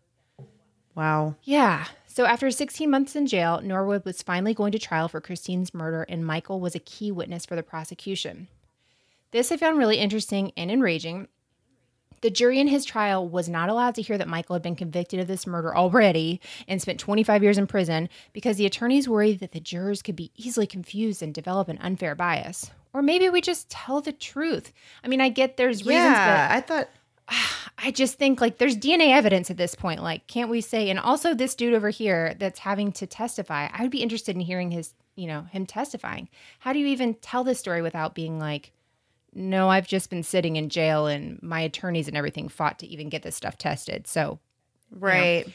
Wow. 0.95 1.37
Yeah. 1.43 1.87
So 2.13 2.25
after 2.25 2.51
16 2.51 2.91
months 2.91 3.15
in 3.15 3.29
jail, 3.29 3.61
Norwood 3.63 4.05
was 4.05 4.21
finally 4.21 4.53
going 4.53 4.73
to 4.73 4.81
trial 4.81 5.07
for 5.07 5.21
Christine's 5.21 5.73
murder, 5.73 6.05
and 6.09 6.27
Michael 6.27 6.59
was 6.59 6.75
a 6.75 6.81
key 6.81 7.13
witness 7.13 7.47
for 7.47 7.55
the 7.55 7.63
prosecution. 7.63 8.49
This 9.31 9.53
I 9.53 9.57
found 9.57 9.79
really 9.79 9.99
interesting 9.99 10.51
and 10.57 10.73
enraging. 10.73 11.29
The 12.23 12.31
jury 12.31 12.59
in 12.59 12.67
his 12.67 12.85
trial 12.85 13.29
was 13.29 13.49
not 13.49 13.69
allowed 13.69 13.95
to 13.95 14.03
hear 14.03 14.19
that 14.19 14.27
Michael 14.27 14.55
had 14.55 14.63
been 14.63 14.75
convicted 14.75 15.21
of 15.21 15.29
this 15.29 15.47
murder 15.47 15.75
already 15.75 16.41
and 16.67 16.83
spent 16.83 16.99
25 16.99 17.45
years 17.45 17.59
in 17.59 17.69
prison 17.69 18.09
because 18.33 18.57
the 18.57 18.67
attorneys 18.67 19.09
worried 19.09 19.39
that 19.39 19.53
the 19.53 19.61
jurors 19.61 20.03
could 20.03 20.17
be 20.17 20.33
easily 20.35 20.67
confused 20.67 21.23
and 21.23 21.33
develop 21.33 21.69
an 21.69 21.79
unfair 21.79 22.17
bias. 22.17 22.73
Or 22.93 23.03
maybe 23.03 23.31
we 23.31 23.41
just 23.41 23.71
tell 23.71 24.01
the 24.01 24.11
truth. 24.11 24.73
I 25.05 25.09
mean, 25.09 25.21
I 25.21 25.29
get 25.29 25.57
there's 25.57 25.87
reasons. 25.87 25.95
Yeah, 25.95 26.49
I 26.51 26.61
thought 26.61 26.89
I 27.79 27.91
just 27.91 28.19
think 28.19 28.41
like 28.41 28.59
there's 28.59 28.77
DNA 28.77 29.11
evidence 29.11 29.51
at 29.51 29.57
this 29.57 29.75
point. 29.75 30.03
Like, 30.03 30.27
can't 30.27 30.51
we 30.51 30.61
say? 30.61 30.91
And 30.91 30.99
also, 30.99 31.35
this 31.35 31.55
dude 31.55 31.75
over 31.75 31.91
here 31.91 32.35
that's 32.39 32.59
having 32.59 32.93
to 32.93 33.07
testify, 33.07 33.69
I 33.73 33.83
would 33.83 33.91
be 33.91 34.03
interested 34.03 34.35
in 34.35 34.41
hearing 34.41 34.71
his, 34.71 34.93
you 35.17 35.27
know, 35.27 35.43
him 35.43 35.65
testifying. 35.67 36.29
How 36.59 36.73
do 36.73 36.79
you 36.79 36.87
even 36.87 37.15
tell 37.15 37.45
this 37.45 37.59
story 37.59 37.81
without 37.81 38.15
being 38.15 38.39
like, 38.39 38.73
no, 39.33 39.69
I've 39.69 39.87
just 39.87 40.11
been 40.11 40.23
sitting 40.23 40.57
in 40.57 40.69
jail 40.69 41.07
and 41.07 41.41
my 41.43 41.61
attorneys 41.61 42.09
and 42.09 42.17
everything 42.17 42.49
fought 42.49 42.81
to 42.81 42.87
even 42.87 43.09
get 43.09 43.23
this 43.23 43.37
stuff 43.37 43.57
tested. 43.57 44.07
So, 44.07 44.41
right. 44.91 45.47
You 45.47 45.47
know, 45.47 45.53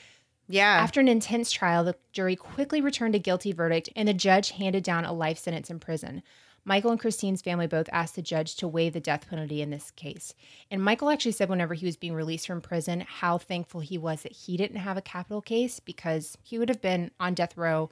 yeah. 0.48 0.78
After 0.80 1.00
an 1.00 1.08
intense 1.08 1.52
trial, 1.52 1.84
the 1.84 1.96
jury 2.12 2.36
quickly 2.36 2.80
returned 2.80 3.16
a 3.16 3.20
guilty 3.20 3.52
verdict 3.52 3.90
and 3.96 4.08
the 4.08 4.14
judge 4.14 4.52
handed 4.52 4.84
down 4.84 5.04
a 5.04 5.12
life 5.12 5.40
sentence 5.40 5.70
in 5.70 5.80
prison. 5.80 6.22
Michael 6.68 6.90
and 6.92 7.00
Christine's 7.00 7.44
family 7.44 7.68
both 7.68 7.88
asked 7.92 8.16
the 8.16 8.24
judge 8.24 8.56
to 8.56 8.68
waive 8.68 8.94
the 8.94 9.00
death 9.00 9.30
penalty 9.30 9.62
in 9.62 9.70
this 9.70 9.92
case. 9.92 10.34
And 10.72 10.84
Michael 10.84 11.12
actually 11.12 11.34
said, 11.34 11.48
whenever 11.48 11.76
he 11.76 11.86
was 11.86 11.96
being 11.96 12.16
released 12.16 12.48
from 12.48 12.60
prison, 12.60 13.06
how 13.08 13.38
thankful 13.38 13.82
he 13.82 14.00
was 14.00 14.24
that 14.24 14.32
he 14.32 14.58
didn't 14.58 14.78
have 14.78 14.98
a 14.98 15.02
capital 15.02 15.42
case 15.42 15.80
because 15.80 16.38
he 16.42 16.58
would 16.58 16.70
have 16.70 16.82
been 16.82 17.12
on 17.20 17.36
death 17.36 17.56
row 17.56 17.92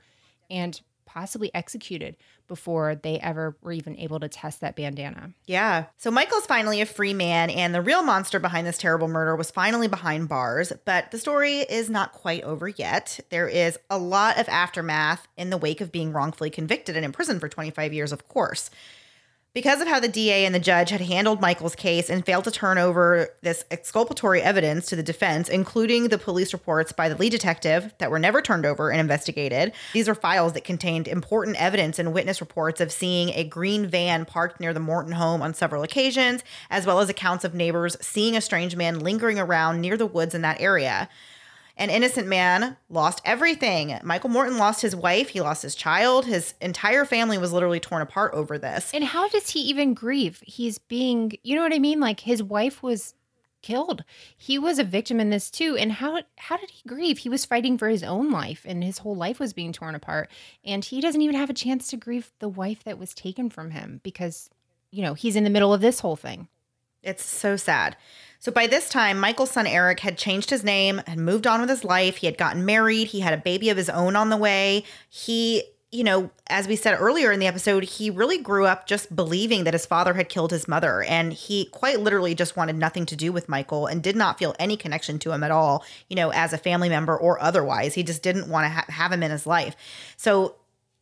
and 0.49 0.81
possibly 1.13 1.53
executed 1.53 2.17
before 2.47 2.95
they 2.95 3.19
ever 3.19 3.55
were 3.61 3.71
even 3.71 3.97
able 3.97 4.19
to 4.19 4.27
test 4.27 4.61
that 4.61 4.75
bandana. 4.75 5.31
Yeah. 5.45 5.85
So 5.97 6.09
Michael's 6.09 6.45
finally 6.45 6.81
a 6.81 6.85
free 6.85 7.13
man, 7.13 7.49
and 7.49 7.73
the 7.73 7.81
real 7.81 8.01
monster 8.01 8.39
behind 8.39 8.65
this 8.65 8.77
terrible 8.77 9.07
murder 9.07 9.35
was 9.35 9.51
finally 9.51 9.87
behind 9.87 10.27
bars. 10.27 10.73
But 10.85 11.11
the 11.11 11.19
story 11.19 11.59
is 11.59 11.89
not 11.89 12.13
quite 12.13 12.43
over 12.43 12.67
yet. 12.67 13.19
There 13.29 13.47
is 13.47 13.77
a 13.89 13.97
lot 13.97 14.39
of 14.39 14.49
aftermath 14.49 15.27
in 15.37 15.51
the 15.51 15.57
wake 15.57 15.81
of 15.81 15.91
being 15.91 16.11
wrongfully 16.11 16.49
convicted 16.49 16.95
and 16.95 17.05
imprisoned 17.05 17.39
for 17.39 17.49
25 17.49 17.93
years, 17.93 18.11
of 18.11 18.27
course. 18.27 18.69
Because 19.53 19.81
of 19.81 19.87
how 19.87 19.99
the 19.99 20.07
DA 20.07 20.45
and 20.47 20.55
the 20.55 20.59
judge 20.59 20.89
had 20.89 21.01
handled 21.01 21.39
Michael's 21.39 21.75
case 21.75 22.09
and 22.09 22.25
failed 22.25 22.45
to 22.45 22.49
turn 22.49 22.79
over 22.79 23.35
this 23.43 23.63
exculpatory 23.69 24.41
evidence 24.41 24.87
to 24.87 24.95
the 24.95 25.03
defense, 25.03 25.47
including 25.47 26.07
the 26.07 26.17
police 26.17 26.53
reports 26.53 26.91
by 26.91 27.07
the 27.07 27.15
lead 27.15 27.29
detective 27.29 27.93
that 27.99 28.09
were 28.09 28.17
never 28.17 28.41
turned 28.41 28.65
over 28.65 28.89
and 28.89 28.99
investigated, 28.99 29.71
these 29.93 30.09
are 30.09 30.15
files 30.15 30.53
that 30.53 30.63
contained 30.63 31.07
important 31.07 31.61
evidence 31.61 31.99
and 31.99 32.15
witness 32.15 32.41
reports 32.41 32.81
of 32.81 32.91
seeing 32.91 33.29
a 33.29 33.43
green 33.43 33.85
van 33.85 34.25
parked 34.25 34.59
near 34.59 34.73
the 34.73 34.79
Morton 34.79 35.11
home 35.11 35.43
on 35.43 35.53
several 35.53 35.83
occasions, 35.83 36.43
as 36.71 36.87
well 36.87 36.99
as 36.99 37.07
accounts 37.07 37.45
of 37.45 37.53
neighbors 37.53 37.95
seeing 38.01 38.35
a 38.35 38.41
strange 38.41 38.75
man 38.75 39.01
lingering 39.01 39.37
around 39.37 39.79
near 39.79 39.97
the 39.97 40.07
woods 40.07 40.33
in 40.33 40.41
that 40.41 40.59
area. 40.61 41.07
An 41.75 41.89
innocent 41.89 42.27
man 42.27 42.77
lost 42.89 43.21
everything. 43.25 43.97
Michael 44.03 44.29
Morton 44.29 44.57
lost 44.57 44.81
his 44.81 44.95
wife, 44.95 45.29
he 45.29 45.41
lost 45.41 45.63
his 45.63 45.73
child, 45.75 46.25
his 46.25 46.53
entire 46.61 47.03
family 47.03 47.37
was 47.37 47.51
literally 47.51 47.79
torn 47.79 48.01
apart 48.01 48.33
over 48.33 48.57
this. 48.57 48.91
And 48.93 49.03
how 49.03 49.27
does 49.27 49.49
he 49.49 49.61
even 49.61 49.93
grieve? 49.93 50.41
He's 50.45 50.77
being, 50.77 51.33
you 51.41 51.55
know 51.55 51.63
what 51.63 51.73
I 51.73 51.79
mean? 51.79 51.99
Like 51.99 52.21
his 52.21 52.43
wife 52.43 52.83
was 52.83 53.15
killed. 53.63 54.03
He 54.37 54.59
was 54.59 54.77
a 54.77 54.83
victim 54.83 55.19
in 55.19 55.31
this 55.31 55.49
too. 55.49 55.75
And 55.75 55.93
how 55.93 56.21
how 56.37 56.57
did 56.57 56.69
he 56.69 56.87
grieve? 56.87 57.19
He 57.19 57.29
was 57.29 57.45
fighting 57.45 57.79
for 57.79 57.89
his 57.89 58.03
own 58.03 58.29
life 58.29 58.63
and 58.67 58.83
his 58.83 58.99
whole 58.99 59.15
life 59.15 59.39
was 59.39 59.53
being 59.53 59.73
torn 59.73 59.95
apart. 59.95 60.29
And 60.63 60.85
he 60.85 61.01
doesn't 61.01 61.21
even 61.21 61.35
have 61.35 61.49
a 61.49 61.53
chance 61.53 61.87
to 61.87 61.97
grieve 61.97 62.31
the 62.37 62.49
wife 62.49 62.83
that 62.83 62.99
was 62.99 63.15
taken 63.15 63.49
from 63.49 63.71
him 63.71 64.01
because, 64.03 64.51
you 64.91 65.01
know, 65.01 65.15
he's 65.15 65.35
in 65.35 65.43
the 65.43 65.49
middle 65.49 65.73
of 65.73 65.81
this 65.81 66.01
whole 66.01 66.17
thing. 66.17 66.47
It's 67.03 67.25
so 67.25 67.55
sad. 67.55 67.97
So 68.39 68.51
by 68.51 68.67
this 68.67 68.89
time, 68.89 69.19
Michael's 69.19 69.51
son 69.51 69.65
Eric 69.65 70.01
had 70.01 70.17
changed 70.17 70.49
his 70.49 70.65
name 70.65 71.01
and 71.07 71.25
moved 71.25 71.47
on 71.47 71.61
with 71.61 71.69
his 71.69 71.85
life. 71.85 72.17
He 72.17 72.27
had 72.27 72.37
gotten 72.37 72.65
married. 72.65 73.07
He 73.07 73.21
had 73.21 73.33
a 73.33 73.37
baby 73.37 73.69
of 73.69 73.77
his 73.77 73.89
own 73.89 74.17
on 74.17 74.29
the 74.29 74.35
way. 74.35 74.83
He, 75.09 75.63
you 75.93 76.03
know, 76.03 76.29
as 76.47 76.67
we 76.67 76.75
said 76.75 76.97
earlier 76.99 77.31
in 77.31 77.39
the 77.39 77.47
episode, 77.47 77.85
he 77.85 78.09
really 78.09 78.37
grew 78.37 78.65
up 78.65 78.85
just 78.85 79.15
believing 79.15 79.63
that 79.63 79.73
his 79.73 79.85
father 79.85 80.13
had 80.15 80.27
killed 80.27 80.51
his 80.51 80.67
mother. 80.67 81.03
And 81.03 81.31
he 81.31 81.67
quite 81.67 82.01
literally 82.01 82.35
just 82.35 82.57
wanted 82.57 82.75
nothing 82.75 83.05
to 83.05 83.15
do 83.15 83.31
with 83.31 83.47
Michael 83.47 83.87
and 83.87 84.03
did 84.03 84.17
not 84.17 84.39
feel 84.39 84.55
any 84.59 84.75
connection 84.75 85.19
to 85.19 85.31
him 85.31 85.43
at 85.43 85.51
all, 85.51 85.85
you 86.09 86.17
know, 86.17 86.33
as 86.33 86.51
a 86.51 86.57
family 86.57 86.89
member 86.89 87.15
or 87.15 87.41
otherwise. 87.41 87.93
He 87.93 88.03
just 88.03 88.23
didn't 88.23 88.49
want 88.49 88.65
to 88.65 88.69
ha- 88.71 88.85
have 88.89 89.13
him 89.13 89.23
in 89.23 89.31
his 89.31 89.47
life. 89.47 89.77
So 90.17 90.55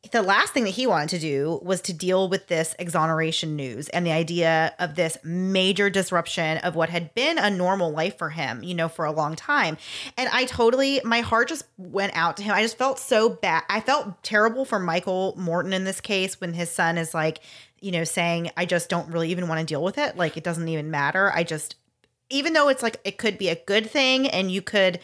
the 0.10 0.24
last 0.24 0.52
thing 0.52 0.64
that 0.64 0.72
he 0.72 0.88
wanted 0.88 1.10
to 1.10 1.20
do 1.20 1.60
was 1.62 1.80
to 1.82 1.94
deal 1.94 2.28
with 2.28 2.48
this 2.48 2.76
exoneration 2.80 3.56
news 3.56 3.88
and 3.90 4.04
the 4.04 4.12
idea 4.12 4.74
of 4.80 4.96
this 4.96 5.16
major 5.24 5.92
disruption 5.92 6.58
of 6.60 6.76
what 6.76 6.90
had 6.90 7.14
been 7.14 7.38
a 7.38 7.52
normal 7.52 7.92
life 7.92 8.18
for 8.18 8.30
him, 8.30 8.64
you 8.64 8.74
know, 8.74 8.90
for 8.90 9.06
a 9.06 9.12
long 9.12 9.36
time. 9.36 9.78
And 10.18 10.28
I 10.34 10.46
totally, 10.46 11.02
my 11.04 11.22
heart 11.22 11.50
just 11.50 11.66
went 11.78 12.16
out 12.16 12.38
to 12.38 12.44
him. 12.44 12.56
I 12.56 12.64
just 12.64 12.80
felt 12.80 12.98
so 12.98 13.30
bad. 13.30 13.64
I 13.70 13.80
felt 13.80 14.24
terrible 14.24 14.66
for 14.66 14.80
Michael 14.80 15.36
Morton 15.38 15.72
in 15.72 15.84
this 15.84 16.02
case 16.02 16.42
when 16.42 16.54
his 16.54 16.72
son 16.72 16.98
is 16.98 17.14
like, 17.14 17.40
you 17.80 17.92
know, 17.92 18.04
saying, 18.04 18.50
I 18.58 18.66
just 18.66 18.90
don't 18.90 19.12
really 19.12 19.30
even 19.30 19.48
want 19.48 19.60
to 19.60 19.66
deal 19.66 19.84
with 19.84 20.00
it. 20.00 20.18
Like, 20.18 20.36
it 20.36 20.44
doesn't 20.44 20.68
even 20.68 20.90
matter. 20.90 21.32
I 21.32 21.44
just, 21.44 21.76
even 22.32 22.54
though 22.54 22.70
it's 22.70 22.82
like, 22.82 22.98
it 23.04 23.20
could 23.20 23.38
be 23.38 23.50
a 23.50 23.56
good 23.56 23.90
thing 23.90 24.28
and 24.28 24.52
you 24.52 24.64
could, 24.64 25.00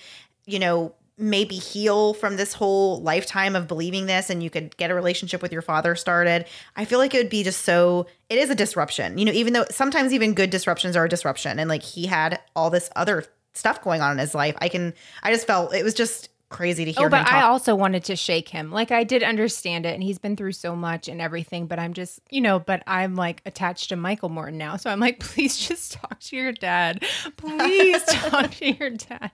you 0.46 0.58
know, 0.58 0.94
maybe 1.18 1.56
heal 1.56 2.14
from 2.14 2.38
this 2.38 2.54
whole 2.54 3.02
lifetime 3.02 3.56
of 3.56 3.68
believing 3.68 4.06
this 4.06 4.30
and 4.30 4.44
you 4.44 4.50
could 4.50 4.76
get 4.78 4.92
a 4.92 4.96
relationship 4.96 5.42
with 5.42 5.52
your 5.52 5.64
father 5.64 5.96
started. 5.96 6.46
I 6.76 6.86
feel 6.86 7.00
like 7.00 7.14
it 7.14 7.18
would 7.18 7.30
be 7.30 7.44
just 7.44 7.64
so 7.64 8.06
it 8.30 8.38
is 8.38 8.50
a 8.50 8.56
disruption. 8.56 9.18
You 9.18 9.26
know, 9.26 9.32
even 9.32 9.54
though 9.54 9.66
sometimes 9.72 10.14
even 10.14 10.34
good 10.34 10.50
disruptions 10.50 10.96
are 10.96 11.06
a 11.06 11.10
disruption 11.10 11.60
and 11.60 11.70
like 11.70 11.84
he 11.84 12.06
had 12.06 12.40
all 12.56 12.70
this 12.70 12.90
other 12.96 13.24
stuff 13.54 13.84
going 13.84 14.02
on 14.02 14.12
in 14.12 14.18
his 14.20 14.36
life. 14.36 14.56
I 14.60 14.70
can 14.70 14.94
I 15.24 15.32
just 15.32 15.48
felt 15.48 15.74
it 15.74 15.84
was 15.84 15.96
just 15.96 16.30
crazy 16.50 16.86
to 16.86 16.92
oh, 16.92 17.00
hear 17.00 17.08
oh, 17.08 17.10
but 17.10 17.28
I 17.28 17.44
also 17.44 17.76
wanted 17.76 18.06
to 18.06 18.16
shake 18.16 18.50
him. 18.50 18.72
Like 18.72 18.92
I 18.92 19.04
did 19.04 19.24
understand 19.24 19.86
it 19.86 19.94
and 19.94 20.04
he's 20.04 20.20
been 20.20 20.36
through 20.36 20.54
so 20.54 20.76
much 20.76 21.08
and 21.08 21.22
everything, 21.22 21.68
but 21.68 21.80
I'm 21.80 21.94
just, 21.94 22.20
you 22.30 22.42
know, 22.42 22.60
but 22.60 22.84
I'm 22.88 23.16
like 23.16 23.42
attached 23.46 23.90
to 23.90 23.96
Michael 23.96 24.30
Morton 24.30 24.58
now. 24.58 24.78
So 24.78 24.90
I'm 24.90 25.00
like, 25.00 25.20
please 25.22 25.58
just 25.58 25.94
talk 25.94 26.20
to 26.20 26.36
your 26.36 26.52
dad. 26.52 27.04
Please 27.38 28.04
talk 28.08 28.52
to 28.52 28.72
your 28.72 28.92
dad. 28.92 29.32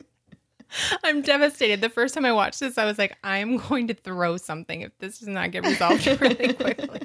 I'm 1.04 1.22
devastated. 1.22 1.82
The 1.82 1.90
first 1.90 2.14
time 2.14 2.26
I 2.26 2.32
watched 2.32 2.60
this, 2.60 2.78
I 2.78 2.86
was 2.86 2.98
like, 2.98 3.18
I'm 3.24 3.58
going 3.58 3.88
to 3.88 3.94
throw 3.94 4.38
something 4.38 4.82
if 4.82 4.98
this 5.00 5.20
does 5.20 5.28
not 5.28 5.52
get 5.52 5.66
resolved 5.66 6.06
really 6.22 6.54
quickly. 6.54 7.02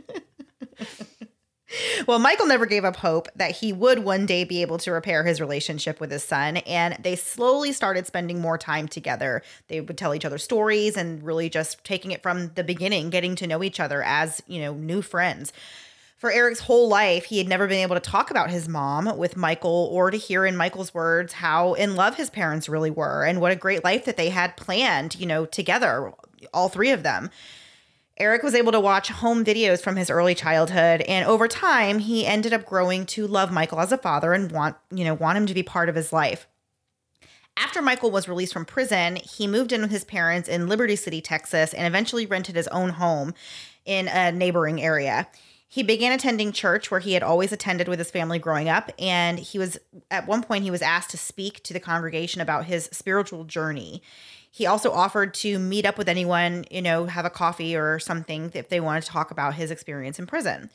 Well, 2.07 2.19
Michael 2.19 2.47
never 2.47 2.65
gave 2.65 2.87
up 2.87 2.97
hope 2.97 3.29
that 3.37 3.57
he 3.57 3.75
would 3.75 3.99
one 3.99 4.25
day 4.25 4.45
be 4.45 4.63
able 4.63 4.79
to 4.79 4.91
repair 4.91 5.25
his 5.25 5.39
relationship 5.39 6.01
with 6.01 6.11
his 6.11 6.25
son, 6.25 6.57
and 6.59 6.97
they 7.03 7.15
slowly 7.15 7.73
started 7.73 8.07
spending 8.07 8.41
more 8.41 8.57
time 8.57 8.89
together. 8.89 9.43
They 9.69 9.83
would 9.83 9.99
tell 9.99 10.15
each 10.15 10.25
other 10.25 10.39
stories 10.39 10.97
and 10.97 11.23
really 11.23 11.51
just 11.51 11.85
taking 11.85 12.11
it 12.11 12.23
from 12.23 12.53
the 12.55 12.65
beginning, 12.65 13.11
getting 13.11 13.37
to 13.37 13.47
know 13.47 13.63
each 13.63 13.81
other 13.81 14.03
as, 14.03 14.43
you 14.47 14.61
know, 14.61 14.73
new 14.73 15.03
friends. 15.03 15.53
For 16.19 16.33
Eric's 16.33 16.59
whole 16.59 16.89
life, 16.89 17.27
he 17.27 17.39
had 17.39 17.47
never 17.47 17.69
been 17.69 17.79
able 17.79 17.95
to 17.95 18.01
talk 18.01 18.33
about 18.33 18.51
his 18.51 18.69
mom 18.69 19.17
with 19.17 19.37
Michael 19.37 19.89
or 19.93 20.11
to 20.11 20.17
hear 20.17 20.45
in 20.45 20.57
Michael's 20.57 20.93
words 20.93 21.35
how 21.35 21.75
in 21.75 21.95
love 21.95 22.17
his 22.17 22.29
parents 22.29 22.69
really 22.69 22.91
were 22.91 23.25
and 23.25 23.41
what 23.41 23.53
a 23.53 23.57
great 23.57 23.85
life 23.85 24.05
that 24.05 24.17
they 24.17 24.31
had 24.31 24.57
planned, 24.57 25.15
you 25.21 25.27
know, 25.27 25.47
together, 25.47 26.13
all 26.53 26.69
three 26.69 26.91
of 26.91 27.05
them. 27.05 27.31
Eric 28.17 28.43
was 28.43 28.57
able 28.57 28.73
to 28.73 28.81
watch 28.81 29.11
home 29.11 29.45
videos 29.45 29.81
from 29.81 29.95
his 29.95 30.11
early 30.11 30.35
childhood 30.35 31.03
and 31.03 31.25
over 31.25 31.47
time 31.47 32.01
he 32.01 32.27
ended 32.27 32.53
up 32.53 32.67
growing 32.67 33.07
to 33.07 33.29
love 33.29 33.53
Michael 33.53 33.79
as 33.79 33.93
a 33.93 33.99
father 33.99 34.33
and 34.33 34.51
want, 34.51 34.75
you 34.91 35.05
know, 35.05 35.15
want 35.15 35.39
him 35.39 35.47
to 35.47 35.55
be 35.55 35.63
part 35.63 35.89
of 35.89 35.95
his 35.95 36.13
life. 36.13 36.49
After 37.57 37.81
Michael 37.81 38.11
was 38.11 38.29
released 38.29 38.53
from 38.53 38.65
prison, 38.65 39.17
he 39.17 39.47
moved 39.47 39.71
in 39.71 39.83
with 39.83 39.93
his 39.93 40.05
parents 40.05 40.49
in 40.49 40.67
Liberty 40.67 40.97
City, 40.97 41.21
Texas, 41.21 41.73
and 41.73 41.87
eventually 41.87 42.27
rented 42.27 42.57
his 42.57 42.67
own 42.69 42.91
home 42.91 43.35
in 43.85 44.09
a 44.09 44.33
neighboring 44.33 44.83
area. 44.83 45.29
He 45.71 45.83
began 45.83 46.13
attending 46.13 46.53
church 46.53 46.91
where 46.91 47.01
he 47.01 47.13
had 47.13 47.23
always 47.23 47.53
attended 47.53 47.89
with 47.89 47.99
his 47.99 48.11
family 48.11 48.39
growing 48.39 48.71
up. 48.71 48.91
And 48.99 49.39
he 49.39 49.59
was, 49.59 49.79
at 50.11 50.27
one 50.27 50.43
point, 50.43 50.65
he 50.65 50.71
was 50.71 50.81
asked 50.81 51.11
to 51.11 51.19
speak 51.19 51.63
to 51.65 51.75
the 51.75 51.81
congregation 51.81 52.41
about 52.41 52.65
his 52.65 52.89
spiritual 52.91 53.45
journey. 53.45 54.03
He 54.51 54.65
also 54.65 54.91
offered 54.91 55.35
to 55.35 55.59
meet 55.59 55.85
up 55.85 55.99
with 55.99 56.09
anyone, 56.09 56.65
you 56.71 56.81
know, 56.81 57.05
have 57.05 57.27
a 57.27 57.31
coffee 57.31 57.77
or 57.77 57.99
something 57.99 58.51
if 58.55 58.71
they 58.71 58.81
wanted 58.81 59.03
to 59.03 59.11
talk 59.11 59.31
about 59.31 59.55
his 59.55 59.71
experience 59.71 60.19
in 60.19 60.27
prison. 60.27 60.71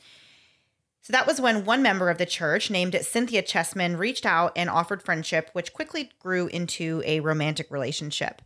So 1.02 1.12
that 1.12 1.26
was 1.26 1.40
when 1.40 1.64
one 1.64 1.82
member 1.82 2.08
of 2.08 2.16
the 2.16 2.24
church, 2.24 2.70
named 2.70 2.96
Cynthia 3.02 3.42
Chessman, 3.42 3.98
reached 3.98 4.24
out 4.24 4.52
and 4.56 4.70
offered 4.70 5.02
friendship, 5.02 5.50
which 5.52 5.74
quickly 5.74 6.12
grew 6.20 6.46
into 6.46 7.02
a 7.04 7.20
romantic 7.20 7.70
relationship. 7.70 8.40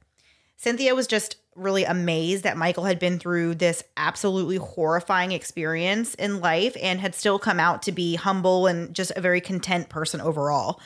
Cynthia 0.59 0.93
was 0.93 1.07
just 1.07 1.37
really 1.55 1.85
amazed 1.85 2.43
that 2.43 2.57
Michael 2.57 2.85
had 2.85 2.99
been 2.99 3.21
through 3.21 3.55
this 3.55 3.85
absolutely 3.97 4.57
horrifying 4.57 5.31
experience 5.31 6.15
in 6.15 6.41
life 6.41 6.77
and 6.83 7.01
had 7.01 7.15
still 7.15 7.39
come 7.39 7.61
out 7.61 7.83
to 7.83 7.93
be 7.93 8.17
humble 8.17 8.67
and 8.67 8.93
just 8.93 9.13
a 9.15 9.21
very 9.21 9.41
content 9.41 9.89
person 9.89 10.21
overall. 10.21 10.81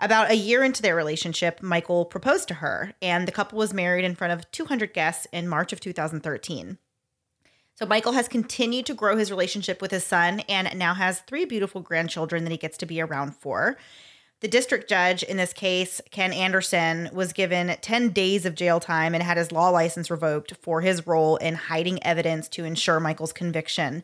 About 0.00 0.30
a 0.30 0.36
year 0.36 0.62
into 0.62 0.82
their 0.82 0.94
relationship, 0.94 1.62
Michael 1.62 2.04
proposed 2.04 2.48
to 2.48 2.54
her, 2.54 2.92
and 3.00 3.26
the 3.26 3.32
couple 3.32 3.58
was 3.58 3.72
married 3.72 4.04
in 4.04 4.14
front 4.14 4.34
of 4.34 4.50
200 4.50 4.92
guests 4.92 5.26
in 5.32 5.48
March 5.48 5.72
of 5.72 5.80
2013. 5.80 6.76
So, 7.74 7.86
Michael 7.86 8.12
has 8.12 8.28
continued 8.28 8.86
to 8.86 8.94
grow 8.94 9.16
his 9.16 9.30
relationship 9.30 9.80
with 9.80 9.90
his 9.90 10.04
son 10.04 10.40
and 10.40 10.78
now 10.78 10.92
has 10.92 11.20
three 11.20 11.46
beautiful 11.46 11.80
grandchildren 11.80 12.44
that 12.44 12.50
he 12.50 12.58
gets 12.58 12.76
to 12.78 12.86
be 12.86 13.00
around 13.00 13.36
for. 13.36 13.78
The 14.40 14.48
district 14.48 14.86
judge 14.86 15.22
in 15.22 15.38
this 15.38 15.54
case, 15.54 16.02
Ken 16.10 16.30
Anderson, 16.30 17.08
was 17.10 17.32
given 17.32 17.74
10 17.80 18.10
days 18.10 18.44
of 18.44 18.54
jail 18.54 18.80
time 18.80 19.14
and 19.14 19.22
had 19.22 19.38
his 19.38 19.50
law 19.50 19.70
license 19.70 20.10
revoked 20.10 20.52
for 20.60 20.82
his 20.82 21.06
role 21.06 21.36
in 21.36 21.54
hiding 21.54 22.02
evidence 22.02 22.46
to 22.50 22.64
ensure 22.64 23.00
Michael's 23.00 23.32
conviction. 23.32 24.02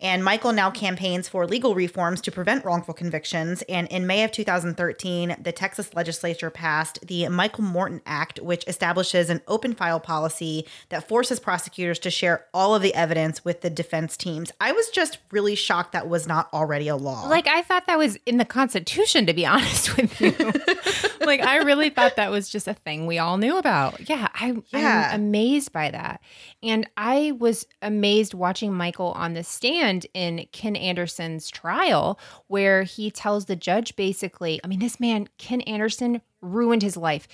And 0.00 0.24
Michael 0.24 0.52
now 0.52 0.70
campaigns 0.70 1.28
for 1.28 1.46
legal 1.46 1.74
reforms 1.74 2.20
to 2.22 2.32
prevent 2.32 2.64
wrongful 2.64 2.94
convictions. 2.94 3.62
And 3.68 3.88
in 3.88 4.06
May 4.06 4.24
of 4.24 4.32
2013, 4.32 5.36
the 5.40 5.52
Texas 5.52 5.94
legislature 5.94 6.50
passed 6.50 6.98
the 7.06 7.28
Michael 7.28 7.64
Morton 7.64 8.00
Act, 8.06 8.40
which 8.40 8.64
establishes 8.66 9.30
an 9.30 9.42
open 9.48 9.74
file 9.74 10.00
policy 10.00 10.66
that 10.88 11.08
forces 11.08 11.40
prosecutors 11.40 11.98
to 12.00 12.10
share 12.10 12.46
all 12.52 12.74
of 12.74 12.82
the 12.82 12.94
evidence 12.94 13.44
with 13.44 13.60
the 13.60 13.70
defense 13.70 14.16
teams. 14.16 14.52
I 14.60 14.72
was 14.72 14.88
just 14.90 15.18
really 15.30 15.54
shocked 15.54 15.92
that 15.92 16.08
was 16.08 16.26
not 16.26 16.48
already 16.52 16.88
a 16.88 16.96
law. 16.96 17.26
Like, 17.28 17.46
I 17.46 17.62
thought 17.62 17.86
that 17.86 17.98
was 17.98 18.16
in 18.26 18.38
the 18.38 18.44
Constitution, 18.44 19.26
to 19.26 19.32
be 19.32 19.46
honest 19.54 19.96
with 19.96 20.20
you. 20.20 20.30
like, 21.26 21.40
I 21.40 21.58
really 21.58 21.90
thought 21.90 22.16
that 22.16 22.30
was 22.30 22.48
just 22.48 22.68
a 22.68 22.74
thing 22.74 23.06
we 23.06 23.18
all 23.18 23.36
knew 23.38 23.56
about. 23.56 24.08
Yeah, 24.08 24.28
I, 24.34 24.56
yeah. 24.68 25.10
I'm 25.12 25.20
amazed 25.20 25.72
by 25.72 25.90
that. 25.90 26.20
And 26.62 26.88
I 26.96 27.32
was 27.38 27.66
amazed 27.82 28.34
watching 28.34 28.72
Michael 28.72 29.12
on 29.12 29.34
the 29.34 29.44
stand 29.44 29.93
in 30.14 30.46
Ken 30.52 30.76
Anderson's 30.76 31.50
trial, 31.50 32.18
where 32.48 32.82
he 32.82 33.10
tells 33.10 33.44
the 33.44 33.56
judge 33.56 33.96
basically, 33.96 34.60
I 34.64 34.66
mean, 34.66 34.80
this 34.80 34.98
man, 34.98 35.28
Ken 35.38 35.60
Anderson, 35.62 36.20
ruined 36.40 36.82
his 36.82 36.96
life. 36.96 37.28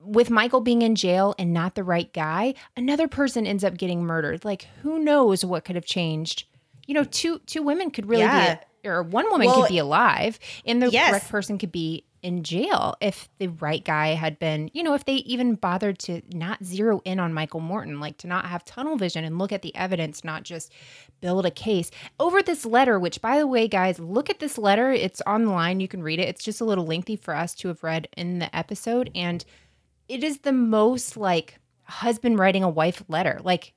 With 0.00 0.30
Michael 0.30 0.60
being 0.60 0.82
in 0.82 0.94
jail 0.94 1.34
and 1.38 1.52
not 1.52 1.74
the 1.74 1.84
right 1.84 2.12
guy, 2.12 2.54
another 2.76 3.08
person 3.08 3.46
ends 3.46 3.64
up 3.64 3.76
getting 3.76 4.04
murdered. 4.04 4.44
Like, 4.44 4.68
who 4.82 4.98
knows 4.98 5.44
what 5.44 5.64
could 5.64 5.76
have 5.76 5.84
changed? 5.84 6.44
You 6.86 6.94
know, 6.94 7.04
two 7.04 7.40
two 7.40 7.62
women 7.62 7.90
could 7.90 8.08
really 8.08 8.22
yeah. 8.22 8.60
be, 8.82 8.88
or 8.88 9.02
one 9.02 9.28
woman 9.30 9.48
well, 9.48 9.62
could 9.62 9.68
be 9.68 9.78
alive, 9.78 10.38
and 10.64 10.80
the 10.80 10.88
yes. 10.90 11.10
correct 11.10 11.28
person 11.28 11.58
could 11.58 11.72
be 11.72 12.04
in 12.22 12.42
jail 12.42 12.94
if 13.00 13.28
the 13.38 13.48
right 13.48 13.84
guy 13.84 14.08
had 14.08 14.38
been, 14.38 14.70
you 14.72 14.82
know, 14.82 14.94
if 14.94 15.04
they 15.04 15.16
even 15.16 15.54
bothered 15.54 15.98
to 16.00 16.20
not 16.32 16.62
zero 16.64 17.00
in 17.04 17.20
on 17.20 17.32
Michael 17.32 17.60
Morton, 17.60 18.00
like 18.00 18.18
to 18.18 18.26
not 18.26 18.46
have 18.46 18.64
tunnel 18.64 18.96
vision 18.96 19.24
and 19.24 19.38
look 19.38 19.52
at 19.52 19.62
the 19.62 19.74
evidence, 19.76 20.24
not 20.24 20.42
just 20.42 20.72
build 21.20 21.46
a 21.46 21.50
case 21.50 21.90
over 22.18 22.42
this 22.42 22.64
letter, 22.64 22.98
which 22.98 23.20
by 23.20 23.38
the 23.38 23.46
way, 23.46 23.68
guys, 23.68 23.98
look 23.98 24.30
at 24.30 24.40
this 24.40 24.58
letter. 24.58 24.90
It's 24.90 25.22
online. 25.26 25.80
You 25.80 25.88
can 25.88 26.02
read 26.02 26.18
it. 26.18 26.28
It's 26.28 26.44
just 26.44 26.60
a 26.60 26.64
little 26.64 26.86
lengthy 26.86 27.16
for 27.16 27.34
us 27.34 27.54
to 27.56 27.68
have 27.68 27.82
read 27.82 28.08
in 28.16 28.38
the 28.38 28.54
episode. 28.54 29.10
And 29.14 29.44
it 30.08 30.24
is 30.24 30.38
the 30.38 30.52
most 30.52 31.16
like 31.16 31.58
husband 31.84 32.38
writing 32.38 32.64
a 32.64 32.68
wife 32.68 33.02
letter. 33.08 33.40
Like, 33.42 33.74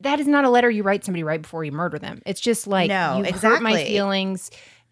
that 0.00 0.20
is 0.20 0.26
not 0.26 0.44
a 0.44 0.50
letter 0.50 0.68
you 0.68 0.82
write 0.82 1.04
somebody 1.04 1.22
right 1.22 1.40
before 1.40 1.64
you 1.64 1.72
murder 1.72 1.98
them. 1.98 2.20
It's 2.26 2.40
just 2.40 2.66
like 2.66 2.88
no, 2.88 3.18
you 3.18 3.24
exactly. 3.24 3.50
hurt 3.50 3.62
my 3.62 3.84
feelings 3.84 4.50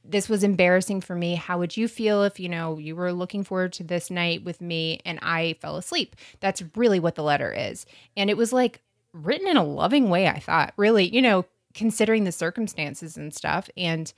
this 0.09 0.29
was 0.29 0.43
embarrassing 0.43 1.03
for 1.03 1.15
me. 1.15 1.35
How 1.35 1.59
would 1.59 1.77
you 1.77 1.87
feel 1.87 2.23
if, 2.23 2.41
you 2.41 2.49
know, 2.49 2.79
you 2.79 2.97
were 2.97 3.13
looking 3.13 3.45
forward 3.45 3.73
to 3.75 3.85
this 3.85 4.11
night 4.11 4.43
with 4.43 4.61
me 4.61 5.01
and 5.05 5.19
I 5.23 5.57
fell 5.61 5.77
asleep? 5.77 6.17
That's 6.41 6.63
really 6.75 6.99
what 6.99 7.15
the 7.15 7.23
letter 7.23 7.53
is. 7.53 7.87
And 8.17 8.31
it 8.31 8.37
was 8.37 8.53
like 8.53 8.81
written 9.13 9.47
in 9.47 9.57
a 9.57 9.65
loving 9.65 10.09
way, 10.09 10.29
I 10.29 10.39
thought, 10.39 10.73
really, 10.77 11.09
you 11.15 11.21
know, 11.21 11.45
considering 11.75 12.25
the 12.25 12.33
circumstances 12.33 13.17
and 13.17 13.35
stuff. 13.35 13.69
And 13.77 14.13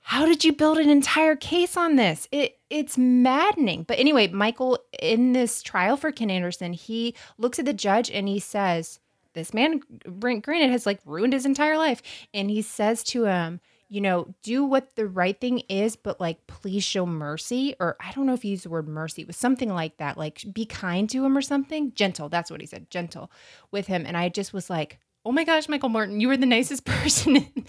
how 0.00 0.26
did 0.26 0.44
you 0.44 0.52
build 0.52 0.78
an 0.78 0.88
entire 0.88 1.36
case 1.36 1.76
on 1.76 1.96
this? 1.96 2.28
It 2.30 2.58
it's 2.68 2.98
maddening. 2.98 3.84
But 3.84 3.98
anyway, 3.98 4.28
Michael 4.28 4.78
in 5.00 5.32
this 5.32 5.62
trial 5.62 5.96
for 5.96 6.12
Ken 6.12 6.30
Anderson, 6.30 6.72
he 6.72 7.14
looks 7.38 7.58
at 7.58 7.64
the 7.64 7.72
judge 7.72 8.10
and 8.10 8.28
he 8.28 8.38
says, 8.38 9.00
"This 9.34 9.52
man, 9.52 9.80
granted, 10.20 10.70
has 10.70 10.86
like 10.86 11.00
ruined 11.04 11.32
his 11.32 11.46
entire 11.46 11.76
life," 11.76 12.02
and 12.32 12.50
he 12.50 12.62
says 12.62 13.02
to 13.04 13.24
him, 13.24 13.60
"You 13.88 14.00
know, 14.00 14.34
do 14.42 14.64
what 14.64 14.96
the 14.96 15.06
right 15.06 15.38
thing 15.40 15.60
is, 15.68 15.96
but 15.96 16.20
like, 16.20 16.46
please 16.46 16.84
show 16.84 17.06
mercy." 17.06 17.74
Or 17.80 17.96
I 18.00 18.12
don't 18.12 18.26
know 18.26 18.34
if 18.34 18.42
he 18.42 18.48
used 18.50 18.64
the 18.64 18.70
word 18.70 18.88
mercy. 18.88 19.22
It 19.22 19.28
was 19.28 19.36
something 19.36 19.72
like 19.72 19.96
that, 19.98 20.16
like 20.18 20.44
be 20.52 20.66
kind 20.66 21.08
to 21.10 21.24
him 21.24 21.36
or 21.36 21.42
something. 21.42 21.92
Gentle. 21.94 22.28
That's 22.28 22.50
what 22.50 22.60
he 22.60 22.66
said. 22.66 22.90
Gentle 22.90 23.30
with 23.70 23.86
him. 23.86 24.04
And 24.06 24.16
I 24.16 24.28
just 24.28 24.52
was 24.52 24.68
like, 24.70 24.98
oh 25.24 25.32
my 25.32 25.42
gosh, 25.42 25.68
Michael 25.68 25.88
Morton, 25.88 26.20
you 26.20 26.28
were 26.28 26.36
the 26.36 26.46
nicest 26.46 26.84
person 26.84 27.34
in, 27.36 27.64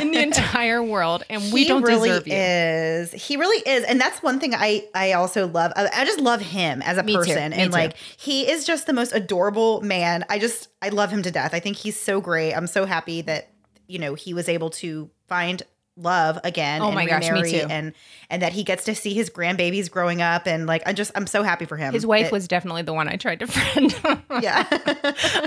in 0.00 0.10
the 0.12 0.22
entire 0.22 0.82
world, 0.82 1.22
and 1.28 1.52
we 1.52 1.66
don't 1.66 1.82
really 1.82 2.08
deserve 2.08 2.26
you. 2.26 2.34
Is 2.34 3.12
he 3.12 3.36
really 3.36 3.62
is? 3.68 3.84
And 3.84 4.00
that's 4.00 4.22
one 4.22 4.40
thing 4.40 4.54
I 4.54 4.88
I 4.94 5.12
also 5.12 5.46
love. 5.46 5.72
I, 5.76 6.04
just 6.06 6.20
love 6.20 6.40
him 6.40 6.80
as 6.82 6.96
a 6.96 7.02
Me 7.02 7.12
too. 7.12 7.18
person, 7.18 7.50
Me 7.50 7.58
and 7.58 7.70
too. 7.72 7.78
like 7.78 7.96
he 8.16 8.50
is 8.50 8.64
just 8.64 8.86
the 8.86 8.94
most 8.94 9.12
adorable 9.12 9.82
man. 9.82 10.24
I 10.30 10.38
just 10.38 10.68
I 10.80 10.88
love 10.88 11.10
him 11.10 11.22
to 11.22 11.30
death. 11.30 11.52
I 11.52 11.60
think 11.60 11.76
he's 11.76 12.00
so 12.00 12.20
great. 12.20 12.54
I'm 12.54 12.66
so 12.66 12.86
happy 12.86 13.20
that 13.22 13.50
you 13.88 13.98
know 13.98 14.14
he 14.14 14.32
was 14.32 14.48
able 14.48 14.70
to 14.70 15.10
find 15.32 15.62
love 15.98 16.38
again 16.42 16.80
Oh 16.80 16.86
and 16.86 16.94
my 16.94 17.04
gosh, 17.04 17.30
me 17.30 17.50
too. 17.50 17.66
and 17.68 17.92
and 18.30 18.40
that 18.40 18.52
he 18.54 18.64
gets 18.64 18.84
to 18.84 18.94
see 18.94 19.12
his 19.12 19.28
grandbabies 19.28 19.90
growing 19.90 20.22
up 20.22 20.46
and 20.46 20.66
like 20.66 20.82
I'm 20.86 20.94
just 20.94 21.12
I'm 21.14 21.26
so 21.26 21.42
happy 21.42 21.66
for 21.66 21.76
him 21.76 21.92
His 21.92 22.06
wife 22.06 22.24
That- 22.26 22.32
was 22.32 22.48
definitely 22.48 22.80
the 22.80 22.94
one 22.94 23.08
I 23.08 23.16
tried 23.16 23.40
to 23.40 23.46
friend. 23.56 23.94
yeah 24.42 24.66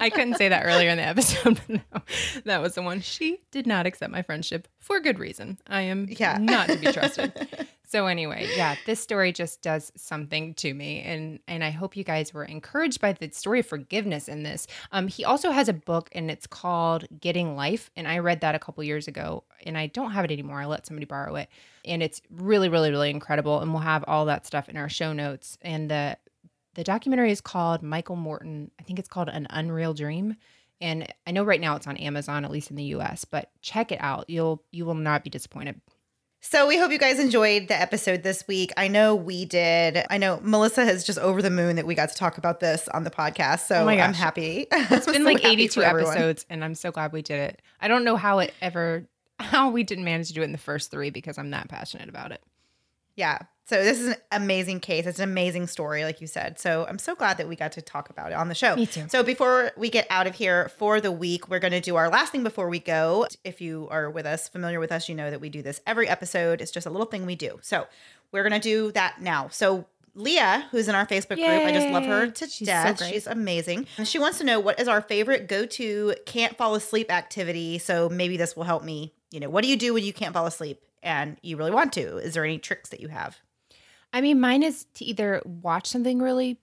I 0.05 0.11
couldn't 0.13 0.35
say 0.35 0.49
that 0.49 0.61
earlier 0.65 0.89
in 0.89 0.97
the 0.97 1.03
episode, 1.03 1.59
but 1.67 1.69
no, 1.93 2.01
that 2.45 2.61
was 2.61 2.75
the 2.75 2.83
one. 2.83 3.01
She 3.01 3.39
did 3.51 3.65
not 3.65 3.87
accept 3.87 4.11
my 4.11 4.21
friendship 4.21 4.67
for 4.79 4.99
good 4.99 5.17
reason. 5.17 5.57
I 5.67 5.81
am 5.81 6.07
Yeah. 6.09 6.37
not 6.39 6.67
to 6.69 6.77
be 6.77 6.91
trusted. 6.91 7.31
So 7.87 8.07
anyway, 8.07 8.47
yeah, 8.55 8.75
this 8.85 8.99
story 8.99 9.31
just 9.31 9.61
does 9.61 9.91
something 9.95 10.53
to 10.55 10.73
me, 10.73 11.01
and 11.01 11.39
and 11.47 11.63
I 11.63 11.69
hope 11.69 11.95
you 11.95 12.03
guys 12.03 12.33
were 12.33 12.43
encouraged 12.43 13.01
by 13.01 13.13
the 13.13 13.29
story 13.31 13.59
of 13.59 13.67
forgiveness 13.67 14.27
in 14.27 14.43
this. 14.43 14.67
Um, 14.91 15.07
he 15.07 15.23
also 15.23 15.51
has 15.51 15.69
a 15.69 15.73
book, 15.73 16.09
and 16.13 16.29
it's 16.29 16.47
called 16.47 17.05
Getting 17.19 17.55
Life, 17.55 17.91
and 17.95 18.07
I 18.07 18.19
read 18.19 18.41
that 18.41 18.55
a 18.55 18.59
couple 18.59 18.83
years 18.83 19.07
ago, 19.07 19.43
and 19.65 19.77
I 19.77 19.87
don't 19.87 20.11
have 20.11 20.25
it 20.25 20.31
anymore. 20.31 20.61
I 20.61 20.65
let 20.65 20.85
somebody 20.85 21.05
borrow 21.05 21.35
it, 21.35 21.49
and 21.83 22.01
it's 22.01 22.21
really, 22.29 22.69
really, 22.69 22.91
really 22.91 23.09
incredible. 23.09 23.59
And 23.59 23.71
we'll 23.71 23.81
have 23.81 24.03
all 24.07 24.25
that 24.25 24.45
stuff 24.45 24.69
in 24.69 24.77
our 24.77 24.89
show 24.89 25.13
notes, 25.13 25.57
and 25.61 25.89
the 25.89 26.17
the 26.75 26.83
documentary 26.83 27.31
is 27.31 27.41
called 27.41 27.81
Michael 27.81 28.17
Morton. 28.17 28.71
I 28.79 28.83
think 28.83 28.99
it's 28.99 29.07
called 29.07 29.29
An 29.29 29.47
Unreal 29.49 29.93
Dream. 29.93 30.35
And 30.81 31.07
I 31.25 31.31
know 31.31 31.43
right 31.43 31.61
now 31.61 31.77
it's 31.77 31.87
on 31.87 31.95
Amazon, 31.97 32.43
at 32.43 32.51
least 32.51 32.69
in 32.69 32.75
the 32.75 32.83
US, 32.95 33.23
but 33.23 33.49
check 33.61 33.91
it 33.91 33.99
out. 34.01 34.29
You'll 34.29 34.61
you 34.71 34.85
will 34.85 34.93
not 34.93 35.23
be 35.23 35.29
disappointed. 35.29 35.79
So 36.47 36.67
we 36.67 36.77
hope 36.77 36.91
you 36.91 36.99
guys 36.99 37.17
enjoyed 37.19 37.69
the 37.69 37.81
episode 37.81 38.21
this 38.21 38.47
week. 38.47 38.71
I 38.77 38.87
know 38.87 39.15
we 39.15 39.45
did. 39.45 40.05
I 40.11 40.19
know 40.19 40.39
Melissa 40.43 40.83
is 40.83 41.03
just 41.03 41.17
over 41.17 41.41
the 41.41 41.49
moon 41.49 41.77
that 41.77 41.87
we 41.87 41.95
got 41.95 42.09
to 42.09 42.15
talk 42.15 42.37
about 42.37 42.59
this 42.59 42.87
on 42.89 43.03
the 43.03 43.09
podcast. 43.09 43.61
So 43.61 43.83
Oh 43.83 43.87
I'm 43.87 44.13
happy. 44.13 44.67
It's 44.71 45.07
been 45.07 45.23
like 45.25 45.43
82 45.43 45.83
episodes, 45.83 46.45
and 46.47 46.63
I'm 46.63 46.75
so 46.75 46.91
glad 46.91 47.13
we 47.13 47.23
did 47.23 47.39
it. 47.39 47.63
I 47.81 47.87
don't 47.87 48.03
know 48.03 48.15
how 48.15 48.39
it 48.39 48.53
ever 48.61 49.07
how 49.39 49.71
we 49.71 49.81
didn't 49.81 50.03
manage 50.03 50.27
to 50.27 50.33
do 50.35 50.41
it 50.41 50.45
in 50.45 50.51
the 50.51 50.59
first 50.59 50.91
three 50.91 51.09
because 51.09 51.39
I'm 51.39 51.49
that 51.49 51.67
passionate 51.67 52.09
about 52.09 52.31
it. 52.31 52.43
Yeah. 53.15 53.39
So 53.67 53.83
this 53.83 53.99
is 53.99 54.09
an 54.09 54.15
amazing 54.31 54.79
case. 54.79 55.07
It's 55.07 55.17
an 55.17 55.27
amazing 55.27 55.65
story, 55.65 56.03
like 56.03 56.21
you 56.21 56.27
said. 56.27 56.59
So 56.59 56.85
I'm 56.87 56.99
so 56.99 57.15
glad 57.15 57.37
that 57.37 57.47
we 57.47 57.55
got 57.55 57.71
to 57.71 57.81
talk 57.81 58.11
about 58.11 58.31
it 58.31 58.35
on 58.35 58.47
the 58.47 58.53
show. 58.53 58.75
Me 58.75 58.85
too. 58.85 59.05
So 59.09 59.23
before 59.23 59.71
we 59.75 59.89
get 59.89 60.05
out 60.11 60.27
of 60.27 60.35
here 60.35 60.69
for 60.77 61.01
the 61.01 61.11
week, 61.11 61.49
we're 61.49 61.59
going 61.59 61.71
to 61.73 61.81
do 61.81 61.95
our 61.95 62.09
last 62.09 62.31
thing 62.31 62.43
before 62.43 62.69
we 62.69 62.77
go. 62.77 63.25
If 63.43 63.61
you 63.61 63.87
are 63.89 64.11
with 64.11 64.27
us, 64.27 64.47
familiar 64.47 64.79
with 64.79 64.91
us, 64.91 65.09
you 65.09 65.15
know 65.15 65.31
that 65.31 65.41
we 65.41 65.49
do 65.49 65.63
this 65.63 65.81
every 65.87 66.07
episode. 66.07 66.61
It's 66.61 66.69
just 66.69 66.85
a 66.85 66.91
little 66.91 67.07
thing 67.07 67.25
we 67.25 67.35
do. 67.35 67.57
So 67.63 67.87
we're 68.31 68.47
going 68.47 68.53
to 68.53 68.59
do 68.59 68.91
that 68.91 69.19
now. 69.19 69.47
So 69.49 69.87
Leah, 70.13 70.67
who's 70.69 70.87
in 70.87 70.93
our 70.93 71.07
Facebook 71.07 71.37
group, 71.37 71.47
I 71.47 71.71
just 71.71 71.87
love 71.87 72.05
her 72.05 72.27
to 72.27 72.47
She's 72.47 72.67
death. 72.67 72.99
great. 72.99 73.13
She's 73.13 73.25
amazing. 73.25 73.87
And 73.97 74.07
she 74.07 74.19
wants 74.19 74.37
to 74.37 74.43
know 74.43 74.59
what 74.59 74.79
is 74.79 74.87
our 74.87 75.01
favorite 75.01 75.47
go-to 75.47 76.13
can't 76.27 76.55
fall 76.55 76.75
asleep 76.75 77.11
activity. 77.11 77.79
So 77.79 78.09
maybe 78.09 78.37
this 78.37 78.55
will 78.55 78.63
help 78.63 78.83
me. 78.83 79.13
You 79.31 79.39
know, 79.39 79.49
what 79.49 79.63
do 79.63 79.69
you 79.71 79.75
do 79.75 79.95
when 79.95 80.03
you 80.03 80.13
can't 80.13 80.33
fall 80.33 80.45
asleep 80.45 80.83
and 81.01 81.37
you 81.41 81.57
really 81.57 81.71
want 81.71 81.93
to? 81.93 82.17
Is 82.17 82.35
there 82.35 82.45
any 82.45 82.59
tricks 82.59 82.89
that 82.89 82.99
you 82.99 83.07
have? 83.07 83.39
I 84.15 84.21
mean, 84.21 84.39
mine 84.39 84.63
is 84.63 84.85
to 84.93 85.03
either 85.03 85.41
watch 85.43 85.87
something 85.87 86.19
really 86.19 86.57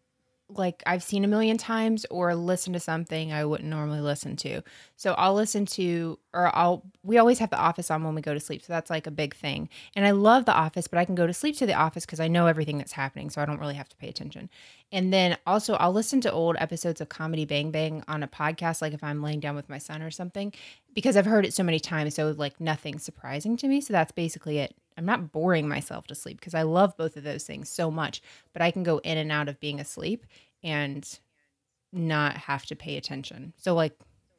like 0.48 0.82
I've 0.86 1.02
seen 1.02 1.22
a 1.22 1.28
million 1.28 1.58
times 1.58 2.06
or 2.10 2.34
listen 2.34 2.72
to 2.72 2.80
something 2.80 3.30
I 3.30 3.44
wouldn't 3.44 3.68
normally 3.68 4.00
listen 4.00 4.36
to. 4.36 4.62
So 4.96 5.12
I'll 5.12 5.34
listen 5.34 5.66
to 5.66 6.18
or 6.32 6.54
I'll 6.56 6.82
we 7.02 7.18
always 7.18 7.38
have 7.40 7.50
the 7.50 7.58
office 7.58 7.90
on 7.90 8.04
when 8.04 8.14
we 8.14 8.22
go 8.22 8.32
to 8.32 8.40
sleep. 8.40 8.62
So 8.62 8.72
that's 8.72 8.88
like 8.88 9.06
a 9.06 9.10
big 9.10 9.34
thing. 9.34 9.68
And 9.94 10.06
I 10.06 10.12
love 10.12 10.46
the 10.46 10.54
office, 10.54 10.86
but 10.86 10.98
I 10.98 11.04
can 11.04 11.14
go 11.14 11.26
to 11.26 11.34
sleep 11.34 11.58
to 11.58 11.66
the 11.66 11.74
office 11.74 12.06
cuz 12.06 12.20
I 12.20 12.28
know 12.28 12.46
everything 12.46 12.78
that's 12.78 12.92
happening, 12.92 13.28
so 13.28 13.42
I 13.42 13.44
don't 13.44 13.60
really 13.60 13.74
have 13.74 13.88
to 13.90 13.96
pay 13.96 14.08
attention. 14.08 14.48
And 14.90 15.12
then 15.12 15.36
also 15.46 15.74
I'll 15.74 15.92
listen 15.92 16.22
to 16.22 16.32
old 16.32 16.56
episodes 16.58 17.02
of 17.02 17.10
Comedy 17.10 17.44
Bang 17.44 17.70
Bang 17.70 18.02
on 18.08 18.22
a 18.22 18.28
podcast 18.28 18.80
like 18.80 18.94
if 18.94 19.04
I'm 19.04 19.20
laying 19.20 19.40
down 19.40 19.56
with 19.56 19.68
my 19.68 19.78
son 19.78 20.00
or 20.00 20.10
something 20.10 20.54
because 20.94 21.18
I've 21.18 21.26
heard 21.26 21.44
it 21.44 21.52
so 21.52 21.62
many 21.62 21.80
times 21.80 22.14
so 22.14 22.30
like 22.30 22.62
nothing's 22.62 23.04
surprising 23.04 23.58
to 23.58 23.68
me. 23.68 23.82
So 23.82 23.92
that's 23.92 24.12
basically 24.12 24.58
it. 24.58 24.74
I'm 24.96 25.06
not 25.06 25.32
boring 25.32 25.68
myself 25.68 26.06
to 26.08 26.14
sleep 26.14 26.38
because 26.40 26.54
I 26.54 26.62
love 26.62 26.96
both 26.96 27.16
of 27.16 27.24
those 27.24 27.44
things 27.44 27.68
so 27.70 27.90
much, 27.90 28.22
but 28.52 28.62
I 28.62 28.70
can 28.70 28.82
go 28.82 28.98
in 28.98 29.18
and 29.18 29.32
out 29.32 29.48
of 29.48 29.60
being 29.60 29.80
asleep 29.80 30.26
and 30.62 31.08
not 31.92 32.36
have 32.36 32.66
to 32.66 32.76
pay 32.76 32.96
attention. 32.96 33.52
So 33.56 33.74
like 33.74 33.96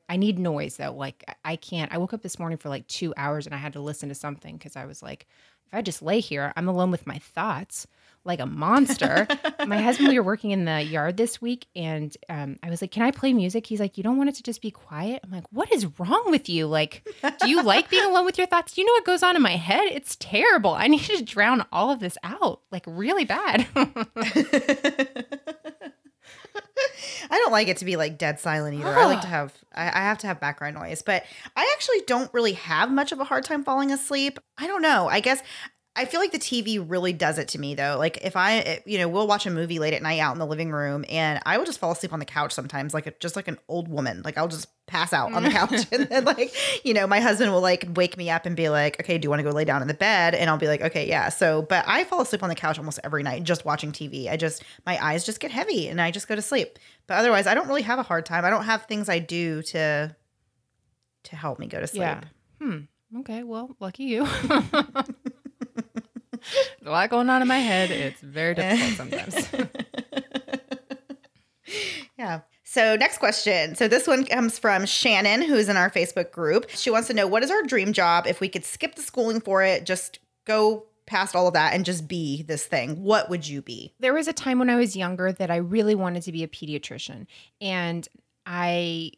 I 0.10 0.18
need 0.18 0.40
noise 0.40 0.78
though. 0.78 0.94
Like 0.94 1.24
I- 1.46 1.56
can't. 1.56 1.92
I 1.94 1.98
woke 1.98 2.14
up 2.14 2.22
this 2.22 2.40
morning 2.40 2.58
for 2.58 2.70
like 2.70 2.88
2 2.88 3.14
hours 3.18 3.46
and 3.46 3.56
I 3.56 3.60
had 3.60 3.74
to 3.74 3.82
listen 3.82 4.10
to 4.10 4.16
something 4.16 4.60
cuz 4.60 4.76
I 4.76 4.86
was 4.86 5.02
like 5.04 5.28
if 5.74 5.78
I 5.78 5.82
just 5.82 6.04
lay 6.04 6.20
here, 6.20 6.54
I'm 6.56 6.68
alone 6.68 6.92
with 6.92 7.08
my 7.08 7.18
thoughts 7.18 7.88
like 8.26 8.40
a 8.40 8.46
monster. 8.46 9.28
my 9.66 9.82
husband 9.82 10.10
we 10.10 10.20
were 10.20 10.26
working 10.26 10.52
in 10.52 10.66
the 10.66 10.82
yard 10.82 11.18
this 11.18 11.42
week 11.42 11.66
and 11.76 12.16
um, 12.30 12.58
I 12.62 12.70
was 12.70 12.82
like, 12.82 12.92
"Can 12.92 13.02
I 13.02 13.10
play 13.10 13.34
music?" 13.34 13.66
He's 13.66 13.80
like, 13.80 13.98
"You 13.98 14.04
don't 14.04 14.18
want 14.18 14.30
it 14.30 14.36
to 14.36 14.44
just 14.44 14.62
be 14.62 14.70
quiet?" 14.70 15.22
I'm 15.24 15.32
like, 15.32 15.46
"What 15.52 15.74
is 15.74 15.88
wrong 16.00 16.26
with 16.28 16.48
you? 16.48 16.68
Like, 16.68 17.04
do 17.42 17.50
you 17.50 17.64
like 17.64 17.90
being 17.90 18.06
alone 18.06 18.26
with 18.26 18.38
your 18.38 18.46
thoughts? 18.46 18.74
Do 18.74 18.82
you 18.82 18.88
know 18.88 18.94
what 18.94 19.06
goes 19.06 19.24
on 19.24 19.36
in 19.36 19.42
my 19.42 19.58
head? 19.58 19.88
It's 19.92 20.16
terrible. 20.18 20.76
I 20.76 20.88
need 20.88 21.02
to 21.02 21.24
drown 21.24 21.66
all 21.72 21.90
of 21.92 22.00
this 22.00 22.20
out, 22.24 22.62
like 22.72 22.84
really 22.86 23.26
bad." 23.26 23.66
I 27.30 27.38
don't 27.38 27.52
like 27.52 27.68
it 27.68 27.78
to 27.78 27.86
be 27.86 27.96
like 27.96 28.18
dead 28.18 28.40
silent 28.40 28.80
either. 28.80 28.88
I 28.88 29.06
like 29.06 29.22
to 29.22 29.28
ah. 29.28 29.32
have 29.32 29.54
I, 29.74 29.88
I 29.88 30.04
have 30.04 30.18
to 30.20 30.28
have 30.28 30.40
background 30.40 30.76
noise, 30.76 31.02
but 31.02 31.24
I 31.56 31.72
actually 31.76 32.02
don't 32.06 32.34
really 32.34 32.54
have 32.54 32.92
much 32.92 33.12
of 33.12 33.20
a 33.20 33.24
hard 33.24 33.44
time 33.44 33.64
falling 33.64 33.92
asleep. 33.92 34.40
I 34.58 34.68
don't 34.68 34.82
know. 34.82 35.08
I 35.10 35.20
guess 35.20 35.42
I 35.96 36.06
feel 36.06 36.20
like 36.20 36.32
the 36.32 36.40
TV 36.40 36.84
really 36.84 37.14
does 37.14 37.38
it 37.38 37.50
to 37.50 37.60
me 37.60 37.76
though. 37.76 37.98
Like 38.00 38.18
if 38.24 38.36
I, 38.36 38.82
you 38.86 38.98
know, 38.98 39.08
we'll 39.08 39.28
watch 39.28 39.46
a 39.46 39.52
movie 39.52 39.78
late 39.78 39.94
at 39.94 40.02
night 40.02 40.20
out 40.20 40.34
in 40.34 40.40
the 40.40 40.46
living 40.46 40.72
room, 40.72 41.06
and 41.08 41.40
I 41.46 41.58
will 41.58 41.66
just 41.66 41.78
fall 41.80 41.92
asleep 41.92 42.12
on 42.14 42.18
the 42.20 42.26
couch 42.26 42.52
sometimes, 42.52 42.96
like 42.96 43.06
a, 43.06 43.12
just 43.20 43.36
like 43.36 43.48
an 43.48 43.60
old 43.68 43.88
woman. 43.88 44.24
Like 44.26 44.36
I'll 44.36 44.48
just 44.48 44.68
pass 44.88 45.14
out 45.14 45.32
on 45.34 45.44
the 45.44 45.52
couch, 45.52 45.86
and 45.92 46.08
then 46.10 46.26
like 46.26 46.52
you 46.84 46.96
know, 46.96 47.06
my 47.06 47.20
husband 47.20 47.52
will 47.52 47.62
like 47.62 47.88
wake 47.96 48.18
me 48.18 48.32
up 48.32 48.48
and 48.48 48.56
be 48.56 48.70
like, 48.70 49.00
"Okay, 49.02 49.20
do 49.20 49.28
you 49.28 49.30
want 49.30 49.42
to 49.42 49.44
go 49.44 49.52
lay 49.52 49.66
down 49.66 49.84
in 49.84 49.88
the 49.88 49.94
bed?" 49.94 50.34
And 50.34 50.50
I'll 50.50 50.58
be 50.58 50.68
like, 50.68 50.82
"Okay, 50.82 51.08
yeah." 51.08 51.30
So, 51.30 51.62
but 51.62 51.86
I 51.88 52.06
fall 52.06 52.22
asleep 52.22 52.42
on 52.42 52.50
the 52.50 52.56
couch 52.56 52.80
almost 52.80 53.00
every 53.04 53.22
night 53.22 53.44
just 53.44 53.64
watching 53.64 53.92
TV. 53.92 54.32
I 54.32 54.36
just 54.36 54.64
my 54.88 54.98
eyes 55.04 55.24
just 55.24 55.40
get 55.40 55.52
heavy, 55.52 55.90
and 55.90 56.02
I 56.02 56.10
just 56.10 56.28
go 56.28 56.36
to 56.36 56.42
sleep. 56.42 56.80
But 57.06 57.18
otherwise, 57.20 57.46
I 57.46 57.54
don't 57.54 57.68
really 57.68 57.84
have 57.84 58.00
a 58.00 58.04
hard 58.04 58.26
time. 58.26 58.46
I 58.46 58.50
don't 58.50 58.66
have 58.66 58.86
things 58.86 59.10
I 59.10 59.20
do 59.20 59.62
to 59.62 60.16
to 61.26 61.36
help 61.36 61.60
me 61.60 61.68
go 61.68 61.80
to 61.80 61.86
sleep. 61.88 62.02
Yeah. 62.02 62.22
Hmm. 62.60 62.78
Okay. 63.20 63.44
Well, 63.44 63.76
lucky 63.80 64.06
you. 64.06 64.28
a 66.86 66.90
lot 66.90 67.10
going 67.10 67.30
on 67.30 67.42
in 67.42 67.48
my 67.48 67.60
head. 67.60 67.92
It's 67.92 68.22
very 68.22 68.54
difficult 68.56 68.98
sometimes. 68.98 69.50
Yeah. 72.18 72.42
So, 72.64 72.96
next 72.96 73.18
question. 73.18 73.76
So, 73.76 73.88
this 73.88 74.08
one 74.08 74.24
comes 74.24 74.60
from 74.60 74.86
Shannon, 74.86 75.42
who's 75.42 75.68
in 75.68 75.76
our 75.78 75.90
Facebook 75.90 76.32
group. 76.32 76.70
She 76.70 76.92
wants 76.92 77.08
to 77.08 77.14
know 77.14 77.28
what 77.28 77.44
is 77.44 77.52
our 77.52 77.64
dream 77.64 77.92
job 77.92 78.28
if 78.28 78.40
we 78.40 78.48
could 78.48 78.64
skip 78.64 78.96
the 78.96 79.02
schooling 79.02 79.42
for 79.42 79.64
it, 79.64 79.86
just 79.86 80.20
go 80.46 80.86
past 81.06 81.36
all 81.36 81.48
of 81.48 81.54
that 81.54 81.74
and 81.74 81.86
just 81.86 82.08
be 82.08 82.44
this 82.44 82.66
thing? 82.66 83.04
What 83.04 83.30
would 83.30 83.48
you 83.48 83.62
be? 83.62 83.94
there 84.00 84.14
was 84.14 84.28
a 84.28 84.34
time 84.34 84.60
when 84.60 84.70
I 84.70 84.76
was 84.76 84.96
younger 84.96 85.32
that 85.34 85.52
I 85.52 85.58
really 85.58 85.96
wanted 85.96 86.24
to 86.24 86.32
be 86.32 86.44
a 86.44 86.48
pediatrician. 86.48 87.26
And 87.60 88.08
I 88.46 89.12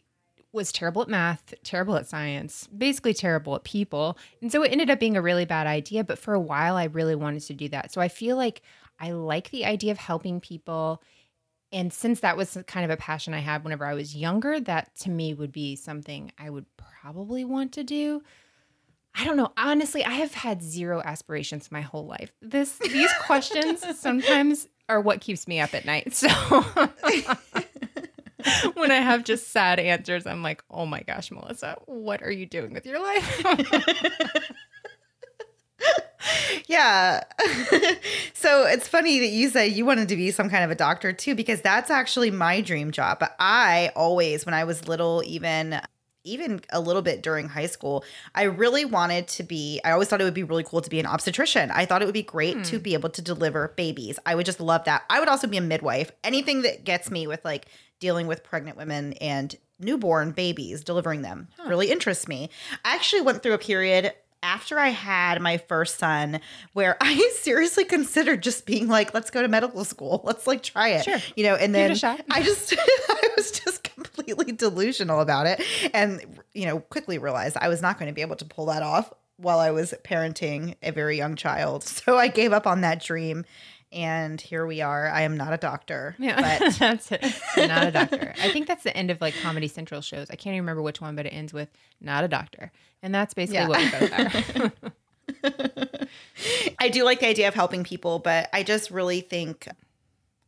was 0.55 0.71
terrible 0.71 1.03
at 1.03 1.09
math, 1.09 1.53
terrible 1.63 1.95
at 1.95 2.07
science, 2.07 2.67
basically 2.67 3.13
terrible 3.13 3.55
at 3.55 3.63
people. 3.63 4.17
And 4.41 4.51
so 4.51 4.63
it 4.63 4.71
ended 4.71 4.89
up 4.89 4.99
being 4.99 5.17
a 5.17 5.21
really 5.21 5.45
bad 5.45 5.67
idea. 5.67 6.03
But 6.03 6.17
for 6.17 6.33
a 6.33 6.39
while, 6.39 6.75
I 6.77 6.85
really 6.85 7.15
wanted 7.15 7.43
to 7.43 7.53
do 7.53 7.69
that. 7.69 7.91
So 7.91 8.01
I 8.01 8.07
feel 8.07 8.37
like 8.37 8.61
I 8.99 9.11
like 9.11 9.51
the 9.51 9.65
idea 9.65 9.91
of 9.91 9.97
helping 9.97 10.39
people. 10.39 11.03
And 11.71 11.91
since 11.91 12.21
that 12.21 12.37
was 12.37 12.57
kind 12.67 12.85
of 12.85 12.91
a 12.91 12.97
passion 12.97 13.33
I 13.33 13.39
had 13.39 13.63
whenever 13.63 13.85
I 13.85 13.93
was 13.93 14.15
younger, 14.15 14.59
that 14.61 14.95
to 15.01 15.09
me 15.09 15.33
would 15.33 15.51
be 15.51 15.75
something 15.75 16.31
I 16.39 16.49
would 16.49 16.65
probably 16.77 17.43
want 17.43 17.73
to 17.73 17.83
do. 17.83 18.23
I 19.17 19.23
don't 19.23 19.37
know. 19.37 19.51
Honestly, 19.57 20.03
I 20.03 20.11
have 20.11 20.33
had 20.33 20.61
zero 20.61 21.01
aspirations 21.03 21.71
my 21.71 21.81
whole 21.81 22.05
life. 22.05 22.31
This 22.41 22.77
these 22.77 23.11
questions 23.25 23.83
sometimes 23.97 24.67
are 24.89 25.01
what 25.01 25.21
keeps 25.21 25.47
me 25.47 25.59
up 25.59 25.73
at 25.73 25.85
night. 25.85 26.13
So 26.13 26.27
when 28.75 28.91
I 28.91 28.99
have 28.99 29.23
just 29.23 29.51
sad 29.51 29.79
answers, 29.79 30.25
I'm 30.25 30.43
like, 30.43 30.63
"Oh 30.69 30.85
my 30.85 31.01
gosh, 31.01 31.31
Melissa, 31.31 31.77
what 31.85 32.21
are 32.21 32.31
you 32.31 32.45
doing 32.45 32.73
with 32.73 32.85
your 32.85 33.01
life?" 33.01 33.43
yeah. 36.67 37.23
so 38.33 38.65
it's 38.65 38.87
funny 38.87 39.19
that 39.19 39.27
you 39.27 39.49
say 39.49 39.67
you 39.67 39.85
wanted 39.85 40.09
to 40.09 40.15
be 40.15 40.31
some 40.31 40.49
kind 40.49 40.63
of 40.63 40.71
a 40.71 40.75
doctor 40.75 41.13
too, 41.13 41.35
because 41.35 41.61
that's 41.61 41.89
actually 41.89 42.31
my 42.31 42.61
dream 42.61 42.91
job. 42.91 43.19
But 43.19 43.35
I 43.39 43.91
always, 43.95 44.45
when 44.45 44.53
I 44.53 44.63
was 44.63 44.87
little, 44.87 45.23
even 45.25 45.81
even 46.25 46.59
a 46.71 46.79
little 46.79 47.01
bit 47.01 47.21
during 47.21 47.47
high 47.47 47.67
school, 47.67 48.03
I 48.33 48.43
really 48.43 48.83
wanted 48.83 49.27
to 49.29 49.43
be, 49.43 49.79
I 49.85 49.91
always 49.91 50.07
thought 50.07 50.21
it 50.21 50.23
would 50.23 50.33
be 50.33 50.43
really 50.43 50.63
cool 50.63 50.81
to 50.81 50.89
be 50.89 50.99
an 50.99 51.05
obstetrician. 51.05 51.71
I 51.71 51.85
thought 51.85 52.01
it 52.01 52.05
would 52.05 52.13
be 52.13 52.23
great 52.23 52.55
hmm. 52.55 52.61
to 52.63 52.79
be 52.79 52.95
able 52.95 53.09
to 53.11 53.21
deliver 53.21 53.73
babies. 53.77 54.19
I 54.25 54.35
would 54.35 54.45
just 54.45 54.59
love 54.59 54.83
that. 54.85 55.03
I 55.09 55.19
would 55.19 55.29
also 55.29 55.47
be 55.47 55.57
a 55.57 55.61
midwife. 55.61 56.11
Anything 56.23 56.63
that 56.63 56.83
gets 56.83 57.11
me 57.11 57.27
with 57.27 57.45
like 57.45 57.67
dealing 57.99 58.27
with 58.27 58.43
pregnant 58.43 58.77
women 58.77 59.13
and 59.13 59.55
newborn 59.79 60.31
babies, 60.31 60.83
delivering 60.83 61.21
them 61.21 61.47
huh. 61.57 61.69
really 61.69 61.91
interests 61.91 62.27
me. 62.27 62.49
I 62.83 62.95
actually 62.95 63.21
went 63.21 63.43
through 63.43 63.53
a 63.53 63.59
period 63.59 64.13
after 64.45 64.77
I 64.77 64.89
had 64.89 65.41
my 65.41 65.57
first 65.57 65.97
son 65.97 66.39
where 66.73 66.97
I 67.01 67.17
seriously 67.41 67.83
considered 67.83 68.43
just 68.43 68.65
being 68.65 68.87
like, 68.87 69.13
let's 69.13 69.31
go 69.31 69.41
to 69.41 69.47
medical 69.47 69.83
school. 69.83 70.21
Let's 70.25 70.47
like 70.47 70.63
try 70.63 70.89
it. 70.89 71.03
Sure. 71.03 71.19
You 71.35 71.45
know, 71.45 71.55
and 71.55 71.73
then 71.73 71.91
I 72.29 72.41
just 72.41 72.75
I 73.09 73.29
was 73.35 73.51
just 73.51 73.83
completely 73.83 74.51
delusional 74.51 75.19
about 75.19 75.47
it. 75.47 75.61
And, 75.93 76.39
you 76.53 76.65
know, 76.65 76.79
quickly 76.79 77.17
realized 77.17 77.57
I 77.57 77.67
was 77.67 77.81
not 77.81 77.97
going 77.97 78.07
to 78.07 78.13
be 78.13 78.21
able 78.21 78.35
to 78.37 78.45
pull 78.45 78.67
that 78.67 78.83
off 78.83 79.11
while 79.37 79.59
I 79.59 79.71
was 79.71 79.93
parenting 80.03 80.75
a 80.81 80.91
very 80.91 81.17
young 81.17 81.35
child. 81.35 81.83
So 82.05 82.17
I 82.17 82.27
gave 82.27 82.53
up 82.53 82.67
on 82.67 82.81
that 82.81 83.01
dream 83.01 83.45
and 83.91 84.39
here 84.39 84.65
we 84.65 84.81
are. 84.81 85.07
I 85.09 85.21
am 85.21 85.37
not 85.37 85.53
a 85.53 85.57
doctor. 85.57 86.15
Yeah, 86.19 86.59
but 86.59 86.73
that's 86.79 87.11
it. 87.11 87.23
Not 87.57 87.87
a 87.87 87.91
doctor. 87.91 88.33
I 88.41 88.49
think 88.49 88.67
that's 88.67 88.83
the 88.83 88.95
end 88.95 89.11
of 89.11 89.21
like 89.21 89.33
Comedy 89.41 89.67
Central 89.67 90.01
shows. 90.01 90.29
I 90.29 90.35
can't 90.35 90.53
even 90.53 90.63
remember 90.63 90.81
which 90.81 91.01
one, 91.01 91.15
but 91.15 91.25
it 91.25 91.29
ends 91.29 91.53
with 91.53 91.69
"not 92.01 92.23
a 92.23 92.27
doctor," 92.27 92.71
and 93.01 93.13
that's 93.13 93.33
basically 93.33 93.59
yeah. 93.59 93.67
what 93.67 93.79
we 93.79 93.99
both 93.99 94.73
are. 94.73 96.07
I 96.79 96.89
do 96.89 97.03
like 97.03 97.19
the 97.19 97.27
idea 97.27 97.47
of 97.47 97.53
helping 97.53 97.83
people, 97.83 98.19
but 98.19 98.49
I 98.53 98.63
just 98.63 98.91
really 98.91 99.21
think, 99.21 99.67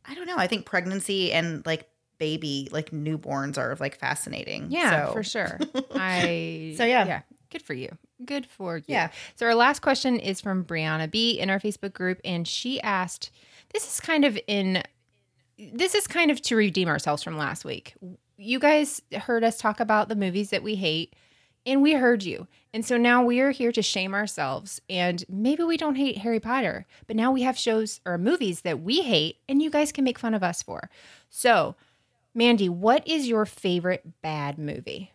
I 0.06 0.14
don't 0.14 0.28
know. 0.28 0.38
I 0.38 0.48
think 0.48 0.66
pregnancy 0.66 1.32
and 1.32 1.66
like 1.66 1.90
baby, 2.20 2.68
like 2.72 2.92
newborns, 2.92 3.58
are 3.58 3.76
like 3.80 3.98
fascinating. 3.98 4.68
Yeah, 4.70 5.08
so. 5.08 5.14
for 5.14 5.24
sure. 5.24 5.60
I 5.96 6.74
so 6.78 6.86
yeah, 6.86 7.06
yeah. 7.06 7.22
Good 7.50 7.62
for 7.62 7.74
you. 7.74 7.98
Good 8.26 8.46
for 8.46 8.78
you. 8.78 8.84
Yeah. 8.88 9.12
So 9.36 9.46
our 9.46 9.56
last 9.56 9.82
question 9.82 10.20
is 10.20 10.42
from 10.42 10.66
Brianna 10.66 11.10
B 11.10 11.40
in 11.40 11.50
our 11.50 11.60
Facebook 11.60 11.94
group, 11.94 12.20
and 12.26 12.48
she 12.48 12.82
asked, 12.82 13.32
"This 13.74 13.88
is 13.88 14.00
kind 14.00 14.26
of 14.26 14.38
in, 14.48 14.84
this 15.58 15.96
is 15.96 16.08
kind 16.08 16.30
of 16.30 16.42
to 16.44 16.56
redeem 16.56 16.90
ourselves 16.90 17.24
from 17.24 17.38
last 17.38 17.64
week. 17.64 17.94
You 18.38 18.60
guys 18.60 19.02
heard 19.14 19.44
us 19.44 19.58
talk 19.58 19.80
about 19.80 20.10
the 20.10 20.16
movies 20.16 20.50
that 20.50 20.62
we 20.62 20.76
hate, 20.76 21.16
and 21.66 21.82
we 21.82 21.94
heard 21.94 22.24
you, 22.24 22.48
and 22.74 22.86
so 22.86 22.98
now 22.98 23.24
we 23.24 23.40
are 23.40 23.52
here 23.52 23.72
to 23.72 23.82
shame 23.82 24.14
ourselves. 24.14 24.82
And 24.90 25.24
maybe 25.30 25.64
we 25.64 25.78
don't 25.78 25.96
hate 25.96 26.20
Harry 26.20 26.40
Potter, 26.40 26.86
but 27.08 27.16
now 27.16 27.32
we 27.32 27.44
have 27.44 27.58
shows 27.58 28.02
or 28.06 28.18
movies 28.18 28.62
that 28.62 28.82
we 28.82 29.04
hate, 29.04 29.38
and 29.48 29.62
you 29.62 29.70
guys 29.70 29.92
can 29.92 30.04
make 30.04 30.20
fun 30.20 30.34
of 30.34 30.44
us 30.44 30.62
for. 30.62 30.90
So, 31.30 31.76
Mandy, 32.34 32.70
what 32.70 33.08
is 33.08 33.28
your 33.28 33.46
favorite 33.46 34.22
bad 34.22 34.60
movie?" 34.60 35.12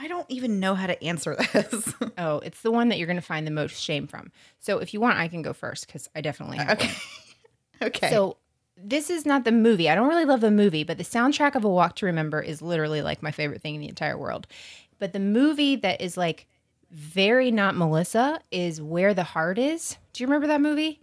I 0.00 0.08
don't 0.08 0.26
even 0.30 0.60
know 0.60 0.74
how 0.74 0.86
to 0.86 1.02
answer 1.04 1.36
this. 1.52 1.94
oh, 2.16 2.38
it's 2.38 2.62
the 2.62 2.70
one 2.70 2.88
that 2.88 2.98
you're 2.98 3.06
going 3.06 3.16
to 3.16 3.22
find 3.22 3.46
the 3.46 3.50
most 3.50 3.80
shame 3.80 4.06
from. 4.06 4.32
So 4.58 4.78
if 4.78 4.94
you 4.94 5.00
want, 5.00 5.18
I 5.18 5.28
can 5.28 5.42
go 5.42 5.52
first 5.52 5.86
because 5.86 6.08
I 6.16 6.22
definitely 6.22 6.56
have 6.56 6.70
okay. 6.70 6.90
okay. 7.82 8.10
So 8.10 8.38
this 8.76 9.10
is 9.10 9.26
not 9.26 9.44
the 9.44 9.52
movie. 9.52 9.90
I 9.90 9.94
don't 9.94 10.08
really 10.08 10.24
love 10.24 10.40
the 10.40 10.50
movie, 10.50 10.84
but 10.84 10.96
the 10.96 11.04
soundtrack 11.04 11.54
of 11.54 11.64
A 11.64 11.68
Walk 11.68 11.96
to 11.96 12.06
Remember 12.06 12.40
is 12.40 12.62
literally 12.62 13.02
like 13.02 13.22
my 13.22 13.30
favorite 13.30 13.60
thing 13.60 13.74
in 13.74 13.80
the 13.82 13.88
entire 13.88 14.16
world. 14.16 14.46
But 14.98 15.12
the 15.12 15.20
movie 15.20 15.76
that 15.76 16.00
is 16.00 16.16
like 16.16 16.46
very 16.90 17.50
not 17.50 17.76
Melissa 17.76 18.40
is 18.50 18.80
Where 18.80 19.12
the 19.12 19.22
Heart 19.22 19.58
Is. 19.58 19.96
Do 20.12 20.22
you 20.22 20.26
remember 20.26 20.46
that 20.48 20.60
movie? 20.62 21.00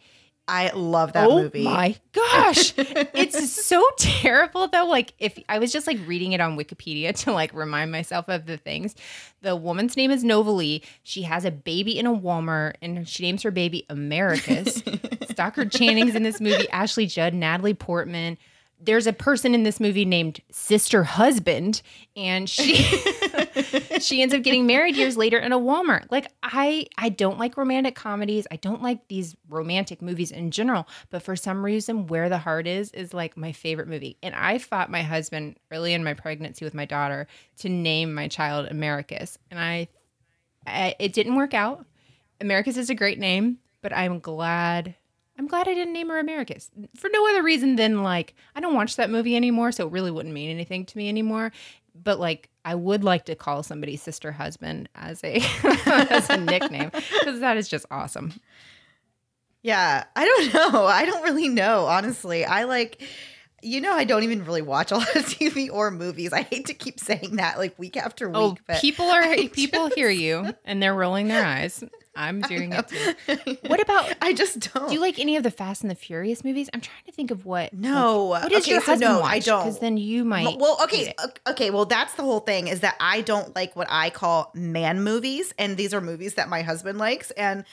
I 0.47 0.71
love 0.71 1.13
that 1.13 1.29
oh 1.29 1.41
movie. 1.41 1.67
Oh 1.67 1.71
my 1.71 1.95
gosh. 2.13 2.73
it's 2.77 3.51
so 3.51 3.83
terrible 3.97 4.67
though. 4.67 4.85
Like 4.85 5.13
if 5.19 5.37
I 5.49 5.59
was 5.59 5.71
just 5.71 5.87
like 5.87 5.99
reading 6.05 6.31
it 6.31 6.39
on 6.39 6.57
Wikipedia 6.57 7.13
to 7.23 7.33
like 7.33 7.53
remind 7.53 7.91
myself 7.91 8.29
of 8.29 8.45
the 8.45 8.57
things. 8.57 8.95
The 9.41 9.55
woman's 9.55 9.97
name 9.97 10.09
is 10.09 10.23
Novalee. 10.23 10.83
She 11.03 11.23
has 11.23 11.43
a 11.43 11.51
baby 11.51 11.99
in 11.99 12.05
a 12.05 12.13
Walmart 12.13 12.75
and 12.81 13.07
she 13.07 13.23
names 13.23 13.43
her 13.43 13.51
baby 13.51 13.85
Americus. 13.89 14.81
Stockard 15.29 15.71
Channing's 15.71 16.15
in 16.15 16.23
this 16.23 16.39
movie, 16.39 16.69
Ashley 16.69 17.07
Judd, 17.07 17.33
Natalie 17.33 17.73
Portman 17.73 18.37
there's 18.79 19.07
a 19.07 19.13
person 19.13 19.55
in 19.55 19.63
this 19.63 19.79
movie 19.79 20.05
named 20.05 20.39
Sister 20.51 21.03
Husband, 21.03 21.81
and 22.15 22.49
she 22.49 22.85
she 23.99 24.21
ends 24.21 24.33
up 24.33 24.43
getting 24.43 24.65
married 24.65 24.95
years 24.95 25.17
later 25.17 25.37
in 25.37 25.51
a 25.51 25.59
Walmart. 25.59 26.05
Like 26.09 26.31
I 26.43 26.87
I 26.97 27.09
don't 27.09 27.39
like 27.39 27.57
romantic 27.57 27.95
comedies. 27.95 28.47
I 28.51 28.57
don't 28.57 28.81
like 28.81 29.07
these 29.07 29.35
romantic 29.49 30.01
movies 30.01 30.31
in 30.31 30.51
general, 30.51 30.87
but 31.09 31.21
for 31.21 31.35
some 31.35 31.63
reason 31.63 32.07
Where 32.07 32.29
the 32.29 32.37
Heart 32.37 32.67
Is 32.67 32.91
is 32.91 33.13
like 33.13 33.37
my 33.37 33.51
favorite 33.51 33.87
movie. 33.87 34.17
And 34.23 34.35
I 34.35 34.57
fought 34.57 34.91
my 34.91 35.01
husband 35.01 35.57
early 35.71 35.93
in 35.93 36.03
my 36.03 36.13
pregnancy 36.13 36.65
with 36.65 36.73
my 36.73 36.85
daughter 36.85 37.27
to 37.57 37.69
name 37.69 38.13
my 38.13 38.27
child 38.27 38.67
Americus. 38.69 39.37
And 39.51 39.59
I, 39.59 39.87
I 40.65 40.95
it 40.99 41.13
didn't 41.13 41.35
work 41.35 41.53
out. 41.53 41.85
Americus 42.39 42.77
is 42.77 42.89
a 42.89 42.95
great 42.95 43.19
name, 43.19 43.57
but 43.81 43.93
I'm 43.93 44.19
glad 44.19 44.95
I'm 45.37 45.47
glad 45.47 45.67
I 45.67 45.73
didn't 45.73 45.93
name 45.93 46.09
her 46.09 46.19
Americus 46.19 46.71
for 46.95 47.09
no 47.11 47.29
other 47.29 47.43
reason 47.43 47.75
than 47.75 48.01
like 48.03 48.33
I 48.55 48.59
don't 48.59 48.73
watch 48.73 48.95
that 48.95 49.09
movie 49.09 49.35
anymore, 49.35 49.71
so 49.71 49.87
it 49.87 49.91
really 49.91 50.11
wouldn't 50.11 50.33
mean 50.33 50.49
anything 50.49 50.85
to 50.85 50.97
me 50.97 51.09
anymore. 51.09 51.51
But 51.95 52.19
like 52.19 52.49
I 52.67 52.75
would 52.75 53.01
like 53.01 53.23
to 53.25 53.35
call 53.35 53.63
somebody 53.63 53.95
sister 53.95 54.33
husband 54.33 54.89
as 54.93 55.23
a 55.23 55.35
as 55.85 56.29
a 56.29 56.35
nickname 56.35 56.91
because 56.91 57.39
that 57.39 57.55
is 57.55 57.69
just 57.69 57.85
awesome. 57.89 58.33
Yeah, 59.63 60.03
I 60.17 60.25
don't 60.25 60.53
know. 60.73 60.83
I 60.85 61.05
don't 61.05 61.23
really 61.23 61.47
know, 61.47 61.85
honestly. 61.85 62.43
I 62.43 62.65
like 62.65 63.01
you 63.61 63.81
know, 63.81 63.93
I 63.93 64.03
don't 64.03 64.23
even 64.23 64.45
really 64.45 64.61
watch 64.61 64.91
a 64.91 64.97
lot 64.97 65.15
of 65.15 65.25
TV 65.25 65.71
or 65.71 65.89
movies. 65.91 66.31
I 66.33 66.43
hate 66.43 66.67
to 66.67 66.73
keep 66.73 66.99
saying 66.99 67.37
that 67.37 67.57
like 67.57 67.77
week 67.79 67.97
after 67.97 68.31
oh, 68.33 68.49
week. 68.49 68.59
Oh, 68.69 68.79
people 68.79 69.05
are 69.05 69.35
people 69.51 69.85
just... 69.85 69.95
hear 69.95 70.09
you 70.09 70.53
and 70.65 70.81
they're 70.81 70.93
rolling 70.93 71.27
their 71.27 71.45
eyes. 71.45 71.83
I'm 72.15 72.41
doing 72.41 72.73
it 72.73 72.87
too. 72.87 73.57
What 73.67 73.79
about? 73.79 74.11
I 74.23 74.33
just 74.33 74.73
don't. 74.73 74.87
Do 74.87 74.93
you 74.95 74.99
like 74.99 75.19
any 75.19 75.35
of 75.35 75.43
the 75.43 75.51
Fast 75.51 75.83
and 75.83 75.91
the 75.91 75.95
Furious 75.95 76.43
movies? 76.43 76.67
I'm 76.73 76.81
trying 76.81 77.03
to 77.05 77.11
think 77.11 77.29
of 77.29 77.45
what. 77.45 77.73
No. 77.73 78.25
Like, 78.25 78.43
what 78.43 78.51
is 78.53 78.63
okay, 78.63 78.71
your 78.71 78.81
so 78.81 78.85
husband 78.87 79.11
no, 79.11 79.19
watch? 79.19 79.31
I 79.31 79.39
don't. 79.39 79.65
Because 79.65 79.79
then 79.79 79.97
you 79.97 80.25
might. 80.25 80.57
Well, 80.57 80.79
okay, 80.85 81.13
okay. 81.47 81.69
Well, 81.69 81.85
that's 81.85 82.15
the 82.15 82.23
whole 82.23 82.39
thing. 82.39 82.69
Is 82.69 82.79
that 82.79 82.95
I 82.99 83.21
don't 83.21 83.55
like 83.55 83.75
what 83.75 83.85
I 83.91 84.09
call 84.09 84.49
man 84.55 85.03
movies, 85.03 85.53
and 85.59 85.77
these 85.77 85.93
are 85.93 86.01
movies 86.01 86.33
that 86.33 86.49
my 86.49 86.63
husband 86.63 86.97
likes, 86.97 87.29
and 87.31 87.65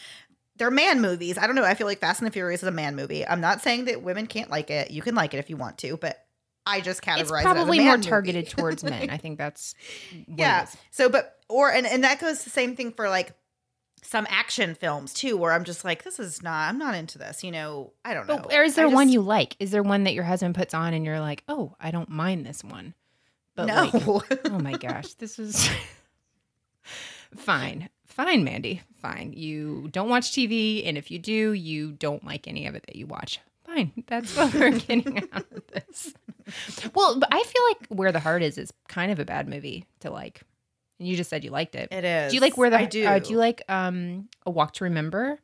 they're 0.57 0.71
man 0.71 1.01
movies. 1.01 1.39
I 1.39 1.47
don't 1.47 1.57
know. 1.57 1.65
I 1.65 1.75
feel 1.75 1.87
like 1.87 1.99
Fast 1.99 2.21
and 2.21 2.27
the 2.27 2.33
Furious 2.33 2.63
is 2.63 2.69
a 2.69 2.73
man 2.73 2.97
movie. 2.97 3.27
I'm 3.27 3.41
not 3.41 3.61
saying 3.61 3.87
that 3.87 4.03
women 4.03 4.27
can't 4.27 4.51
like 4.51 4.71
it. 4.71 4.91
You 4.91 5.03
can 5.03 5.15
like 5.15 5.35
it 5.35 5.39
if 5.39 5.51
you 5.51 5.57
want 5.57 5.79
to, 5.79 5.97
but 5.97 6.25
I 6.67 6.81
just 6.81 7.03
categorize 7.03 7.19
it. 7.19 7.21
it's 7.21 7.43
probably 7.43 7.79
it 7.79 7.85
more 7.85 7.97
movie. 7.97 8.09
targeted 8.09 8.49
towards 8.51 8.85
men. 8.85 9.11
I 9.11 9.17
think 9.17 9.39
that's 9.39 9.75
yeah. 10.27 10.67
So, 10.91 11.09
but 11.09 11.39
or 11.49 11.71
and 11.71 11.87
and 11.87 12.05
that 12.05 12.21
goes 12.21 12.45
the 12.45 12.51
same 12.51 12.77
thing 12.77 12.93
for 12.93 13.09
like 13.09 13.35
some 14.05 14.27
action 14.31 14.75
films 14.75 15.13
too, 15.13 15.37
where 15.37 15.53
I'm 15.53 15.65
just 15.65 15.85
like, 15.85 16.05
this 16.05 16.21
is 16.21 16.43
not, 16.43 16.69
I'm 16.69 16.79
not 16.79 16.95
into 16.95 17.19
this. 17.19 17.43
You 17.43 17.51
know, 17.51 17.93
I 18.05 18.15
don't 18.15 18.27
know. 18.27 18.39
But, 18.39 18.55
or 18.55 18.63
is 18.63 18.75
there 18.75 18.87
just, 18.87 18.95
one 18.95 19.09
you 19.09 19.21
like? 19.21 19.57
Is 19.59 19.71
there 19.71 19.83
one 19.83 20.05
that 20.05 20.15
your 20.15 20.25
husband 20.25 20.55
puts 20.55 20.75
on 20.75 20.95
and 20.95 21.05
you're 21.05 21.21
like, 21.21 21.43
oh, 21.49 21.75
I 21.81 21.91
don't 21.91 22.09
mind 22.09 22.47
this 22.47 22.63
one? 22.63 22.95
But 23.57 23.67
no. 23.67 23.91
Like, 23.93 24.41
oh 24.51 24.59
my 24.59 24.73
gosh, 24.77 25.15
this 25.15 25.39
is 25.39 25.69
fine. 27.37 27.89
Fine, 28.15 28.45
Mandy. 28.45 28.81
Fine. 29.03 29.33
You 29.33 29.89
don't 29.91 30.09
watch 30.09 30.31
TV. 30.31 30.87
And 30.87 30.97
if 30.97 31.11
you 31.11 31.19
do, 31.19 31.53
you 31.53 31.91
don't 31.91 32.25
like 32.25 32.47
any 32.47 32.69
of 32.69 32.77
it 32.77 32.85
that 32.87 32.95
you 32.95 33.07
watch. 33.09 33.41
Fine. 33.67 33.91
That's 34.07 34.37
what 34.37 34.55
we're 34.55 34.71
getting 34.79 35.19
out 35.33 35.47
of 35.53 35.67
this. 35.73 36.15
Well, 36.95 37.19
but 37.19 37.29
I 37.33 37.43
feel 37.43 37.63
like 37.69 37.89
Where 37.89 38.13
the 38.13 38.21
Heart 38.21 38.43
Is 38.45 38.57
is 38.57 38.73
kind 38.89 39.11
of 39.11 39.19
a 39.19 39.25
bad 39.25 39.49
movie 39.49 39.87
to 40.01 40.11
like. 40.11 40.43
And 41.01 41.09
you 41.09 41.17
just 41.17 41.29
said 41.29 41.43
you 41.43 41.51
liked 41.51 41.75
it. 41.75 41.89
It 41.91 42.05
is. 42.05 42.31
Do 42.31 42.37
you 42.37 42.41
like 42.41 42.57
where 42.57 42.71
the 42.71 42.79
I 42.79 42.85
do? 42.85 43.05
Uh, 43.05 43.19
do 43.19 43.33
you 43.33 43.37
like 43.37 43.63
um 43.69 44.29
a 44.47 44.51
walk 44.51 44.75
to 44.75 44.85
remember? 44.85 45.41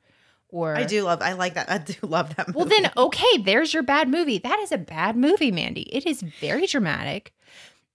Or 0.51 0.77
I 0.77 0.85
do 0.85 1.03
love. 1.03 1.23
I 1.23 1.33
like 1.33 1.55
that. 1.55 1.69
I 1.69 1.79
do 1.79 1.95
love 2.03 2.37
that. 2.37 2.49
Movie. 2.49 2.57
Well, 2.57 2.67
then 2.67 2.91
okay, 2.97 3.39
there's 3.39 3.75
your 3.75 3.83
bad 3.83 4.09
movie. 4.09 4.39
That 4.39 4.61
is 4.61 4.71
a 4.71 4.79
bad 4.79 5.17
movie, 5.17 5.51
Mandy. 5.51 5.83
It 5.93 6.07
is 6.07 6.23
very 6.23 6.69
dramatic. 6.69 7.35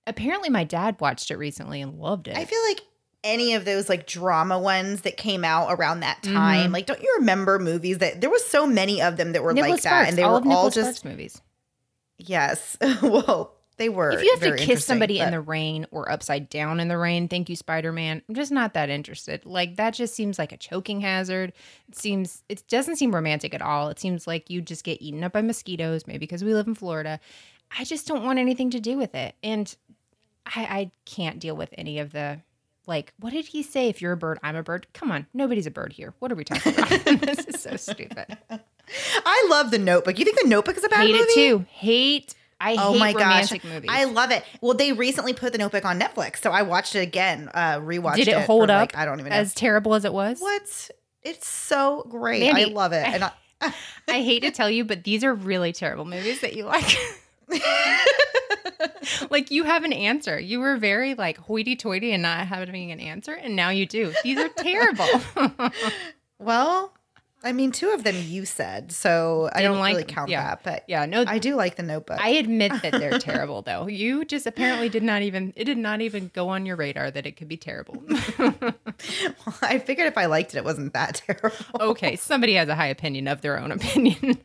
Apparently, 0.05 0.49
my 0.49 0.65
dad 0.65 0.97
watched 0.99 1.31
it 1.31 1.37
recently 1.37 1.81
and 1.81 1.97
loved 1.97 2.27
it. 2.27 2.35
I 2.35 2.43
feel 2.43 2.61
like 2.67 2.81
any 3.25 3.55
of 3.55 3.65
those 3.65 3.89
like 3.89 4.07
drama 4.07 4.57
ones 4.57 5.01
that 5.01 5.17
came 5.17 5.43
out 5.43 5.67
around 5.71 5.99
that 6.01 6.23
time. 6.23 6.65
Mm-hmm. 6.65 6.73
Like, 6.73 6.85
don't 6.85 7.01
you 7.01 7.15
remember 7.19 7.59
movies 7.59 7.97
that 7.97 8.21
there 8.21 8.29
was 8.29 8.45
so 8.45 8.65
many 8.65 9.01
of 9.01 9.17
them 9.17 9.33
that 9.33 9.43
were 9.43 9.51
Nicholas 9.51 9.71
like 9.71 9.81
Sparks, 9.81 10.05
that, 10.05 10.09
and 10.09 10.17
they 10.17 10.23
all 10.23 10.39
were 10.39 10.51
all 10.51 10.69
just 10.69 10.99
Sparks 10.99 11.05
movies. 11.05 11.41
Yes. 12.17 12.77
well, 13.01 13.55
they 13.77 13.89
were. 13.89 14.11
If 14.11 14.23
you 14.23 14.37
have 14.39 14.57
to 14.57 14.63
kiss 14.63 14.85
somebody 14.85 15.19
in 15.19 15.31
the 15.31 15.41
rain 15.41 15.85
or 15.91 16.09
upside 16.09 16.47
down 16.49 16.79
in 16.79 16.87
the 16.87 16.97
rain, 16.97 17.27
thank 17.27 17.49
you, 17.49 17.55
Spider 17.55 17.91
Man. 17.91 18.21
I'm 18.29 18.35
just 18.35 18.51
not 18.51 18.73
that 18.75 18.89
interested. 18.89 19.45
Like 19.45 19.75
that 19.75 19.95
just 19.95 20.13
seems 20.13 20.39
like 20.39 20.53
a 20.53 20.57
choking 20.57 21.01
hazard. 21.01 21.51
It 21.89 21.97
seems 21.97 22.43
it 22.47 22.63
doesn't 22.69 22.95
seem 22.95 23.13
romantic 23.13 23.53
at 23.53 23.61
all. 23.61 23.89
It 23.89 23.99
seems 23.99 24.27
like 24.27 24.49
you 24.49 24.61
just 24.61 24.83
get 24.83 25.01
eaten 25.01 25.23
up 25.23 25.33
by 25.33 25.41
mosquitoes, 25.41 26.07
maybe 26.07 26.19
because 26.19 26.43
we 26.43 26.53
live 26.53 26.67
in 26.67 26.75
Florida. 26.75 27.19
I 27.77 27.83
just 27.83 28.07
don't 28.07 28.23
want 28.23 28.39
anything 28.39 28.69
to 28.69 28.79
do 28.79 28.97
with 28.97 29.15
it. 29.15 29.35
And 29.43 29.75
I, 30.45 30.63
I 30.63 30.91
can't 31.05 31.39
deal 31.39 31.55
with 31.55 31.73
any 31.77 31.99
of 31.99 32.11
the 32.11 32.41
like, 32.87 33.13
what 33.19 33.33
did 33.33 33.45
he 33.45 33.63
say? 33.63 33.89
If 33.89 34.01
you're 34.01 34.11
a 34.13 34.17
bird, 34.17 34.39
I'm 34.43 34.55
a 34.55 34.63
bird. 34.63 34.87
Come 34.93 35.11
on, 35.11 35.27
nobody's 35.33 35.67
a 35.67 35.71
bird 35.71 35.93
here. 35.93 36.13
What 36.19 36.31
are 36.31 36.35
we 36.35 36.43
talking 36.43 36.73
about? 36.73 36.89
this 37.21 37.45
is 37.45 37.61
so 37.61 37.75
stupid. 37.77 38.37
I 39.25 39.47
love 39.49 39.71
the 39.71 39.79
Notebook. 39.79 40.19
You 40.19 40.25
think 40.25 40.39
the 40.41 40.47
Notebook 40.47 40.77
is 40.77 40.83
a 40.83 40.89
bad 40.89 41.01
Hate 41.05 41.13
movie? 41.13 41.23
it 41.23 41.33
too. 41.33 41.65
Hate. 41.69 42.35
I 42.61 42.77
Oh 42.79 42.93
hate 42.93 42.99
my 42.99 43.11
gosh, 43.13 43.21
romantic 43.51 43.63
movies. 43.65 43.89
I 43.91 44.05
love 44.05 44.31
it. 44.31 44.43
Well, 44.61 44.75
they 44.75 44.93
recently 44.93 45.33
put 45.33 45.51
the 45.51 45.57
Notebook 45.57 45.83
on 45.83 45.99
Netflix, 45.99 46.37
so 46.37 46.51
I 46.51 46.61
watched 46.61 46.95
it 46.95 46.99
again. 46.99 47.49
Uh, 47.53 47.79
rewatched. 47.79 48.15
Did 48.15 48.27
it 48.29 48.35
for, 48.35 48.41
hold 48.41 48.69
up? 48.69 48.81
like, 48.93 48.95
I 48.97 49.03
don't 49.05 49.19
even 49.19 49.31
know. 49.31 49.35
as 49.35 49.53
terrible 49.53 49.93
as 49.93 50.05
it 50.05 50.13
was. 50.13 50.39
what? 50.39 50.89
It's 51.21 51.47
so 51.47 52.05
great. 52.09 52.49
I 52.53 52.65
love 52.65 52.93
it. 52.93 53.05
And 53.05 53.23
I, 53.25 53.31
I 54.07 54.21
hate 54.21 54.41
to 54.41 54.51
tell 54.51 54.69
you, 54.69 54.85
but 54.85 55.03
these 55.03 55.23
are 55.23 55.33
really 55.33 55.73
terrible 55.73 56.05
movies 56.05 56.39
that 56.41 56.55
you 56.55 56.63
like. 56.65 56.95
like 59.29 59.51
you 59.51 59.63
have 59.63 59.83
an 59.83 59.93
answer. 59.93 60.39
You 60.39 60.59
were 60.59 60.77
very 60.77 61.13
like 61.15 61.37
hoity-toity 61.37 62.11
and 62.11 62.23
not 62.23 62.47
having 62.47 62.91
an 62.91 62.99
answer, 62.99 63.33
and 63.33 63.55
now 63.55 63.69
you 63.69 63.85
do. 63.85 64.13
These 64.23 64.39
are 64.39 64.49
terrible. 64.49 65.07
well, 66.39 66.91
I 67.43 67.51
mean, 67.51 67.71
two 67.71 67.91
of 67.91 68.03
them 68.03 68.15
you 68.23 68.43
said, 68.43 68.91
so 68.91 69.49
I 69.53 69.57
Didn't 69.59 69.73
don't 69.73 69.79
like 69.79 69.91
really 69.97 70.03
count 70.05 70.29
Yeah. 70.31 70.43
that. 70.43 70.63
But 70.63 70.83
yeah, 70.87 71.05
no. 71.05 71.23
I 71.27 71.37
do 71.37 71.53
like 71.55 71.75
the 71.75 71.83
Notebook. 71.83 72.19
I 72.19 72.29
admit 72.29 72.71
that 72.81 72.93
they're 72.93 73.19
terrible, 73.19 73.61
though. 73.61 73.85
You 73.87 74.25
just 74.25 74.47
apparently 74.47 74.89
did 74.89 75.03
not 75.03 75.21
even. 75.21 75.53
It 75.55 75.65
did 75.65 75.77
not 75.77 76.01
even 76.01 76.31
go 76.33 76.49
on 76.49 76.65
your 76.65 76.75
radar 76.75 77.11
that 77.11 77.27
it 77.27 77.33
could 77.37 77.47
be 77.47 77.57
terrible. 77.57 78.03
I 79.61 79.77
figured 79.77 80.07
if 80.07 80.17
I 80.17 80.25
liked 80.25 80.55
it, 80.55 80.57
it 80.57 80.63
wasn't 80.63 80.93
that 80.93 81.21
terrible. 81.27 81.55
okay, 81.79 82.15
somebody 82.15 82.55
has 82.55 82.67
a 82.67 82.73
high 82.75 82.87
opinion 82.87 83.27
of 83.27 83.41
their 83.41 83.59
own 83.59 83.71
opinion. 83.71 84.39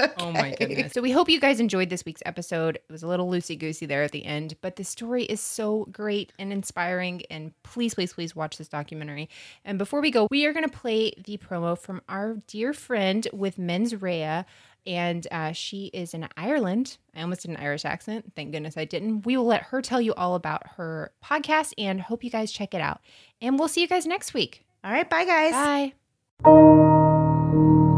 Oh 0.18 0.32
my 0.32 0.54
goodness. 0.58 0.92
So 0.92 1.00
we 1.00 1.10
hope 1.10 1.28
you 1.28 1.40
guys 1.40 1.60
enjoyed 1.60 1.90
this 1.90 2.04
week's 2.04 2.22
episode. 2.26 2.76
It 2.76 2.92
was 2.92 3.02
a 3.02 3.06
little 3.06 3.30
loosey 3.30 3.58
goosey 3.58 3.86
there 3.86 4.02
at 4.02 4.12
the 4.12 4.24
end, 4.24 4.56
but 4.60 4.76
the 4.76 4.84
story 4.84 5.24
is 5.24 5.40
so 5.40 5.86
great 5.90 6.32
and 6.38 6.52
inspiring. 6.52 7.22
And 7.30 7.52
please, 7.62 7.94
please, 7.94 8.12
please 8.12 8.36
watch 8.36 8.58
this 8.58 8.68
documentary. 8.68 9.28
And 9.64 9.78
before 9.78 10.00
we 10.00 10.10
go, 10.10 10.28
we 10.30 10.46
are 10.46 10.52
going 10.52 10.68
to 10.68 10.76
play 10.76 11.12
the 11.24 11.38
promo 11.38 11.78
from 11.78 12.02
our 12.08 12.36
dear 12.46 12.72
friend 12.72 13.26
with 13.32 13.58
Mens 13.58 14.00
Rea. 14.00 14.44
And 14.86 15.26
uh, 15.30 15.52
she 15.52 15.86
is 15.86 16.14
in 16.14 16.26
Ireland. 16.36 16.96
I 17.14 17.22
almost 17.22 17.42
did 17.42 17.50
an 17.50 17.56
Irish 17.58 17.84
accent. 17.84 18.32
Thank 18.34 18.52
goodness 18.52 18.76
I 18.76 18.86
didn't. 18.86 19.26
We 19.26 19.36
will 19.36 19.44
let 19.44 19.64
her 19.64 19.82
tell 19.82 20.00
you 20.00 20.14
all 20.14 20.34
about 20.34 20.66
her 20.76 21.12
podcast 21.24 21.74
and 21.76 22.00
hope 22.00 22.24
you 22.24 22.30
guys 22.30 22.50
check 22.50 22.72
it 22.74 22.80
out. 22.80 23.00
And 23.42 23.58
we'll 23.58 23.68
see 23.68 23.82
you 23.82 23.88
guys 23.88 24.06
next 24.06 24.32
week. 24.32 24.64
All 24.82 24.90
right, 24.90 25.08
bye 25.08 25.24
guys. 25.24 25.52
Bye. 25.52 25.92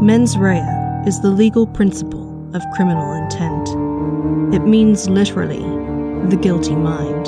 Mens 0.01 0.37
rea 0.37 0.82
is 1.05 1.19
the 1.19 1.29
legal 1.29 1.67
principle 1.67 2.49
of 2.55 2.61
criminal 2.75 3.11
intent. 3.13 3.67
It 4.53 4.65
means 4.65 5.09
literally 5.09 5.59
the 6.29 6.37
guilty 6.41 6.75
mind. 6.75 7.25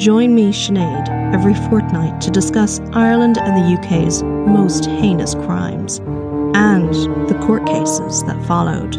Join 0.00 0.34
me, 0.34 0.50
Sinead, 0.50 1.08
every 1.34 1.54
fortnight 1.68 2.20
to 2.22 2.30
discuss 2.30 2.80
Ireland 2.92 3.38
and 3.38 3.56
the 3.56 3.78
UK's 3.78 4.22
most 4.22 4.86
heinous 4.86 5.34
crimes 5.34 5.98
and 6.54 6.94
the 7.28 7.38
court 7.42 7.66
cases 7.66 8.24
that 8.24 8.42
followed. 8.46 8.92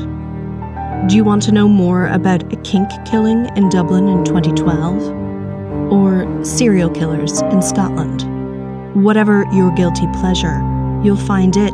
Do 1.09 1.16
you 1.16 1.24
want 1.24 1.41
to 1.43 1.51
know 1.51 1.68
more 1.68 2.07
about 2.07 2.53
a 2.53 2.55
kink 2.57 2.89
killing 3.05 3.45
in 3.57 3.70
Dublin 3.70 4.07
in 4.07 4.24
2012? 4.26 5.91
Or 5.91 6.45
serial 6.45 6.89
killers 6.89 7.41
in 7.41 7.61
Scotland? 7.61 8.24
Whatever 9.03 9.45
your 9.51 9.72
guilty 9.72 10.07
pleasure, 10.13 10.59
you'll 11.03 11.18
find 11.18 11.57
it 11.57 11.74